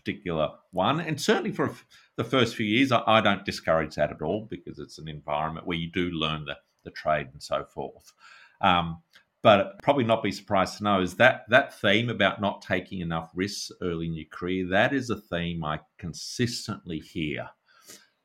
particular 0.00 0.50
one. 0.70 1.00
And 1.00 1.20
certainly 1.20 1.52
for 1.52 1.74
the 2.16 2.24
first 2.24 2.56
few 2.56 2.66
years, 2.66 2.92
I, 2.92 3.02
I 3.06 3.20
don't 3.20 3.44
discourage 3.44 3.94
that 3.96 4.10
at 4.10 4.22
all 4.22 4.46
because 4.50 4.78
it's 4.78 4.98
an 4.98 5.08
environment 5.08 5.66
where 5.66 5.78
you 5.78 5.90
do 5.90 6.10
learn 6.10 6.44
the, 6.44 6.56
the 6.84 6.90
trade 6.90 7.28
and 7.32 7.42
so 7.42 7.64
forth. 7.64 8.12
Um, 8.60 9.02
but 9.42 9.78
probably 9.82 10.04
not 10.04 10.22
be 10.22 10.32
surprised 10.32 10.78
to 10.78 10.84
know 10.84 11.00
is 11.00 11.14
that 11.16 11.44
that 11.48 11.78
theme 11.80 12.10
about 12.10 12.40
not 12.40 12.62
taking 12.62 13.00
enough 13.00 13.30
risks 13.34 13.72
early 13.80 14.06
in 14.06 14.14
your 14.14 14.26
career 14.30 14.66
that 14.68 14.92
is 14.92 15.08
a 15.08 15.16
theme 15.16 15.64
i 15.64 15.80
consistently 15.98 16.98
hear 16.98 17.48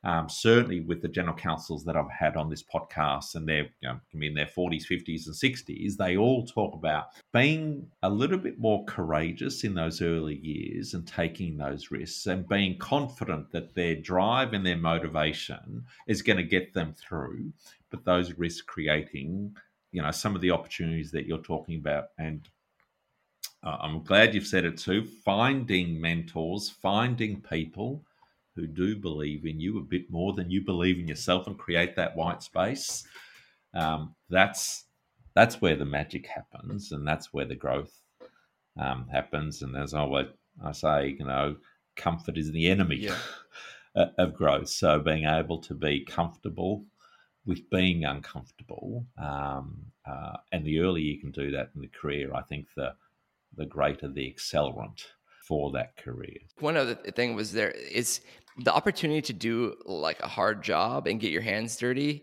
um, 0.06 0.28
certainly 0.28 0.80
with 0.80 1.02
the 1.02 1.08
general 1.08 1.34
counsels 1.34 1.84
that 1.84 1.96
i've 1.96 2.10
had 2.10 2.36
on 2.36 2.48
this 2.48 2.62
podcast 2.62 3.34
and 3.34 3.46
they're 3.46 3.68
you 3.80 3.88
know, 3.88 4.00
can 4.10 4.20
be 4.20 4.28
in 4.28 4.34
their 4.34 4.46
40s 4.46 4.84
50s 4.88 5.26
and 5.26 5.34
60s 5.34 5.96
they 5.96 6.16
all 6.16 6.46
talk 6.46 6.74
about 6.74 7.06
being 7.32 7.86
a 8.02 8.08
little 8.08 8.38
bit 8.38 8.58
more 8.58 8.84
courageous 8.84 9.64
in 9.64 9.74
those 9.74 10.00
early 10.00 10.36
years 10.36 10.94
and 10.94 11.06
taking 11.06 11.56
those 11.56 11.90
risks 11.90 12.26
and 12.26 12.48
being 12.48 12.78
confident 12.78 13.50
that 13.50 13.74
their 13.74 13.96
drive 13.96 14.52
and 14.52 14.64
their 14.64 14.76
motivation 14.76 15.84
is 16.06 16.22
going 16.22 16.36
to 16.36 16.42
get 16.44 16.72
them 16.72 16.94
through. 16.94 17.52
But 17.90 18.04
those 18.04 18.32
risks 18.38 18.62
creating 18.62 19.56
you 19.92 20.02
know 20.02 20.10
some 20.10 20.34
of 20.34 20.40
the 20.40 20.50
opportunities 20.50 21.10
that 21.10 21.26
you're 21.26 21.38
talking 21.38 21.78
about. 21.78 22.06
And 22.18 22.48
uh, 23.62 23.78
i'm 23.80 24.04
glad 24.04 24.34
you've 24.34 24.46
said 24.46 24.66
it 24.66 24.76
too 24.76 25.02
finding 25.24 25.98
mentors 25.98 26.68
finding 26.68 27.40
people 27.40 28.04
who 28.56 28.66
do 28.66 28.96
believe 28.96 29.44
in 29.44 29.60
you 29.60 29.78
a 29.78 29.82
bit 29.82 30.10
more 30.10 30.32
than 30.32 30.50
you 30.50 30.64
believe 30.64 30.98
in 30.98 31.06
yourself 31.08 31.46
and 31.46 31.58
create 31.58 31.94
that 31.96 32.16
white 32.16 32.42
space 32.42 33.06
um, 33.74 34.14
that's 34.30 34.84
that's 35.34 35.60
where 35.60 35.76
the 35.76 35.84
magic 35.84 36.26
happens 36.26 36.92
and 36.92 37.06
that's 37.06 37.32
where 37.32 37.44
the 37.44 37.54
growth 37.54 37.92
um, 38.80 39.06
happens 39.12 39.62
and 39.62 39.76
as 39.76 39.94
I, 39.94 40.00
always, 40.00 40.26
I 40.64 40.72
say 40.72 41.16
you 41.18 41.26
know 41.26 41.56
comfort 41.96 42.36
is 42.38 42.50
the 42.52 42.68
enemy 42.68 42.96
Yeah. 42.96 43.18
of 44.18 44.34
growth 44.34 44.68
so 44.68 44.98
being 45.00 45.24
able 45.24 45.58
to 45.62 45.74
be 45.74 46.04
comfortable 46.04 46.84
with 47.46 47.70
being 47.70 48.04
uncomfortable. 48.04 49.06
Um, 49.16 49.92
uh, 50.04 50.36
and 50.52 50.64
the 50.66 50.80
earlier 50.80 51.04
you 51.04 51.20
can 51.20 51.30
do 51.30 51.52
that 51.52 51.70
in 51.74 51.80
the 51.80 51.88
career, 51.88 52.34
I 52.34 52.42
think 52.42 52.66
the 52.76 52.94
the 53.56 53.64
greater 53.64 54.08
the 54.08 54.34
accelerant 54.36 55.02
for 55.46 55.72
that 55.72 55.96
career. 55.96 56.38
One 56.60 56.76
other 56.76 56.94
thing 56.94 57.34
was 57.34 57.52
there 57.52 57.70
is 57.70 58.20
the 58.58 58.72
opportunity 58.72 59.22
to 59.22 59.32
do 59.32 59.76
like 59.84 60.20
a 60.20 60.28
hard 60.28 60.62
job 60.62 61.06
and 61.06 61.20
get 61.20 61.30
your 61.30 61.42
hands 61.42 61.76
dirty 61.76 62.22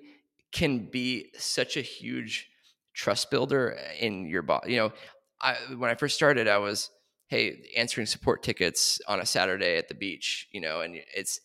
can 0.51 0.89
be 0.91 1.32
such 1.38 1.78
a 1.78 1.82
huge 1.82 2.49
trust 2.93 3.32
builder 3.32 3.78
eh, 3.78 4.05
in 4.05 4.26
your 4.26 4.41
body. 4.41 4.74
You 4.74 4.78
know, 4.78 4.93
I 5.41 5.55
when 5.78 5.89
I 5.89 5.95
first 5.95 6.15
started, 6.15 6.47
I 6.47 6.57
was 6.57 6.89
hey 7.28 7.63
answering 7.76 8.05
support 8.07 8.43
tickets 8.43 8.99
on 9.07 9.19
a 9.19 9.26
Saturday 9.26 9.78
at 9.78 9.88
the 9.88 9.95
beach. 9.95 10.47
You 10.51 10.61
know, 10.61 10.82
and 10.82 10.97
it's 11.15 11.39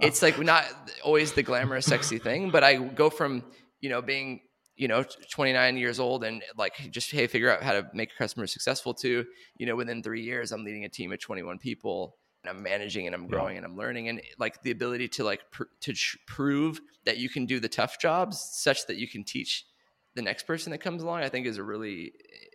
it's 0.00 0.22
like 0.22 0.38
not 0.38 0.64
always 1.02 1.32
the 1.32 1.42
glamorous 1.42 1.86
sexy 1.86 2.18
thing 2.18 2.50
but 2.50 2.64
i 2.64 2.76
go 2.76 3.10
from 3.10 3.44
you 3.80 3.90
know 3.90 4.00
being 4.00 4.40
you 4.76 4.88
know 4.88 5.04
29 5.30 5.76
years 5.76 6.00
old 6.00 6.24
and 6.24 6.42
like 6.56 6.90
just 6.90 7.10
hey 7.10 7.26
figure 7.26 7.50
out 7.50 7.62
how 7.62 7.72
to 7.72 7.86
make 7.94 8.10
a 8.12 8.16
customer 8.16 8.46
successful 8.46 8.92
to 8.92 9.24
you 9.56 9.66
know 9.66 9.76
within 9.76 10.02
three 10.02 10.22
years 10.22 10.50
i'm 10.52 10.64
leading 10.64 10.84
a 10.84 10.88
team 10.88 11.12
of 11.12 11.20
21 11.20 11.58
people 11.58 12.16
and 12.42 12.50
i'm 12.50 12.62
managing 12.62 13.06
and 13.06 13.14
i'm 13.14 13.26
growing 13.26 13.56
and 13.56 13.64
i'm 13.64 13.76
learning. 13.76 14.08
And 14.08 14.20
like 14.38 14.62
the 14.62 14.70
ability 14.70 15.08
to 15.08 15.24
like 15.24 15.50
pr- 15.50 15.64
to 15.80 15.92
ch- 15.92 16.18
prove 16.26 16.80
that 17.04 17.18
you 17.18 17.28
can 17.28 17.46
do 17.46 17.60
the 17.60 17.68
tough 17.68 18.00
jobs 18.00 18.40
such 18.52 18.86
that 18.86 18.96
you 18.96 19.08
can 19.08 19.24
teach 19.24 19.66
the 20.14 20.22
next 20.22 20.44
person 20.44 20.70
that 20.72 20.78
comes 20.78 21.02
along 21.02 21.22
i 21.22 21.28
think 21.28 21.46
is 21.46 21.58
a 21.58 21.62
really 21.62 22.12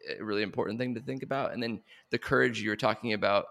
eh, 0.10 0.16
a 0.20 0.24
really 0.24 0.44
important 0.44 0.80
thing 0.80 0.96
to 0.96 1.02
think 1.02 1.24
about. 1.24 1.54
And 1.54 1.62
then 1.62 1.82
the 2.10 2.18
courage 2.18 2.62
you 2.62 2.70
were 2.70 2.76
talking 2.76 3.14
about 3.14 3.46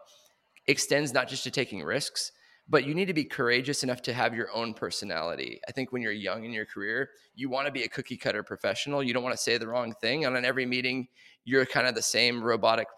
extends 0.66 1.12
not 1.12 1.28
just 1.28 1.44
to 1.44 1.50
taking 1.50 1.82
risks 1.82 2.32
but 2.68 2.84
you 2.84 2.94
need 2.94 3.06
to 3.06 3.14
be 3.14 3.24
courageous 3.24 3.82
enough 3.82 4.02
to 4.02 4.12
have 4.12 4.34
your 4.34 4.54
own 4.54 4.74
personality. 4.74 5.60
I 5.66 5.72
think 5.72 5.90
when 5.90 6.02
you're 6.02 6.12
young 6.12 6.44
in 6.44 6.52
your 6.52 6.66
career, 6.66 7.10
you 7.34 7.48
want 7.48 7.66
to 7.66 7.72
be 7.72 7.84
a 7.84 7.88
cookie 7.88 8.16
cutter 8.16 8.42
professional. 8.42 9.02
You 9.02 9.14
don't 9.14 9.22
want 9.22 9.34
to 9.34 9.42
say 9.42 9.56
the 9.56 9.68
wrong 9.68 9.94
thing. 10.00 10.24
And 10.24 10.36
on 10.36 10.44
every 10.44 10.66
meeting, 10.66 11.08
you're 11.44 11.64
kind 11.64 11.86
of 11.86 11.94
the 11.94 12.02
same 12.02 12.42
robotic. 12.42 12.88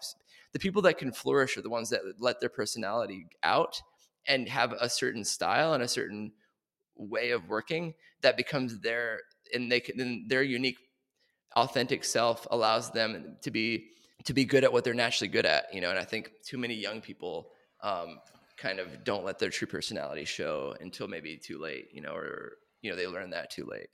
The 0.51 0.59
people 0.59 0.81
that 0.81 0.97
can 0.97 1.13
flourish 1.13 1.57
are 1.57 1.61
the 1.61 1.69
ones 1.69 1.89
that 1.91 2.01
let 2.19 2.41
their 2.41 2.49
personality 2.49 3.27
out 3.43 3.81
and 4.27 4.49
have 4.49 4.73
a 4.73 4.89
certain 4.89 5.23
style 5.23 5.73
and 5.73 5.81
a 5.81 5.87
certain 5.87 6.33
way 6.95 7.31
of 7.31 7.47
working 7.47 7.93
that 8.21 8.37
becomes 8.37 8.79
their 8.79 9.19
and 9.53 9.71
they 9.71 9.79
can 9.79 10.25
their 10.27 10.43
unique 10.43 10.77
authentic 11.55 12.03
self 12.03 12.47
allows 12.51 12.91
them 12.91 13.37
to 13.41 13.49
be 13.51 13.87
to 14.25 14.33
be 14.33 14.45
good 14.45 14.63
at 14.63 14.71
what 14.71 14.83
they're 14.83 14.93
naturally 14.93 15.27
good 15.27 15.45
at 15.45 15.73
you 15.73 15.81
know 15.81 15.89
and 15.89 15.97
i 15.97 16.03
think 16.03 16.29
too 16.45 16.57
many 16.57 16.75
young 16.75 17.01
people 17.01 17.49
um, 17.81 18.19
kind 18.61 18.79
of 18.79 19.03
don't 19.03 19.25
let 19.25 19.39
their 19.39 19.49
true 19.49 19.67
personality 19.67 20.23
show 20.23 20.75
until 20.79 21.07
maybe 21.07 21.35
too 21.35 21.59
late, 21.59 21.89
you 21.91 22.01
know, 22.01 22.13
or 22.13 22.53
you 22.81 22.91
know 22.91 22.95
they 22.95 23.07
learn 23.07 23.31
that 23.31 23.49
too 23.49 23.65
late. 23.65 23.87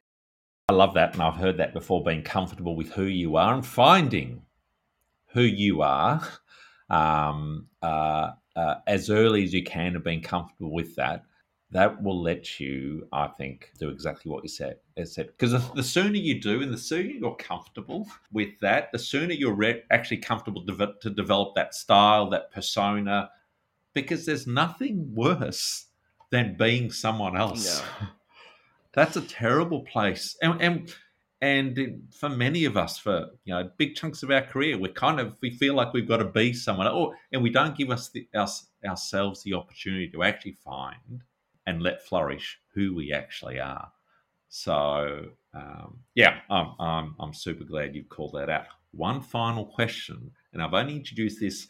I 0.69 0.73
love 0.73 0.93
that, 0.95 1.13
and 1.13 1.23
I've 1.23 1.35
heard 1.35 1.57
that 1.57 1.73
before. 1.73 2.03
Being 2.03 2.23
comfortable 2.23 2.75
with 2.75 2.91
who 2.91 3.05
you 3.05 3.37
are 3.37 3.53
and 3.53 3.65
finding 3.65 4.41
who 5.33 5.41
you 5.41 5.81
are 5.81 6.21
um, 6.89 7.67
uh, 7.81 8.31
uh, 8.55 8.75
as 8.85 9.09
early 9.09 9.43
as 9.43 9.53
you 9.53 9.63
can, 9.63 9.95
and 9.95 10.03
being 10.03 10.21
comfortable 10.21 10.73
with 10.73 10.95
that. 10.95 11.23
That 11.71 12.01
will 12.01 12.21
let 12.21 12.61
you, 12.61 13.09
I 13.11 13.27
think, 13.27 13.71
do 13.77 13.89
exactly 13.89 14.31
what 14.31 14.41
you 14.41 14.47
said. 14.47 14.77
because 14.95 15.51
the, 15.73 15.83
sooner 15.83 16.15
you 16.15 16.39
do, 16.39 16.61
and 16.61 16.71
the 16.71 16.77
sooner 16.77 17.09
you're 17.09 17.35
comfortable 17.35 18.07
with 18.31 18.57
that, 18.61 18.89
the 18.93 18.99
sooner 18.99 19.33
you're 19.33 19.53
re- 19.53 19.83
actually 19.91 20.17
comfortable 20.17 20.65
to 20.65 21.09
develop 21.09 21.55
that 21.55 21.75
style, 21.75 22.29
that 22.29 22.51
persona, 22.53 23.29
because 23.97 24.27
there's 24.27 24.45
nothing 24.45 25.11
worse 25.15 25.87
than 26.29 26.55
being 26.55 26.91
someone 26.91 27.35
else. 27.35 27.81
No. 27.81 28.07
That's 28.93 29.15
a 29.15 29.21
terrible 29.21 29.81
place, 29.81 30.37
and 30.39 30.61
and 30.61 30.95
and 31.41 32.03
for 32.11 32.29
many 32.29 32.65
of 32.65 32.77
us, 32.77 32.99
for 32.99 33.31
you 33.43 33.55
know, 33.55 33.71
big 33.77 33.95
chunks 33.95 34.21
of 34.21 34.29
our 34.29 34.43
career, 34.43 34.77
we 34.77 34.89
kind 34.89 35.19
of 35.19 35.35
we 35.41 35.49
feel 35.49 35.73
like 35.73 35.93
we've 35.93 36.07
got 36.07 36.17
to 36.17 36.25
be 36.25 36.53
someone, 36.53 36.87
or 36.87 37.15
and 37.31 37.41
we 37.41 37.49
don't 37.49 37.75
give 37.75 37.89
us 37.89 38.09
the, 38.09 38.27
us 38.35 38.67
ourselves 38.85 39.41
the 39.41 39.55
opportunity 39.55 40.09
to 40.09 40.21
actually 40.21 40.57
find 40.63 41.23
and 41.65 41.81
let 41.81 42.05
flourish 42.05 42.59
who 42.75 42.93
we 42.93 43.11
actually 43.11 43.59
are. 43.59 43.91
So 44.49 45.25
um, 45.55 45.99
yeah, 46.13 46.41
I'm, 46.51 46.73
I'm 46.79 47.15
I'm 47.19 47.33
super 47.33 47.63
glad 47.63 47.95
you've 47.95 48.09
called 48.09 48.33
that 48.33 48.49
out. 48.49 48.67
One 48.91 49.21
final 49.21 49.65
question, 49.65 50.31
and 50.53 50.61
I've 50.61 50.75
only 50.75 50.95
introduced 50.95 51.39
this 51.39 51.67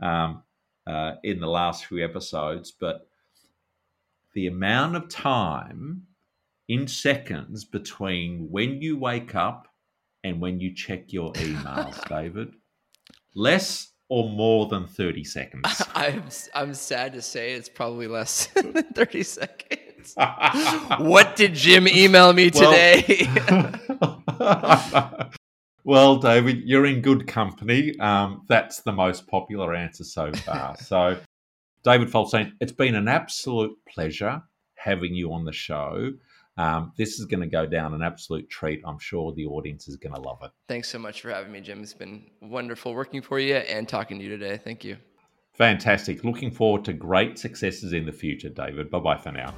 um, 0.00 0.42
uh, 0.90 1.16
in 1.22 1.38
the 1.38 1.46
last 1.46 1.86
few 1.86 2.04
episodes, 2.04 2.72
but 2.72 3.06
the 4.34 4.48
amount 4.48 4.96
of 4.96 5.08
time 5.08 6.02
in 6.68 6.88
seconds 6.88 7.64
between 7.64 8.48
when 8.50 8.82
you 8.82 8.98
wake 8.98 9.34
up 9.34 9.68
and 10.24 10.40
when 10.40 10.58
you 10.58 10.74
check 10.74 11.12
your 11.12 11.32
emails, 11.34 12.08
David, 12.08 12.54
less 13.34 13.92
or 14.08 14.28
more 14.28 14.66
than 14.66 14.86
30 14.86 15.22
seconds? 15.22 15.82
I'm 15.94 16.24
I'm 16.54 16.74
sad 16.74 17.12
to 17.12 17.22
say 17.22 17.52
it's 17.52 17.68
probably 17.68 18.08
less 18.08 18.46
than 18.54 18.72
30 18.72 19.22
seconds. 19.22 20.14
what 20.98 21.36
did 21.36 21.54
Jim 21.54 21.86
email 21.86 22.32
me 22.32 22.50
today? 22.50 23.28
well, 24.40 25.30
David, 25.84 26.62
you're 26.64 26.86
in 26.86 27.00
good 27.00 27.26
company. 27.26 27.98
Um, 27.98 28.42
that's 28.48 28.80
the 28.80 28.92
most 28.92 29.26
popular 29.26 29.74
answer 29.74 30.04
so 30.04 30.32
far. 30.32 30.76
So, 30.76 31.18
David 31.82 32.10
Falstein, 32.10 32.54
it's 32.60 32.72
been 32.72 32.94
an 32.94 33.08
absolute 33.08 33.76
pleasure 33.88 34.42
having 34.74 35.14
you 35.14 35.32
on 35.32 35.44
the 35.44 35.52
show. 35.52 36.12
Um, 36.56 36.92
this 36.98 37.18
is 37.18 37.24
going 37.24 37.40
to 37.40 37.46
go 37.46 37.64
down 37.64 37.94
an 37.94 38.02
absolute 38.02 38.50
treat. 38.50 38.82
I'm 38.84 38.98
sure 38.98 39.32
the 39.32 39.46
audience 39.46 39.88
is 39.88 39.96
going 39.96 40.14
to 40.14 40.20
love 40.20 40.40
it. 40.42 40.50
Thanks 40.68 40.88
so 40.88 40.98
much 40.98 41.22
for 41.22 41.30
having 41.30 41.52
me, 41.52 41.60
Jim. 41.60 41.82
It's 41.82 41.94
been 41.94 42.24
wonderful 42.42 42.94
working 42.94 43.22
for 43.22 43.38
you 43.38 43.54
and 43.54 43.88
talking 43.88 44.18
to 44.18 44.24
you 44.24 44.30
today. 44.30 44.60
Thank 44.62 44.84
you. 44.84 44.98
Fantastic. 45.54 46.22
Looking 46.24 46.50
forward 46.50 46.84
to 46.84 46.92
great 46.92 47.38
successes 47.38 47.92
in 47.92 48.04
the 48.04 48.12
future, 48.12 48.50
David. 48.50 48.90
Bye 48.90 48.98
bye 48.98 49.16
for 49.16 49.32
now. 49.32 49.54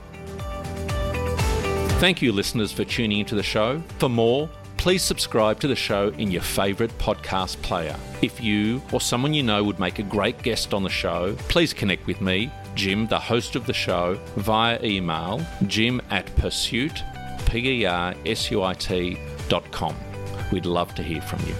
Thank 1.98 2.22
you, 2.22 2.32
listeners, 2.32 2.72
for 2.72 2.84
tuning 2.84 3.20
into 3.20 3.34
the 3.34 3.42
show. 3.42 3.80
For 3.98 4.08
more, 4.08 4.48
please 4.82 5.04
subscribe 5.04 5.60
to 5.60 5.68
the 5.68 5.76
show 5.76 6.08
in 6.18 6.28
your 6.28 6.42
favourite 6.42 6.90
podcast 6.98 7.62
player. 7.62 7.94
If 8.20 8.42
you 8.42 8.82
or 8.90 9.00
someone 9.00 9.32
you 9.32 9.44
know 9.44 9.62
would 9.62 9.78
make 9.78 10.00
a 10.00 10.02
great 10.02 10.42
guest 10.42 10.74
on 10.74 10.82
the 10.82 10.90
show, 10.90 11.36
please 11.48 11.72
connect 11.72 12.08
with 12.08 12.20
me, 12.20 12.50
Jim, 12.74 13.06
the 13.06 13.16
host 13.16 13.54
of 13.54 13.64
the 13.64 13.72
show, 13.72 14.18
via 14.34 14.82
email 14.82 15.40
jim 15.68 16.02
at 16.10 16.26
persuit, 16.34 17.00
P 17.46 17.82
E 17.82 17.84
R 17.84 18.12
S 18.26 18.50
U 18.50 18.64
I 18.64 18.74
T 18.74 19.16
dot 19.48 19.70
com. 19.70 19.94
We'd 20.50 20.66
love 20.66 20.92
to 20.96 21.02
hear 21.04 21.22
from 21.22 21.46
you. 21.46 21.54